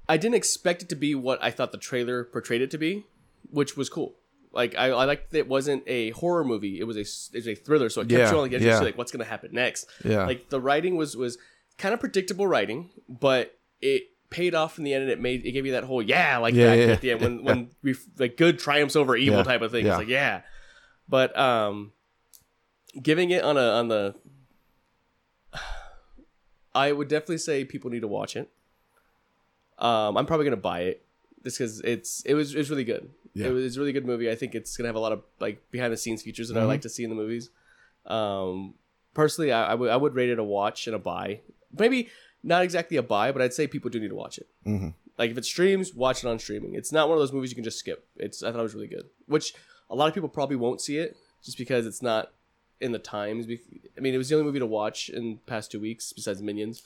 I 0.08 0.16
didn't 0.16 0.36
expect 0.36 0.82
it 0.82 0.88
to 0.90 0.96
be 0.96 1.14
what 1.14 1.42
I 1.42 1.50
thought 1.50 1.72
the 1.72 1.78
trailer 1.78 2.24
portrayed 2.24 2.60
it 2.62 2.70
to 2.72 2.78
be, 2.78 3.04
which 3.50 3.76
was 3.76 3.88
cool. 3.88 4.14
Like 4.52 4.74
I, 4.76 4.86
I 4.90 5.04
liked 5.04 5.30
that 5.32 5.38
it 5.38 5.48
wasn't 5.48 5.84
a 5.86 6.10
horror 6.10 6.44
movie; 6.44 6.78
it 6.80 6.84
was 6.84 6.96
a 6.96 7.00
it 7.00 7.38
was 7.38 7.48
a 7.48 7.54
thriller. 7.54 7.88
So 7.88 8.00
it 8.00 8.08
kept 8.08 8.18
Yeah, 8.18 8.30
you 8.32 8.38
on 8.38 8.48
the 8.50 8.56
edge 8.56 8.62
yeah. 8.62 8.78
like 8.80 8.98
what's 8.98 9.12
gonna 9.12 9.24
happen 9.24 9.50
next. 9.52 9.86
Yeah. 10.04 10.26
Like 10.26 10.48
the 10.50 10.60
writing 10.60 10.96
was 10.96 11.16
was 11.16 11.38
kind 11.78 11.94
of 11.94 12.00
predictable 12.00 12.46
writing, 12.46 12.90
but 13.08 13.56
it 13.80 14.04
paid 14.28 14.54
off 14.54 14.76
in 14.78 14.84
the 14.84 14.92
end, 14.92 15.02
and 15.04 15.10
it 15.12 15.20
made 15.20 15.46
it 15.46 15.52
gave 15.52 15.66
you 15.66 15.72
that 15.72 15.84
whole 15.84 16.02
yeah 16.02 16.38
like 16.38 16.54
Yeah, 16.54 16.66
that 16.66 16.78
yeah. 16.78 16.92
at 16.94 17.00
the 17.00 17.10
end 17.12 17.20
when 17.20 17.44
when 17.44 17.70
we 17.82 17.94
like 18.18 18.36
good 18.36 18.58
triumphs 18.58 18.96
over 18.96 19.16
evil 19.16 19.44
type 19.44 19.62
of 19.62 19.70
thing. 19.70 19.86
It's 19.86 19.96
like 19.96 20.08
yeah, 20.08 20.42
but 21.08 21.36
um, 21.38 21.92
giving 23.00 23.30
it 23.30 23.44
on 23.44 23.56
a 23.56 23.60
on 23.70 23.86
the, 23.88 24.16
I 26.74 26.92
would 26.92 27.08
definitely 27.08 27.38
say 27.38 27.64
people 27.64 27.90
need 27.90 28.00
to 28.00 28.08
watch 28.08 28.36
it. 28.36 28.48
Um, 29.78 30.16
I'm 30.16 30.26
probably 30.26 30.44
gonna 30.44 30.56
buy 30.56 30.80
it 30.82 31.04
just 31.42 31.58
because 31.58 31.80
it's 31.80 32.22
it 32.22 32.34
was 32.34 32.54
it's 32.54 32.68
really 32.70 32.84
good. 32.84 33.10
Yeah. 33.34 33.46
It 33.48 33.50
was 33.52 33.64
it's 33.64 33.76
a 33.76 33.80
really 33.80 33.92
good 33.92 34.04
movie. 34.06 34.30
I 34.30 34.34
think 34.34 34.54
it's 34.54 34.76
gonna 34.76 34.88
have 34.88 34.96
a 34.96 35.00
lot 35.00 35.12
of 35.12 35.22
like 35.40 35.70
behind 35.70 35.92
the 35.92 35.96
scenes 35.96 36.22
features 36.22 36.48
that 36.48 36.58
I 36.58 36.62
Mhm. 36.62 36.68
like 36.68 36.80
to 36.82 36.88
see 36.88 37.02
in 37.04 37.10
the 37.10 37.16
movies. 37.16 37.50
Um, 38.06 38.74
personally, 39.14 39.52
I, 39.52 39.72
I 39.72 39.74
would 39.74 39.90
I 39.90 39.96
would 39.96 40.14
rate 40.14 40.30
it 40.30 40.38
a 40.38 40.44
watch 40.44 40.86
and 40.86 40.94
a 40.94 40.98
buy. 40.98 41.40
Maybe 41.76 42.08
not 42.42 42.62
exactly 42.62 42.96
a 42.96 43.02
buy, 43.02 43.32
but 43.32 43.40
I'd 43.42 43.54
say 43.54 43.66
people 43.66 43.90
do 43.90 44.00
need 44.00 44.08
to 44.08 44.14
watch 44.14 44.38
it. 44.38 44.48
Mhm. 44.66 44.94
Like 45.18 45.30
if 45.30 45.38
it 45.38 45.44
streams, 45.44 45.94
watch 45.94 46.24
it 46.24 46.28
on 46.28 46.38
streaming. 46.38 46.74
It's 46.74 46.92
not 46.92 47.08
one 47.08 47.16
of 47.16 47.20
those 47.22 47.32
movies 47.32 47.50
you 47.50 47.54
can 47.56 47.64
just 47.64 47.78
skip. 47.78 48.06
It's 48.16 48.42
I 48.42 48.50
thought 48.52 48.60
it 48.60 48.64
was 48.64 48.74
really 48.74 48.86
good. 48.86 49.08
Which 49.26 49.54
a 49.88 49.94
lot 49.94 50.08
of 50.08 50.14
people 50.14 50.28
probably 50.28 50.56
won't 50.56 50.80
see 50.80 50.98
it 50.98 51.16
just 51.42 51.56
because 51.58 51.86
it's 51.86 52.02
not 52.02 52.32
in 52.80 52.92
the 52.92 52.98
times. 52.98 53.46
I 53.96 54.00
mean, 54.00 54.14
it 54.14 54.18
was 54.18 54.28
the 54.28 54.34
only 54.36 54.46
movie 54.46 54.58
to 54.60 54.66
watch 54.66 55.08
in 55.08 55.32
the 55.34 55.38
past 55.46 55.70
two 55.70 55.80
weeks 55.80 56.12
besides 56.12 56.42
Minions. 56.42 56.82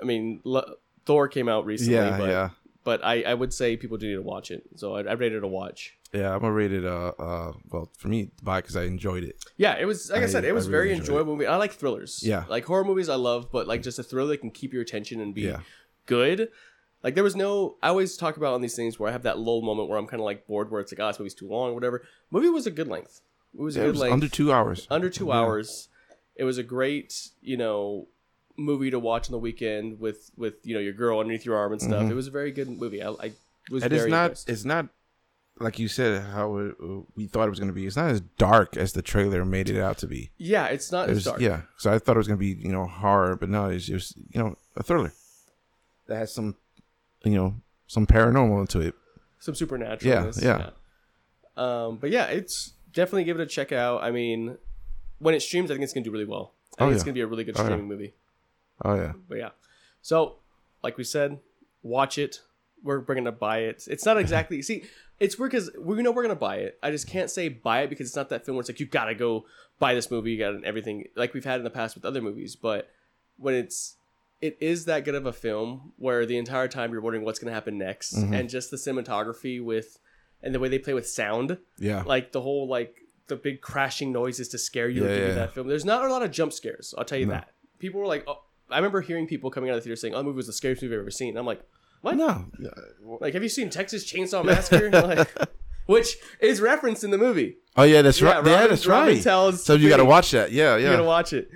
I 0.00 0.04
mean, 0.04 0.40
L- 0.46 0.76
Thor 1.06 1.28
came 1.28 1.48
out 1.48 1.64
recently, 1.66 1.94
yeah, 1.94 2.18
but 2.18 2.28
yeah, 2.28 2.50
but 2.84 3.04
I, 3.04 3.22
I 3.22 3.34
would 3.34 3.52
say 3.52 3.76
people 3.76 3.96
do 3.96 4.06
need 4.08 4.14
to 4.14 4.22
watch 4.22 4.50
it. 4.50 4.62
So 4.76 4.94
I, 4.96 5.00
I 5.02 5.12
rated 5.12 5.38
it 5.38 5.44
a 5.44 5.48
watch. 5.48 5.96
yeah. 6.12 6.32
I'm 6.34 6.40
gonna 6.40 6.52
rate 6.52 6.72
it. 6.72 6.84
Uh, 6.84 7.12
uh, 7.18 7.52
well, 7.70 7.90
for 7.96 8.08
me, 8.08 8.30
buy 8.42 8.60
because 8.60 8.76
I 8.76 8.84
enjoyed 8.84 9.24
it. 9.24 9.44
Yeah, 9.56 9.76
it 9.78 9.84
was 9.86 10.10
like 10.10 10.20
I, 10.22 10.24
I- 10.24 10.28
said, 10.28 10.44
it 10.44 10.52
was 10.52 10.68
really 10.68 10.88
very 10.88 10.98
enjoyable 10.98 11.34
movie. 11.34 11.46
I 11.46 11.56
like 11.56 11.72
thrillers. 11.72 12.22
Yeah. 12.24 12.44
like 12.48 12.64
horror 12.64 12.84
movies 12.84 13.08
I 13.08 13.16
love, 13.16 13.50
but 13.52 13.66
like 13.66 13.82
just 13.82 13.98
a 13.98 14.02
thriller 14.02 14.28
that 14.30 14.38
can 14.38 14.50
keep 14.50 14.72
your 14.72 14.82
attention 14.82 15.20
and 15.20 15.34
be 15.34 15.42
Yeah. 15.42 15.60
good. 16.06 16.48
Like 17.02 17.14
there 17.14 17.24
was 17.24 17.36
no. 17.36 17.76
I 17.82 17.88
always 17.88 18.16
talk 18.16 18.36
about 18.36 18.54
on 18.54 18.60
these 18.60 18.74
things 18.74 18.98
where 18.98 19.08
I 19.08 19.12
have 19.12 19.22
that 19.22 19.38
lull 19.38 19.62
moment 19.62 19.88
where 19.88 19.98
I'm 19.98 20.06
kind 20.06 20.20
of 20.20 20.24
like 20.24 20.46
bored, 20.46 20.70
where 20.70 20.80
it's 20.80 20.92
like, 20.92 20.98
oh, 21.00 21.06
this 21.08 21.18
movie's 21.20 21.34
too 21.34 21.48
long, 21.48 21.74
whatever. 21.74 22.02
Movie 22.30 22.48
was 22.48 22.66
a 22.66 22.70
good 22.72 22.88
length. 22.88 23.20
It 23.54 23.60
was 23.60 23.76
a 23.76 23.80
Yeah, 23.80 23.84
it 23.84 23.86
good 23.88 23.92
was 23.92 24.00
length, 24.00 24.12
under 24.12 24.28
two 24.28 24.52
hours. 24.52 24.86
under 24.90 25.10
two 25.10 25.26
Yeah. 25.26 25.34
hours. 25.34 25.88
It 26.36 26.44
was 26.44 26.58
a 26.58 26.62
great, 26.62 27.30
you 27.40 27.56
know, 27.56 28.06
movie 28.56 28.90
to 28.90 28.98
watch 28.98 29.28
on 29.28 29.32
the 29.32 29.38
weekend 29.38 30.00
with 30.00 30.30
with 30.36 30.54
you 30.64 30.74
know 30.74 30.80
your 30.80 30.92
girl 30.92 31.18
underneath 31.20 31.44
your 31.44 31.56
arm 31.56 31.72
and 31.72 31.80
stuff. 31.80 32.04
Mhm. 32.04 32.10
It 32.10 32.14
was 32.14 32.26
a 32.26 32.30
very 32.30 32.50
good 32.52 32.68
movie. 32.68 33.02
I, 33.02 33.10
I 33.10 33.32
was 33.70 33.84
very 33.84 34.02
it's 34.02 34.10
not. 34.10 34.24
impressed. 34.24 34.48
It's 34.50 34.64
not 34.64 34.88
like 35.60 35.78
you 35.80 35.88
said 35.88 36.22
how 36.22 36.56
it, 36.58 36.76
we 37.16 37.26
thought 37.26 37.46
it 37.46 37.50
was 37.50 37.58
gonna 37.58 37.72
be. 37.72 37.86
It's 37.86 37.96
not 37.96 38.10
as 38.10 38.20
dark 38.20 38.76
as 38.76 38.92
the 38.92 39.02
trailer 39.02 39.44
made 39.44 39.68
it 39.68 39.80
out 39.80 39.98
to 39.98 40.06
be. 40.06 40.30
Yeah, 40.38 40.66
it's 40.66 40.92
not 40.92 41.08
It 41.08 41.12
as 41.12 41.16
was, 41.16 41.24
dark. 41.24 41.40
yeah. 41.40 41.62
So 41.78 41.92
I 41.92 41.98
thought 41.98 42.16
it 42.16 42.18
was 42.18 42.28
gonna 42.28 42.36
be 42.38 42.48
you 42.54 42.70
know 42.70 42.86
horror, 42.86 43.34
but 43.34 43.48
no, 43.48 43.66
it's 43.66 43.86
just 43.86 44.16
you 44.30 44.40
know 44.40 44.56
a 44.76 44.82
thriller 44.84 45.12
that 46.06 46.16
has 46.16 46.32
some 46.32 46.54
you 47.24 47.34
know 47.34 47.56
some 47.88 48.06
paranormal 48.06 48.60
into 48.60 48.80
it. 48.80 48.94
some 49.40 49.54
supernatural. 49.56 50.12
Yeah, 50.12 50.32
yeah. 50.40 50.70
Um, 51.56 51.96
but 51.96 52.10
yeah, 52.10 52.26
it's 52.26 52.72
definitely 52.92 53.24
give 53.24 53.38
it 53.38 53.42
a 53.42 53.46
check 53.46 53.72
out. 53.72 54.02
I 54.02 54.10
mean, 54.10 54.56
when 55.18 55.34
it 55.34 55.40
streams, 55.40 55.70
I 55.70 55.74
think 55.74 55.84
it's 55.84 55.92
gonna 55.92 56.04
do 56.04 56.10
really 56.10 56.24
well. 56.24 56.52
I 56.78 56.84
Oh, 56.84 56.86
think 56.86 56.94
it's 56.94 57.04
gonna 57.04 57.14
be 57.14 57.20
a 57.22 57.26
really 57.26 57.44
good 57.44 57.56
Oh, 57.56 57.60
yeah. 57.62 57.66
streaming 57.66 57.88
movie. 57.88 58.14
Oh 58.84 58.94
yeah, 58.94 59.12
But 59.28 59.38
yeah, 59.38 59.50
so 60.02 60.36
like 60.82 60.96
we 60.96 61.04
said, 61.04 61.38
watch 61.82 62.18
it. 62.18 62.40
We're, 62.84 63.00
we're 63.00 63.16
gonna 63.16 63.32
buy 63.32 63.58
it. 63.60 63.84
It's 63.90 64.04
not 64.06 64.18
exactly 64.18 64.62
see. 64.62 64.84
It's 65.18 65.36
weird 65.36 65.50
because 65.50 65.70
we 65.76 66.00
know 66.02 66.12
we're 66.12 66.22
gonna 66.22 66.36
buy 66.36 66.56
it. 66.58 66.78
I 66.82 66.92
just 66.92 67.08
can't 67.08 67.28
say 67.30 67.48
buy 67.48 67.82
it 67.82 67.90
because 67.90 68.06
it's 68.06 68.14
not 68.16 68.28
that 68.28 68.44
film 68.44 68.54
where 68.56 68.60
it's 68.60 68.68
like 68.70 68.78
you 68.78 68.86
gotta 68.86 69.14
go 69.16 69.46
buy 69.80 69.94
this 69.94 70.10
movie. 70.12 70.30
You 70.30 70.38
got 70.38 70.62
everything 70.64 71.08
like 71.16 71.34
we've 71.34 71.44
had 71.44 71.58
in 71.58 71.64
the 71.64 71.70
past 71.70 71.96
with 71.96 72.04
other 72.04 72.22
movies. 72.22 72.54
But 72.54 72.88
when 73.36 73.54
it's 73.54 73.96
it 74.40 74.56
is 74.60 74.84
that 74.84 75.04
good 75.04 75.16
of 75.16 75.26
a 75.26 75.32
film 75.32 75.92
where 75.96 76.24
the 76.24 76.38
entire 76.38 76.68
time 76.68 76.92
you're 76.92 77.00
wondering 77.00 77.24
what's 77.24 77.40
gonna 77.40 77.52
happen 77.52 77.76
next, 77.78 78.14
Mhm. 78.14 78.38
and 78.38 78.48
just 78.48 78.70
the 78.70 78.76
cinematography 78.76 79.60
with 79.60 79.98
and 80.42 80.54
the 80.54 80.60
way 80.60 80.68
they 80.68 80.78
play 80.78 80.94
with 80.94 81.08
sound, 81.08 81.58
yeah. 81.78 82.02
like 82.06 82.32
the 82.32 82.40
whole 82.40 82.68
like 82.68 82.94
the 83.26 83.36
big 83.36 83.60
crashing 83.60 84.12
noises 84.12 84.48
to 84.48 84.58
scare 84.58 84.88
you 84.88 85.02
Yeah, 85.04 85.08
at 85.08 85.12
the 85.14 85.20
end 85.20 85.28
yeah. 85.28 85.34
that 85.34 85.52
film. 85.54 85.68
There's 85.68 85.84
not 85.84 86.04
a 86.04 86.08
lot 86.08 86.22
of 86.22 86.30
jump 86.30 86.52
scares. 86.52 86.94
I'll 86.96 87.04
tell 87.04 87.18
you 87.18 87.26
No. 87.26 87.32
that. 87.34 87.50
People 87.78 88.00
were 88.00 88.06
like, 88.06 88.24
oh, 88.26 88.42
I 88.70 88.76
remember 88.76 89.00
hearing 89.00 89.26
people 89.26 89.50
coming 89.50 89.70
out 89.70 89.74
of 89.76 89.82
the 89.82 89.84
theater 89.84 89.96
saying, 89.96 90.14
"Oh, 90.14 90.18
the 90.18 90.24
movie 90.24 90.36
was 90.36 90.46
the 90.46 90.52
scariest 90.52 90.82
movie 90.82 90.94
I've 90.94 91.00
ever 91.00 91.10
seen." 91.10 91.30
And 91.30 91.38
I'm 91.38 91.46
like, 91.46 91.62
what? 92.02 92.16
No. 92.16 92.46
Like, 93.20 93.34
have 93.34 93.42
you 93.42 93.48
seen 93.48 93.70
Texas 93.70 94.04
Chainsaw 94.10 94.44
Massacre? 94.44 94.90
like, 94.92 95.28
which 95.86 96.16
is 96.40 96.60
referenced 96.60 97.02
in 97.04 97.10
the 97.10 97.18
movie. 97.18 97.56
Oh 97.76 97.84
yeah, 97.84 98.02
that's 98.02 98.20
right. 98.20 98.44
Yeah, 98.44 98.66
that's 98.66 98.86
Robin 98.86 99.14
right. 99.14 99.22
tells 99.22 99.64
So 99.64 99.74
you 99.74 99.88
got 99.88 99.96
to 99.98 100.04
watch 100.04 100.30
that. 100.32 100.52
Yeah, 100.52 100.76
yeah. 100.76 100.84
You 100.90 100.90
gotta 100.96 101.04
watch 101.04 101.32
it. 101.32 101.50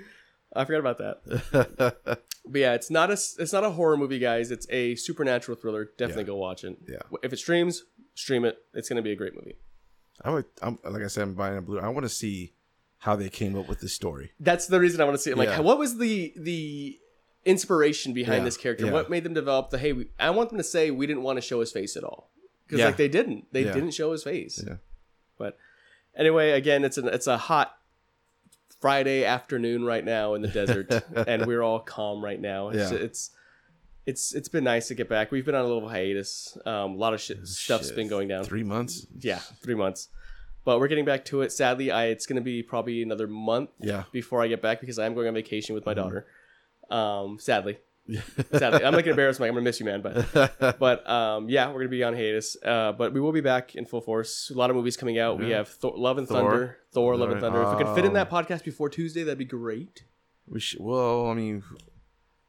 I 0.54 0.64
forgot 0.64 0.80
about 0.80 0.98
that. 0.98 2.18
But 2.44 2.60
yeah, 2.60 2.74
it's 2.74 2.90
not 2.90 3.08
a 3.10 3.12
it's 3.12 3.52
not 3.52 3.62
a 3.62 3.70
horror 3.70 3.96
movie, 3.96 4.18
guys. 4.18 4.50
It's 4.50 4.66
a 4.68 4.96
supernatural 4.96 5.56
thriller. 5.56 5.90
Definitely 5.96 6.24
Yeah. 6.24 6.26
go 6.26 6.36
watch 6.36 6.64
it. 6.64 6.76
Yeah. 6.88 6.96
If 7.22 7.32
it 7.32 7.36
streams, 7.38 7.84
stream 8.14 8.44
it. 8.44 8.58
It's 8.74 8.88
gonna 8.88 9.02
be 9.02 9.12
a 9.12 9.16
great 9.16 9.34
movie. 9.34 9.56
I 10.24 10.30
would. 10.30 10.44
I'm, 10.60 10.78
like 10.84 11.02
I 11.02 11.06
said, 11.08 11.22
I'm 11.22 11.34
buying 11.34 11.56
a 11.56 11.62
blue. 11.62 11.78
I 11.80 11.88
want 11.88 12.04
to 12.04 12.08
see 12.08 12.52
how 12.98 13.16
they 13.16 13.28
came 13.28 13.56
up 13.58 13.68
with 13.68 13.80
this 13.80 13.92
story. 13.92 14.30
that's 14.38 14.66
the 14.68 14.78
reason 14.78 15.00
I 15.00 15.04
want 15.04 15.16
to 15.16 15.22
see 15.22 15.30
it. 15.30 15.36
Like, 15.38 15.48
Yeah. 15.48 15.60
what 15.60 15.78
was 15.78 15.98
the 15.98 16.32
the 16.36 16.98
inspiration 17.44 18.12
behind 18.12 18.38
Yeah, 18.38 18.44
this 18.44 18.56
character? 18.56 18.86
yeah. 18.86 18.92
What 18.92 19.10
made 19.10 19.24
them 19.24 19.34
develop 19.34 19.70
the 19.70 19.78
hey? 19.78 19.92
We, 19.92 20.08
I 20.20 20.30
want 20.30 20.50
them 20.50 20.58
to 20.58 20.64
say 20.64 20.90
we 20.92 21.06
didn't 21.06 21.22
want 21.24 21.36
to 21.38 21.40
show 21.40 21.58
his 21.60 21.72
face 21.72 21.96
at 21.96 22.04
all 22.04 22.30
because 22.66 22.84
like 22.84 22.96
they 22.96 23.08
didn't. 23.08 23.46
They 23.52 23.64
didn't 23.64 23.90
show 23.92 24.12
his 24.12 24.22
face. 24.22 24.62
Yeah. 24.64 24.76
But 25.38 25.58
anyway, 26.16 26.50
again, 26.52 26.84
it's 26.84 26.98
an 26.98 27.08
it's 27.08 27.26
a 27.26 27.36
hot 27.38 27.76
Friday 28.80 29.24
afternoon 29.24 29.84
right 29.84 30.04
now 30.04 30.34
in 30.34 30.42
the 30.42 30.48
desert, 30.48 30.90
and 31.26 31.46
we're 31.46 31.62
all 31.62 31.80
calm 31.80 32.22
right 32.22 32.40
now. 32.40 32.68
It's, 32.68 32.92
Yeah. 32.92 32.98
it's 32.98 33.30
it's 34.06 34.34
it's 34.34 34.48
been 34.48 34.64
nice 34.64 34.88
to 34.88 34.94
get 34.94 35.08
back. 35.08 35.30
We've 35.30 35.44
been 35.44 35.54
on 35.54 35.64
a 35.64 35.68
little 35.68 35.88
hiatus. 35.88 36.56
Um, 36.66 36.92
a 36.92 36.96
lot 36.96 37.14
of 37.14 37.20
shit 37.20 37.46
stuff's 37.46 37.86
Shit. 37.88 37.96
been 37.96 38.08
going 38.08 38.28
down. 38.28 38.44
Three 38.44 38.64
months. 38.64 39.06
Yeah, 39.18 39.38
three 39.62 39.74
months. 39.76 40.08
But 40.64 40.78
we're 40.78 40.88
getting 40.88 41.04
back 41.04 41.24
to 41.26 41.42
it. 41.42 41.50
Sadly, 41.52 41.90
I 41.90 42.06
it's 42.06 42.24
going 42.26 42.36
to 42.36 42.42
be 42.42 42.62
probably 42.62 43.02
another 43.02 43.26
month 43.26 43.70
Yeah. 43.80 44.04
before 44.12 44.42
I 44.42 44.46
get 44.48 44.62
back 44.62 44.80
because 44.80 44.98
I 44.98 45.06
am 45.06 45.14
going 45.14 45.26
on 45.28 45.34
vacation 45.34 45.74
with 45.74 45.84
my 45.84 45.92
Mm-hmm. 45.92 46.00
daughter. 46.02 46.26
Um, 46.90 47.38
sadly, 47.40 47.78
sadly, 48.52 48.84
I'm 48.84 48.92
not 48.92 49.00
gonna 49.00 49.10
embarrass 49.10 49.38
Mike. 49.40 49.48
I'm 49.48 49.54
gonna 49.54 49.64
miss 49.64 49.80
you, 49.80 49.86
man. 49.86 50.02
But 50.02 50.78
but 50.78 51.08
um, 51.08 51.48
yeah, 51.48 51.68
we're 51.68 51.78
gonna 51.80 51.88
be 51.88 52.04
on 52.04 52.14
hiatus. 52.14 52.56
Uh, 52.64 52.92
but 52.92 53.12
we 53.12 53.20
will 53.20 53.32
be 53.32 53.40
back 53.40 53.74
in 53.76 53.86
full 53.86 54.00
force. 54.00 54.50
A 54.54 54.58
lot 54.58 54.68
of 54.70 54.76
movies 54.76 54.96
coming 54.96 55.18
out. 55.18 55.38
We 55.38 55.50
have 55.50 55.68
Thor, 55.68 55.94
Love 55.96 56.18
and 56.18 56.28
Thor. 56.28 56.36
Thunder, 56.50 56.78
Thor, 56.92 57.16
Love 57.16 57.30
and. 57.30 57.40
Thunder. 57.40 57.62
If 57.62 57.78
we 57.78 57.84
could 57.84 57.94
fit 57.94 58.04
in 58.04 58.12
that 58.14 58.28
podcast 58.30 58.62
before 58.64 58.88
Tuesday, 58.90 59.22
that'd 59.22 59.38
be 59.38 59.44
great. 59.44 60.04
we 60.46 60.60
should. 60.60 60.80
Well, 60.80 61.26
I 61.28 61.34
mean, 61.34 61.62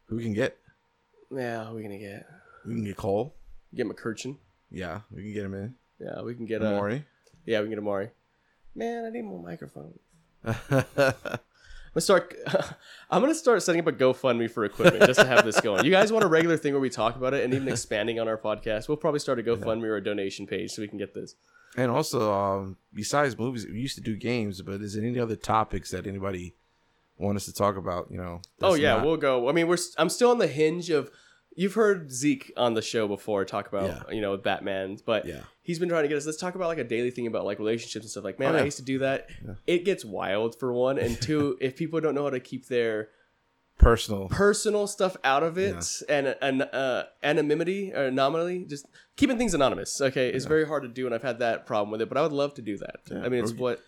who 0.07 0.19
can 0.19 0.33
get? 0.33 0.57
Yeah, 1.35 1.71
we're 1.71 1.81
gonna 1.81 1.97
get 1.97 2.27
We 2.65 2.75
can 2.75 2.83
get 2.83 2.97
Cole. 2.97 3.33
get 3.75 3.87
McCurchin. 3.87 4.37
Yeah, 4.71 5.01
we 5.11 5.23
can 5.23 5.33
get 5.33 5.45
him 5.45 5.53
in. 5.53 5.75
Yeah, 5.99 6.21
we 6.21 6.35
can 6.35 6.45
get 6.45 6.61
a 6.61 6.69
Maury. 6.71 7.05
yeah, 7.45 7.59
we 7.59 7.65
can 7.65 7.71
get 7.71 7.79
Amari. 7.79 8.09
Man, 8.75 9.05
I 9.05 9.09
need 9.09 9.21
more 9.23 9.41
microphones. 9.41 9.99
I'm 10.45 10.53
gonna 11.93 12.01
start. 12.01 12.35
I'm 13.11 13.21
gonna 13.21 13.35
start 13.35 13.61
setting 13.61 13.81
up 13.81 13.87
a 13.87 13.91
GoFundMe 13.91 14.49
for 14.49 14.65
equipment 14.65 15.05
just 15.05 15.19
to 15.19 15.27
have 15.27 15.45
this 15.45 15.61
going. 15.61 15.85
You 15.85 15.91
guys 15.91 16.11
want 16.11 16.25
a 16.25 16.27
regular 16.27 16.57
thing 16.57 16.73
where 16.73 16.79
we 16.81 16.89
talk 16.89 17.15
about 17.15 17.33
it 17.35 17.43
and 17.43 17.53
even 17.53 17.67
expanding 17.67 18.19
on 18.19 18.27
our 18.27 18.37
podcast? 18.37 18.87
We'll 18.87 18.97
probably 18.97 19.19
start 19.19 19.39
a 19.39 19.43
GoFundMe 19.43 19.83
or 19.83 19.97
a 19.97 20.03
donation 20.03 20.47
page 20.47 20.71
so 20.71 20.81
we 20.81 20.87
can 20.87 20.97
get 20.97 21.13
this. 21.13 21.35
and 21.77 21.91
also, 21.91 22.33
um, 22.33 22.77
besides 22.93 23.37
movies, 23.37 23.65
we 23.67 23.79
used 23.79 23.95
to 23.95 24.01
do 24.01 24.15
games. 24.15 24.61
But 24.63 24.81
is 24.81 24.95
there 24.95 25.05
any 25.05 25.19
other 25.19 25.35
topics 25.35 25.91
that 25.91 26.07
anybody 26.07 26.55
want 27.17 27.35
us 27.37 27.45
to 27.45 27.53
talk 27.53 27.77
about? 27.77 28.07
You 28.09 28.17
know. 28.17 28.41
Oh 28.61 28.73
yeah, 28.73 28.95
not- 28.95 29.05
we'll 29.05 29.17
go. 29.17 29.47
I 29.47 29.51
mean, 29.51 29.67
we're. 29.67 29.77
I'm 29.99 30.09
still 30.09 30.31
on 30.31 30.39
the 30.39 30.47
hinge 30.47 30.89
of. 30.89 31.11
You've 31.55 31.73
heard 31.75 32.11
Zeke 32.11 32.51
on 32.57 32.73
the 32.73 32.81
show 32.81 33.07
before 33.07 33.45
talk 33.45 33.67
about 33.67 33.89
Yeah. 33.89 34.15
you 34.15 34.21
know 34.21 34.35
Batman, 34.37 34.97
but 35.05 35.25
Yeah. 35.25 35.41
he's 35.61 35.77
been 35.79 35.89
trying 35.89 36.03
to 36.03 36.07
get 36.07 36.17
us. 36.17 36.25
Let's 36.25 36.37
talk 36.39 36.55
about 36.55 36.67
like 36.67 36.77
a 36.79 36.83
daily 36.83 37.11
thing 37.11 37.27
about 37.27 37.45
like 37.45 37.59
relationships 37.59 38.03
and 38.05 38.09
stuff. 38.11 38.23
Like, 38.23 38.39
man, 38.39 38.53
Oh, 38.53 38.55
yeah. 38.55 38.61
I 38.61 38.65
used 38.65 38.77
to 38.77 38.83
do 38.83 38.99
that. 38.99 39.29
It 39.67 39.85
gets 39.85 40.03
wild 40.03 40.57
for 40.59 40.73
one, 40.73 40.97
and 40.97 41.21
two, 41.21 41.57
if 41.61 41.75
people 41.75 41.99
don't 42.01 42.15
know 42.15 42.23
how 42.23 42.31
to 42.31 42.39
keep 42.39 42.67
their 42.67 43.09
personal. 43.77 44.27
personal 44.29 44.87
stuff 44.87 45.17
out 45.23 45.43
of 45.43 45.57
it 45.57 46.01
and 46.09 46.35
and 46.41 46.61
uh, 46.61 47.03
anonymity 47.23 47.91
or 47.93 48.05
anomaly, 48.05 48.65
just 48.65 48.87
keeping 49.15 49.37
things 49.37 49.53
anonymous. 49.53 49.99
Okay, 50.01 50.29
is 50.33 50.45
very 50.45 50.65
hard 50.65 50.83
to 50.83 50.89
do, 50.89 51.05
and 51.05 51.13
I've 51.13 51.23
had 51.23 51.39
that 51.39 51.65
problem 51.65 51.91
with 51.91 52.01
it. 52.01 52.09
But 52.09 52.17
I 52.17 52.21
would 52.21 52.31
love 52.33 52.53
to 52.55 52.61
do 52.61 52.77
that. 52.77 52.99
I 53.11 53.29
mean, 53.29 53.43
it's 53.43 53.51
Or- 53.51 53.55
what 53.55 53.79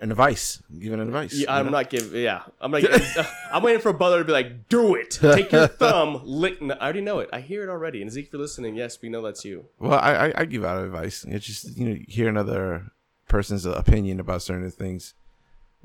and 0.00 0.10
advice. 0.10 0.62
Giving 0.78 1.00
advice. 1.00 1.34
yeah, 1.34 1.54
I'm 1.54 1.66
know? 1.66 1.72
not 1.72 1.90
giving. 1.90 2.20
Yeah, 2.20 2.42
I'm 2.60 2.72
like, 2.72 2.84
I'm 3.52 3.62
waiting 3.62 3.80
for 3.80 3.92
Butler 3.92 4.18
to 4.18 4.24
be 4.24 4.32
like, 4.32 4.68
"Do 4.68 4.94
it. 4.94 5.10
Take 5.12 5.52
your 5.52 5.66
thumb, 5.82 6.20
lick." 6.24 6.60
no, 6.60 6.74
I 6.74 6.84
already 6.84 7.00
know 7.00 7.20
it. 7.20 7.30
I 7.32 7.40
hear 7.40 7.62
it 7.62 7.68
already. 7.68 8.02
And 8.02 8.10
Zeke, 8.10 8.26
if 8.26 8.32
you're 8.32 8.42
listening, 8.42 8.74
yes, 8.76 9.00
we 9.00 9.08
know 9.08 9.22
that's 9.22 9.44
you. 9.44 9.66
Well, 9.78 9.98
I, 9.98 10.28
I 10.28 10.32
I 10.38 10.44
give 10.44 10.64
out 10.64 10.82
advice. 10.84 11.24
It's 11.28 11.46
just 11.46 11.76
you 11.76 11.88
know 11.88 11.98
hear 12.08 12.28
another 12.28 12.92
person's 13.28 13.64
opinion 13.66 14.20
about 14.20 14.42
certain 14.42 14.70
things. 14.70 15.14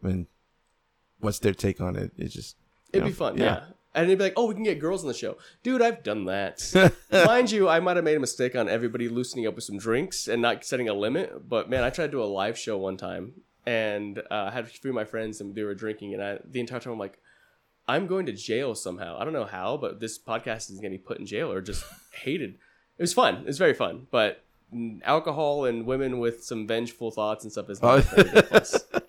I 0.03 0.07
mean, 0.07 0.27
what's 1.19 1.39
their 1.39 1.53
take 1.53 1.79
on 1.81 1.95
it? 1.95 2.11
It's 2.17 2.33
just 2.33 2.55
It'd 2.91 3.03
know, 3.03 3.07
be 3.07 3.13
fun. 3.13 3.37
Yeah. 3.37 3.61
And 3.95 4.07
they'd 4.07 4.17
be 4.19 4.23
like, 4.25 4.33
"Oh, 4.37 4.45
we 4.47 4.53
can 4.53 4.63
get 4.63 4.79
girls 4.79 5.01
on 5.03 5.07
the 5.07 5.15
show, 5.15 5.37
dude. 5.63 5.81
I've 5.81 6.03
done 6.03 6.25
that. 6.25 6.93
Mind 7.11 7.49
you, 7.51 7.67
I 7.67 7.79
might 7.79 7.95
have 7.95 8.05
made 8.05 8.17
a 8.17 8.19
mistake 8.19 8.55
on 8.55 8.69
everybody 8.69 9.09
loosening 9.09 9.47
up 9.47 9.55
with 9.55 9.63
some 9.63 9.79
drinks 9.79 10.27
and 10.27 10.41
not 10.43 10.63
setting 10.63 10.87
a 10.87 10.93
limit. 10.93 11.49
But 11.49 11.69
man, 11.69 11.83
I 11.83 11.89
tried 11.89 12.07
to 12.07 12.11
do 12.11 12.23
a 12.23 12.25
live 12.25 12.57
show 12.57 12.77
one 12.77 12.97
time, 12.97 13.33
and 13.69 14.17
uh, 14.17 14.49
I 14.49 14.51
had 14.51 14.63
a 14.63 14.67
few 14.67 14.89
of 14.89 14.95
my 14.95 15.05
friends, 15.05 15.41
and 15.41 15.53
they 15.53 15.61
were 15.61 15.75
drinking, 15.75 16.15
and 16.15 16.23
I 16.23 16.39
the 16.43 16.59
entire 16.59 16.79
time 16.79 16.93
I'm 16.93 16.99
like, 16.99 17.19
I'm 17.87 18.07
going 18.07 18.25
to 18.25 18.33
jail 18.33 18.73
somehow. 18.73 19.17
I 19.19 19.23
don't 19.23 19.33
know 19.33 19.45
how, 19.45 19.77
but 19.77 19.99
this 19.99 20.17
podcast 20.17 20.71
is 20.71 20.79
going 20.79 20.91
to 20.91 20.97
be 20.97 21.03
put 21.03 21.19
in 21.19 21.27
jail 21.27 21.51
or 21.51 21.61
just 21.61 21.85
hated. 22.13 22.55
It 22.97 23.03
was 23.03 23.13
fun. 23.13 23.35
It 23.37 23.45
was 23.45 23.59
very 23.59 23.75
fun, 23.75 24.07
but 24.09 24.43
alcohol 25.03 25.65
and 25.65 25.85
women 25.85 26.19
with 26.19 26.43
some 26.43 26.67
vengeful 26.67 27.11
thoughts 27.11 27.43
and 27.43 27.51
stuff 27.51 27.69
is 27.69 27.81
not 27.81 28.05
Oh. 28.13 28.63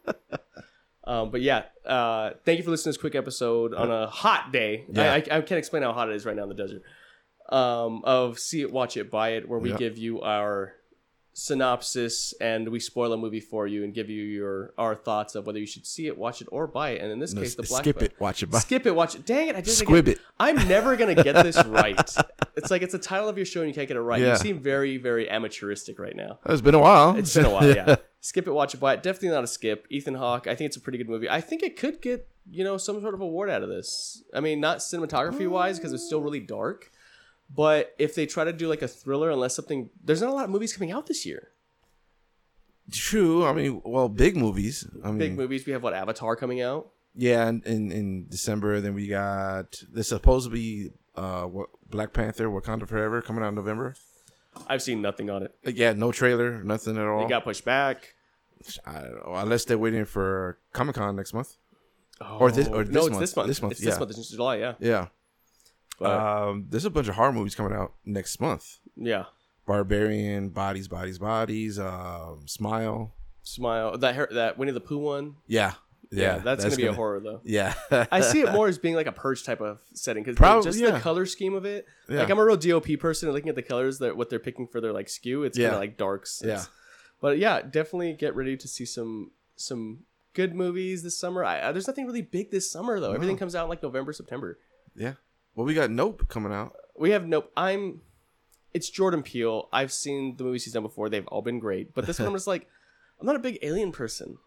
Um, 1.02 1.32
but 1.32 1.40
yeah, 1.40 1.64
uh, 1.84 2.34
thank 2.44 2.58
you 2.58 2.62
for 2.64 2.70
listening 2.70 2.92
to 2.92 2.96
this 2.96 3.00
quick 3.00 3.16
episode 3.16 3.74
on 3.74 3.90
a 3.90 4.06
hot 4.06 4.52
day. 4.52 4.84
Yeah. 4.92 5.12
I, 5.12 5.16
I, 5.16 5.38
I 5.38 5.40
can't 5.40 5.58
explain 5.58 5.82
how 5.82 5.92
hot 5.92 6.08
it 6.08 6.14
is 6.14 6.24
right 6.24 6.36
now 6.36 6.44
in 6.44 6.48
the 6.48 6.54
desert. 6.54 6.82
Um, 7.48 8.02
of 8.04 8.38
see 8.38 8.60
it, 8.60 8.70
watch 8.70 8.96
it, 8.96 9.10
buy 9.10 9.30
it, 9.30 9.48
where 9.48 9.58
we 9.58 9.72
give 9.72 9.98
you 9.98 10.20
our 10.20 10.74
synopsis 11.32 12.32
and 12.40 12.68
we 12.68 12.80
spoil 12.80 13.12
a 13.12 13.16
movie 13.16 13.40
for 13.40 13.66
you 13.66 13.84
and 13.84 13.94
give 13.94 14.08
you 14.10 14.22
your 14.22 14.72
our 14.78 14.94
thoughts 14.94 15.34
of 15.34 15.46
whether 15.46 15.58
you 15.58 15.66
should 15.66 15.86
see 15.86 16.06
it, 16.06 16.16
watch 16.16 16.40
it, 16.40 16.48
or 16.50 16.66
buy 16.66 16.90
it. 16.90 17.00
And 17.02 17.10
in 17.10 17.18
this 17.18 17.32
No, 17.34 17.42
case, 17.42 17.54
the 17.54 17.62
black 17.62 17.82
skip 17.84 18.02
it. 18.02 18.14
Watch 18.20 18.42
it. 18.42 18.50
Bye. 18.50 18.58
Skip 18.60 18.86
it, 18.86 18.94
watch 18.94 19.14
it. 19.14 19.26
Dang 19.26 19.48
it! 19.48 19.56
I 19.56 19.60
just 19.60 19.78
Squib 19.78 20.08
it. 20.08 20.18
I'm 20.38 20.56
never 20.68 20.96
gonna 20.96 21.14
get 21.14 21.42
this 21.42 21.62
right. 21.66 21.98
it's 22.56 22.70
like 22.70 22.82
it's 22.82 22.92
the 22.92 22.98
title 22.98 23.28
of 23.28 23.36
your 23.36 23.46
show 23.46 23.60
and 23.60 23.68
you 23.68 23.74
can't 23.74 23.88
get 23.88 23.96
it 23.96 24.00
right. 24.00 24.20
You 24.20 24.36
seem 24.36 24.58
very, 24.60 24.96
very 24.96 25.26
amateuristic 25.26 25.98
right 25.98 26.16
now. 26.16 26.38
It's 26.46 26.60
been 26.60 26.74
a 26.74 26.78
while. 26.78 27.16
It's 27.16 27.34
been 27.34 27.46
a 27.46 27.50
while, 27.50 27.66
yeah. 27.74 27.96
skip 28.20 28.46
it, 28.46 28.52
watch 28.52 28.74
it, 28.74 28.78
buy 28.80 28.94
it. 28.94 29.02
Definitely 29.02 29.30
not 29.30 29.44
a 29.44 29.48
skip. 29.48 29.86
Ethan 29.90 30.14
Hawke, 30.14 30.46
I 30.46 30.54
think 30.54 30.66
it's 30.68 30.76
a 30.76 30.80
pretty 30.80 30.98
good 30.98 31.08
movie. 31.08 31.28
I 31.28 31.40
think 31.40 31.62
it 31.62 31.76
could 31.76 32.00
get 32.00 32.28
you 32.50 32.64
know 32.64 32.76
some 32.76 33.00
sort 33.00 33.14
of 33.14 33.20
award 33.20 33.50
out 33.50 33.62
of 33.62 33.68
this. 33.68 34.22
I 34.34 34.40
mean, 34.40 34.60
not 34.60 34.78
cinematography 34.78 35.48
wise 35.48 35.78
because 35.78 35.92
it's 35.92 36.04
still 36.04 36.20
really 36.20 36.40
dark, 36.40 36.90
but 37.54 37.94
if 37.98 38.14
they 38.14 38.26
try 38.26 38.44
to 38.44 38.52
do 38.52 38.68
like 38.68 38.82
a 38.82 38.88
thriller, 38.88 39.30
unless 39.30 39.54
something, 39.56 39.90
there's 40.04 40.20
not 40.22 40.30
a 40.30 40.34
lot 40.34 40.44
of 40.44 40.50
movies 40.50 40.72
coming 40.72 40.92
out 40.92 41.06
this 41.06 41.24
year. 41.26 41.48
True. 42.92 43.44
I 43.46 43.52
mean, 43.52 43.80
well, 43.84 44.08
big 44.08 44.36
movies. 44.36 44.86
I 45.04 45.08
mean, 45.08 45.18
Big 45.18 45.36
movies. 45.36 45.64
We 45.66 45.72
have 45.72 45.82
what 45.82 45.94
Avatar 45.94 46.34
coming 46.36 46.60
out. 46.60 46.88
Yeah, 47.14 47.48
in, 47.48 47.62
in 47.64 47.92
in 47.92 48.26
December. 48.28 48.80
Then 48.80 48.94
we 48.94 49.06
got 49.06 49.80
there's 49.92 50.08
supposed 50.08 50.46
to 50.46 50.50
be 50.52 50.90
uh 51.16 51.42
what 51.44 51.68
Black 51.88 52.12
Panther 52.12 52.48
Wakanda 52.48 52.88
Forever 52.88 53.22
coming 53.22 53.44
out 53.44 53.48
in 53.48 53.54
November. 53.54 53.94
I've 54.66 54.82
seen 54.82 55.00
nothing 55.00 55.30
on 55.30 55.44
it. 55.44 55.54
Uh, 55.64 55.70
Yeah, 55.70 55.92
no 55.92 56.10
trailer, 56.10 56.62
nothing 56.64 56.96
at 56.96 57.06
all. 57.06 57.24
It 57.24 57.28
got 57.28 57.44
pushed 57.44 57.64
back. 57.64 58.14
I 58.84 59.00
don't 59.00 59.14
know, 59.26 59.34
unless 59.36 59.64
they're 59.64 59.78
waiting 59.78 60.04
for 60.04 60.58
Comic 60.72 60.96
Con 60.96 61.14
next 61.16 61.32
month. 61.32 61.56
Or 62.38 62.50
this- 62.50 62.68
or 62.68 62.80
Oh, 62.80 62.82
no, 62.82 63.08
this 63.08 63.08
it's 63.08 63.10
month. 63.10 63.20
this 63.20 63.36
month. 63.36 63.46
This 63.48 63.62
month, 63.62 63.72
It's 63.72 63.80
this 63.80 63.94
yeah. 63.94 63.98
month. 63.98 64.10
It's 64.10 64.30
July. 64.30 64.56
Yeah. 64.56 64.74
Yeah. 64.80 65.06
But, 66.00 66.18
um, 66.18 66.66
there's 66.70 66.86
a 66.86 66.90
bunch 66.90 67.08
of 67.08 67.14
horror 67.14 67.32
movies 67.32 67.54
coming 67.54 67.76
out 67.76 67.92
next 68.04 68.40
month. 68.40 68.78
yeah. 68.96 69.26
Barbarian, 69.66 70.48
Bodies, 70.48 70.88
Bodies, 70.88 71.18
Bodies, 71.18 71.78
um, 71.78 72.40
Smile. 72.46 73.12
Smile. 73.42 73.96
That 73.98 74.16
her- 74.16 74.28
that 74.32 74.58
Winnie 74.58 74.72
the 74.72 74.80
Pooh 74.80 74.98
one. 74.98 75.36
Yeah, 75.46 75.74
Yeah, 76.10 76.38
that's, 76.38 76.64
gonna 76.64 76.74
be 76.74 76.86
a 76.86 76.92
horror 76.92 77.20
though. 77.20 77.40
Yeah, 77.44 77.74
I 78.10 78.20
see 78.20 78.40
it 78.40 78.50
more 78.50 78.66
as 78.72 78.78
being 78.78 78.96
like 78.96 79.06
a 79.06 79.12
purge 79.12 79.44
type 79.44 79.60
of 79.60 79.78
setting 79.94 80.24
because 80.24 80.64
just 80.64 80.80
yeah. 80.80 80.92
the 80.92 81.00
color 81.00 81.24
scheme 81.24 81.54
of 81.54 81.64
it. 81.64 81.86
Yeah. 82.08 82.20
Like 82.20 82.30
I'm 82.30 82.38
a 82.40 82.44
real 82.44 82.56
DOP 82.56 82.98
person, 82.98 83.28
and 83.28 83.34
looking 83.34 83.48
at 83.48 83.54
the 83.54 83.62
colors 83.62 84.00
that 84.00 84.16
what 84.16 84.28
they're 84.28 84.40
picking 84.40 84.66
for 84.66 84.80
their 84.80 84.92
like 84.92 85.08
skew, 85.08 85.44
it's 85.44 85.56
kind 85.56 85.70
of 85.70 85.78
like 85.78 85.96
darks. 85.96 86.42
Yeah. 86.44 86.64
But 87.20 87.38
yeah, 87.38 87.62
definitely 87.62 88.14
get 88.14 88.34
ready 88.34 88.56
to 88.56 88.66
see 88.66 88.84
some 88.84 89.30
some 89.54 90.00
good 90.34 90.54
movies 90.54 91.02
this 91.04 91.16
summer. 91.16 91.44
I, 91.44 91.68
I, 91.68 91.72
there's 91.72 91.86
nothing 91.86 92.06
really 92.06 92.22
big 92.22 92.50
this 92.50 92.68
summer 92.70 92.98
though. 92.98 93.12
Everything 93.12 93.36
comes 93.36 93.54
out 93.54 93.64
in 93.64 93.70
like 93.70 93.82
November, 93.82 94.12
September. 94.12 94.58
yeah. 94.96 95.14
Well, 95.54 95.66
we 95.66 95.74
got 95.74 95.90
Nope 95.90 96.28
coming 96.28 96.52
out. 96.52 96.74
We 96.96 97.10
have 97.10 97.26
nope. 97.26 97.50
I'm. 97.56 98.02
It's 98.72 98.88
Jordan 98.88 99.22
Peele. 99.22 99.68
I've 99.72 99.92
seen 99.92 100.36
the 100.36 100.44
movies 100.44 100.64
he's 100.64 100.74
done 100.74 100.82
before. 100.82 101.08
They've 101.08 101.26
all 101.28 101.42
been 101.42 101.58
great. 101.58 101.92
But 101.94 102.06
this 102.06 102.20
one 102.20 102.32
was 102.32 102.46
like, 102.46 102.68
I'm 103.20 103.26
not 103.26 103.36
a 103.36 103.40
big 103.40 103.58
Alien 103.62 103.90
person. 103.90 104.38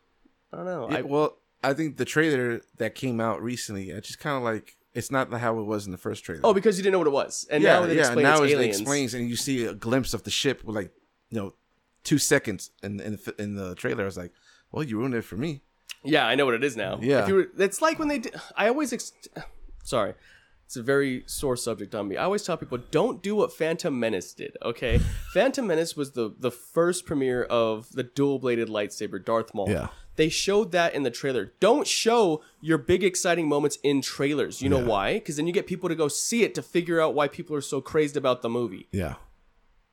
I 0.53 0.57
don't 0.57 0.65
know. 0.65 0.87
I, 0.89 1.01
well, 1.01 1.37
I 1.63 1.73
think 1.73 1.97
the 1.97 2.05
trailer 2.05 2.61
that 2.77 2.95
came 2.95 3.19
out 3.19 3.41
recently, 3.41 3.89
it's 3.89 4.07
just 4.07 4.19
kind 4.19 4.37
of 4.37 4.43
like 4.43 4.77
it's 4.93 5.09
not 5.11 5.31
how 5.33 5.59
it 5.59 5.63
was 5.63 5.85
in 5.87 5.91
the 5.91 5.97
first 5.97 6.23
trailer. 6.23 6.41
oh, 6.43 6.53
because 6.53 6.77
you 6.77 6.83
didn't 6.83 6.93
know 6.93 6.99
what 6.99 7.07
it 7.07 7.11
was, 7.13 7.47
and 7.49 7.63
yeah, 7.63 7.79
now 7.79 7.85
yeah. 7.85 8.13
now 8.13 8.43
it's 8.43 8.51
it 8.51 8.55
aliens. 8.55 8.79
explains, 8.79 9.13
and 9.13 9.27
you 9.27 9.35
see 9.35 9.65
a 9.65 9.73
glimpse 9.73 10.13
of 10.13 10.23
the 10.23 10.31
ship 10.31 10.63
with 10.63 10.75
like 10.75 10.91
you 11.29 11.39
know 11.39 11.53
two 12.03 12.17
seconds 12.19 12.69
in 12.83 12.99
in, 12.99 13.13
the- 13.25 13.35
in 13.41 13.55
the 13.55 13.75
trailer. 13.75 14.03
I 14.03 14.05
was 14.05 14.17
like, 14.17 14.31
well, 14.71 14.83
you 14.83 14.97
ruined 14.97 15.15
it 15.15 15.23
for 15.23 15.35
me. 15.37 15.61
Yeah, 16.03 16.25
I 16.27 16.35
know 16.35 16.45
what 16.45 16.53
it 16.53 16.63
is 16.63 16.77
now. 16.77 16.99
Yeah. 17.01 17.23
If 17.23 17.27
you 17.29 17.35
were, 17.35 17.47
it's 17.57 17.81
like 17.81 17.97
when 17.97 18.09
they. 18.09 18.19
Did, 18.19 18.35
I 18.55 18.67
always. 18.67 18.93
Ex- 18.93 19.13
sorry, 19.83 20.13
it's 20.73 20.77
a 20.79 20.81
very 20.83 21.23
sore 21.27 21.55
subject 21.55 21.93
on 21.93 22.07
me. 22.07 22.17
I 22.17 22.23
always 22.23 22.43
tell 22.43 22.57
people 22.57 22.79
don't 22.89 23.21
do 23.21 23.35
what 23.35 23.53
Phantom 23.53 23.97
Menace 23.99 24.33
did. 24.33 24.57
Okay, 24.63 24.97
Phantom 25.33 25.67
Menace 25.67 25.95
was 25.95 26.13
the 26.13 26.33
the 26.39 26.49
first 26.49 27.05
premiere 27.05 27.43
of 27.43 27.91
the 27.91 28.01
dual 28.03 28.39
bladed 28.39 28.69
lightsaber 28.69 29.23
Darth 29.23 29.53
Maul. 29.53 29.69
Yeah. 29.69 29.89
They 30.15 30.29
showed 30.29 30.71
that 30.73 30.93
in 30.95 31.03
the 31.03 31.09
trailer. 31.11 31.53
Don't 31.59 31.87
show 31.87 32.41
your 32.61 32.77
big 32.77 33.03
exciting 33.03 33.47
moments 33.47 33.77
in 33.83 34.01
trailers. 34.01 34.61
You 34.61 34.69
know 34.69 34.79
Yeah. 34.79 34.85
why? 34.85 35.13
Because 35.15 35.35
then 35.37 35.47
you 35.47 35.53
get 35.53 35.65
people 35.67 35.89
to 35.89 35.95
go 35.95 36.07
see 36.07 36.43
it 36.43 36.53
to 36.55 36.61
figure 36.61 36.99
out 37.01 37.13
why 37.15 37.27
people 37.27 37.55
are 37.55 37.61
so 37.61 37.79
crazed 37.81 38.15
about 38.17 38.41
the 38.43 38.49
movie. 38.49 38.87
Yeah, 38.91 39.13
I 39.13 39.17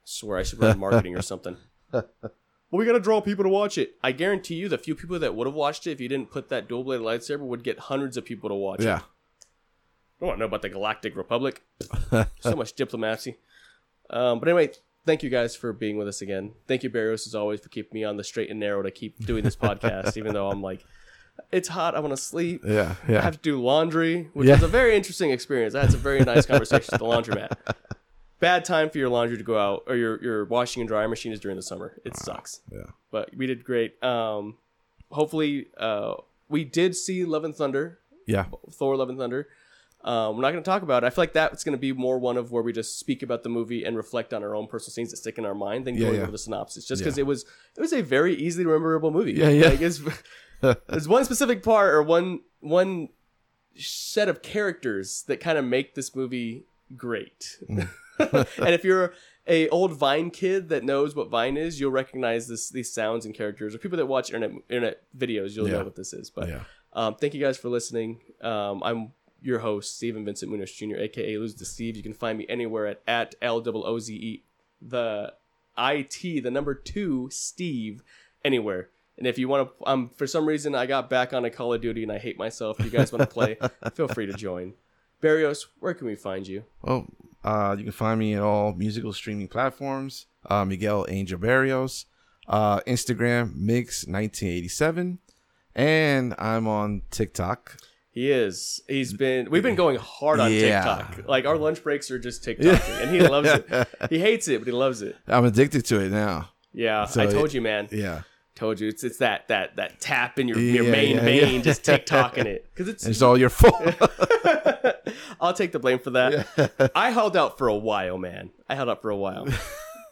swear 0.04 0.38
I 0.38 0.42
should 0.42 0.60
run 0.60 0.78
marketing 0.86 1.14
or 1.16 1.22
something. 1.22 1.56
well, 1.92 2.04
we 2.70 2.84
gotta 2.86 3.00
draw 3.00 3.20
people 3.20 3.44
to 3.44 3.50
watch 3.50 3.76
it. 3.78 3.96
I 4.02 4.12
guarantee 4.12 4.54
you, 4.56 4.68
the 4.68 4.78
few 4.78 4.94
people 4.94 5.18
that 5.18 5.34
would 5.34 5.46
have 5.46 5.54
watched 5.56 5.86
it 5.86 5.92
if 5.92 6.00
you 6.00 6.08
didn't 6.08 6.30
put 6.30 6.48
that 6.50 6.68
dual 6.68 6.84
bladed 6.84 7.04
lightsaber 7.04 7.40
would 7.40 7.64
get 7.64 7.78
hundreds 7.78 8.16
of 8.16 8.24
people 8.24 8.48
to 8.48 8.54
watch 8.54 8.80
it. 8.80 8.84
yeah. 8.84 9.00
I 10.20 10.24
don't 10.24 10.28
want 10.28 10.36
to 10.36 10.40
know 10.40 10.46
about 10.46 10.62
the 10.62 10.68
Galactic 10.68 11.16
Republic. 11.16 11.62
so 12.40 12.54
much 12.56 12.74
diplomacy. 12.74 13.36
Um, 14.10 14.38
but 14.38 14.48
anyway, 14.48 14.72
thank 15.06 15.22
you 15.22 15.30
guys 15.30 15.56
for 15.56 15.72
being 15.72 15.96
with 15.96 16.08
us 16.08 16.20
again. 16.20 16.52
Thank 16.68 16.82
you, 16.82 16.90
Barrios, 16.90 17.26
as 17.26 17.34
always, 17.34 17.60
for 17.60 17.70
keeping 17.70 17.98
me 17.98 18.04
on 18.04 18.16
the 18.18 18.24
straight 18.24 18.50
and 18.50 18.60
narrow 18.60 18.82
to 18.82 18.90
keep 18.90 19.18
doing 19.24 19.42
this 19.44 19.56
podcast, 19.56 20.16
even 20.18 20.34
though 20.34 20.50
I'm 20.50 20.60
like, 20.62 20.84
it's 21.50 21.68
hot. 21.68 21.94
I 21.94 22.00
want 22.00 22.12
to 22.12 22.18
sleep. 22.18 22.62
Yeah, 22.66 22.96
I 23.08 23.12
have 23.12 23.36
to 23.36 23.38
do 23.40 23.62
laundry, 23.62 24.28
which 24.34 24.46
Yeah. 24.46 24.54
was 24.56 24.62
a 24.64 24.68
very 24.68 24.94
interesting 24.94 25.30
experience. 25.30 25.74
I 25.74 25.80
had 25.80 25.90
some 25.92 26.00
very 26.00 26.20
nice 26.20 26.44
conversations 26.44 26.90
at 26.92 26.98
the 26.98 27.06
laundromat. 27.06 27.52
Bad 28.40 28.64
time 28.66 28.90
for 28.90 28.98
your 28.98 29.08
laundry 29.08 29.38
to 29.38 29.44
go 29.44 29.58
out, 29.58 29.84
or 29.86 29.96
your, 29.96 30.22
your 30.22 30.44
washing 30.44 30.80
and 30.82 30.88
drying 30.88 31.08
machine 31.08 31.32
is 31.32 31.40
during 31.40 31.56
the 31.56 31.62
summer. 31.62 31.98
It 32.04 32.16
sucks. 32.16 32.60
Yeah. 32.70 32.84
But 33.10 33.34
we 33.36 33.46
did 33.46 33.64
great. 33.64 34.02
Um, 34.04 34.56
hopefully, 35.10 35.68
uh, 35.78 36.14
we 36.48 36.64
did 36.64 36.94
see 36.96 37.24
Love 37.24 37.44
and 37.44 37.54
Thunder, 37.56 37.98
Yeah. 38.26 38.46
Thor: 38.70 38.96
Love 38.96 39.08
and 39.08 39.18
Thunder. 39.18 39.48
Um, 40.02 40.36
we're 40.36 40.42
not 40.42 40.52
going 40.52 40.62
to 40.62 40.68
talk 40.70 40.82
about 40.82 41.04
it. 41.04 41.06
I 41.06 41.10
feel 41.10 41.22
like 41.22 41.34
that's 41.34 41.62
going 41.62 41.74
to 41.74 41.78
be 41.78 41.92
more 41.92 42.18
one 42.18 42.36
of 42.38 42.50
where 42.50 42.62
we 42.62 42.72
just 42.72 42.98
speak 42.98 43.22
about 43.22 43.42
the 43.42 43.50
movie 43.50 43.84
and 43.84 43.96
reflect 43.96 44.32
on 44.32 44.42
our 44.42 44.54
own 44.54 44.66
personal 44.66 44.92
scenes 44.94 45.10
that 45.10 45.18
stick 45.18 45.36
in 45.36 45.44
our 45.44 45.54
mind 45.54 45.86
than 45.86 45.94
Yeah, 45.96 46.06
going 46.06 46.14
yeah. 46.16 46.22
over 46.22 46.32
the 46.32 46.38
synopsis. 46.38 46.86
Just 46.86 47.02
because 47.02 47.18
Yeah. 47.18 47.22
it 47.22 47.26
was 47.26 47.44
it 47.76 47.80
was 47.80 47.92
a 47.92 48.00
very 48.02 48.34
easily 48.34 48.64
rememberable 48.64 49.10
movie. 49.10 49.32
Yeah, 49.32 49.50
yeah. 49.50 49.68
Like, 49.68 49.80
it's, 49.82 50.00
there's 50.88 51.06
one 51.08 51.24
specific 51.24 51.62
part 51.62 51.92
or 51.94 52.02
one 52.02 52.40
one 52.60 53.08
set 53.76 54.28
of 54.28 54.42
characters 54.42 55.24
that 55.28 55.38
kind 55.40 55.58
of 55.58 55.64
make 55.64 55.94
this 55.94 56.14
movie 56.16 56.64
great. 56.96 57.58
Mm. 57.68 57.88
and 58.58 58.74
if 58.74 58.84
you're 58.84 59.12
a 59.46 59.68
old 59.68 59.92
Vine 59.92 60.30
kid 60.30 60.68
that 60.68 60.84
knows 60.84 61.14
what 61.14 61.28
Vine 61.30 61.56
is, 61.56 61.80
you'll 61.80 61.90
recognize 61.90 62.48
this 62.48 62.68
these 62.70 62.92
sounds 62.92 63.24
and 63.26 63.34
characters. 63.34 63.74
Or 63.74 63.78
people 63.78 63.96
that 63.98 64.06
watch 64.06 64.32
internet 64.32 64.52
internet 64.68 65.02
videos, 65.16 65.56
you'll 65.56 65.68
Yeah. 65.68 65.78
know 65.78 65.84
what 65.84 65.96
this 65.96 66.12
is. 66.12 66.30
But 66.30 66.48
Yeah. 66.48 66.60
um, 66.92 67.14
thank 67.16 67.34
you 67.34 67.40
guys 67.40 67.56
for 67.56 67.68
listening. 67.68 68.20
Um, 68.42 68.82
I'm 68.82 69.12
your 69.42 69.60
host, 69.60 69.96
Stephen 69.96 70.24
Vincent 70.24 70.50
Munoz 70.50 70.72
Jr., 70.72 70.96
aka 70.96 71.38
Lose 71.38 71.54
the 71.54 71.64
Steve. 71.64 71.96
You 71.96 72.02
can 72.02 72.14
find 72.14 72.38
me 72.38 72.46
anywhere 72.48 72.86
at 72.86 73.02
at 73.06 73.34
L 73.42 73.62
O 73.66 73.82
O 73.82 73.98
Z 73.98 74.14
E 74.14 74.42
the 74.80 75.34
I 75.76 76.02
T 76.02 76.40
the 76.40 76.50
number 76.50 76.74
two 76.74 77.28
Steve 77.30 78.02
anywhere. 78.44 78.88
And 79.18 79.26
if 79.26 79.38
you 79.38 79.48
want 79.48 79.68
to, 79.68 79.86
um, 79.86 80.10
for 80.16 80.26
some 80.26 80.46
reason 80.46 80.74
I 80.74 80.86
got 80.86 81.10
back 81.10 81.34
on 81.34 81.44
a 81.44 81.50
Call 81.50 81.74
of 81.74 81.82
Duty 81.82 82.02
and 82.02 82.10
I 82.10 82.18
hate 82.18 82.38
myself. 82.38 82.80
If 82.80 82.86
you 82.86 82.90
guys 82.90 83.12
want 83.12 83.20
to 83.20 83.26
play, 83.26 83.58
feel 83.94 84.08
free 84.08 84.26
to 84.26 84.32
join. 84.32 84.74
Barrios, 85.20 85.66
where 85.78 85.92
can 85.92 86.06
we 86.06 86.16
find 86.16 86.48
you? 86.48 86.64
Well, 86.80 87.06
uh, 87.44 87.76
you 87.76 87.84
can 87.84 87.92
find 87.92 88.18
me 88.18 88.34
at 88.34 88.42
all 88.42 88.72
musical 88.72 89.12
streaming 89.12 89.48
platforms. 89.48 90.26
Uh, 90.48 90.64
Miguel 90.64 91.04
Angel 91.10 91.38
Barrios, 91.38 92.06
uh, 92.48 92.80
Instagram 92.80 93.54
Migz 93.54 94.08
1987, 94.08 95.18
and 95.74 96.34
I'm 96.38 96.66
on 96.66 97.02
TikTok. 97.10 97.76
He 98.12 98.30
is. 98.30 98.80
He's 98.88 99.12
been. 99.12 99.50
We've 99.50 99.62
been 99.62 99.76
going 99.76 99.96
hard 99.96 100.40
on 100.40 100.52
Yeah. 100.52 100.82
TikTok. 100.84 101.28
Like 101.28 101.46
our 101.46 101.56
lunch 101.56 101.82
breaks 101.82 102.10
are 102.10 102.18
just 102.18 102.42
TikTok, 102.42 102.82
and 102.88 103.10
he 103.10 103.20
loves 103.20 103.48
it. 103.48 103.88
He 104.10 104.18
hates 104.18 104.48
it, 104.48 104.58
but 104.60 104.66
he 104.66 104.72
loves 104.72 105.00
it. 105.02 105.16
I'm 105.28 105.44
addicted 105.44 105.84
to 105.86 106.00
it 106.00 106.10
now. 106.10 106.50
Yeah, 106.72 107.04
So 107.06 107.22
I 107.22 107.26
told 107.26 107.46
it- 107.46 107.54
you, 107.54 107.60
man. 107.60 107.88
Yeah, 107.90 108.22
Told 108.56 108.78
you, 108.80 108.88
it's 108.88 109.04
it's 109.04 109.18
that 109.18 109.48
that 109.48 109.76
that 109.76 110.00
tap 110.00 110.38
in 110.38 110.48
your, 110.48 110.58
your 110.58 110.84
main 110.84 111.16
yeah, 111.16 111.22
vein, 111.22 111.54
yeah. 111.56 111.62
just 111.62 111.82
TikToking 111.84 112.44
it 112.46 112.66
because 112.74 112.88
it's. 112.88 113.06
it's 113.06 113.22
all 113.22 113.38
your 113.38 113.48
fault. 113.48 113.80
I'll 115.40 115.54
take 115.54 115.72
the 115.72 115.78
blame 115.78 115.98
for 115.98 116.10
that. 116.10 116.90
I 116.94 117.10
held 117.10 117.36
out 117.36 117.58
for 117.58 117.68
a 117.68 117.76
while, 117.76 118.18
man. 118.18 118.50
I 118.68 118.74
held 118.74 118.88
out 118.88 119.02
for 119.02 119.10
a 119.10 119.16
while, 119.16 119.46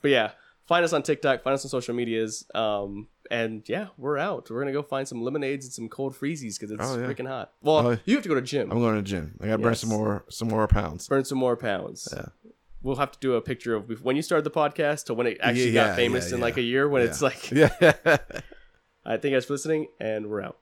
but 0.02 0.10
yeah. 0.10 0.30
Find 0.66 0.84
us 0.84 0.92
on 0.92 1.02
TikTok. 1.02 1.42
Find 1.42 1.54
us 1.54 1.64
on 1.64 1.70
social 1.70 1.94
medias. 1.94 2.44
Um, 2.54 3.08
and 3.30 3.62
yeah, 3.68 3.88
we're 3.96 4.18
out. 4.18 4.50
We're 4.50 4.60
gonna 4.60 4.72
go 4.72 4.82
find 4.82 5.06
some 5.06 5.22
lemonades 5.22 5.64
and 5.66 5.72
some 5.72 5.88
cold 5.88 6.14
freezies 6.14 6.58
because 6.58 6.70
it's 6.70 6.80
Oh, 6.82 6.98
yeah. 6.98 7.06
freaking 7.06 7.28
hot. 7.28 7.52
Well, 7.62 7.86
Oh, 7.86 7.98
you 8.04 8.14
have 8.14 8.22
to 8.22 8.28
go 8.28 8.34
to 8.34 8.42
gym, 8.42 8.70
I'm 8.72 8.78
going 8.80 8.96
to 8.96 9.02
gym. 9.02 9.38
I 9.40 9.46
gotta 9.46 9.62
burn 9.62 9.74
some 9.74 9.90
more 9.90 10.24
some 10.28 10.48
more 10.48 10.66
pounds. 10.68 11.08
burn 11.08 11.24
some 11.24 11.38
more 11.38 11.56
pounds. 11.56 12.08
Yeah. 12.14 12.26
We'll 12.82 12.96
have 12.96 13.10
to 13.12 13.18
do 13.18 13.34
a 13.34 13.40
picture 13.40 13.74
of 13.74 14.02
when 14.04 14.14
you 14.16 14.22
started 14.22 14.44
the 14.44 14.50
podcast 14.52 15.06
to 15.06 15.14
when 15.14 15.26
it 15.26 15.38
actually 15.40 15.70
Yeah, 15.70 15.88
got 15.88 15.96
famous 15.96 16.30
in 16.32 16.40
like 16.40 16.56
a 16.58 16.62
year 16.62 16.88
when 16.88 17.02
it's 17.02 17.20
like. 17.22 17.50
Yeah. 17.52 17.70
I 19.04 19.16
thank 19.16 19.24
you 19.24 19.30
guys 19.32 19.46
for 19.46 19.54
listening, 19.54 19.86
and 19.98 20.26
we're 20.28 20.42
out. 20.42 20.58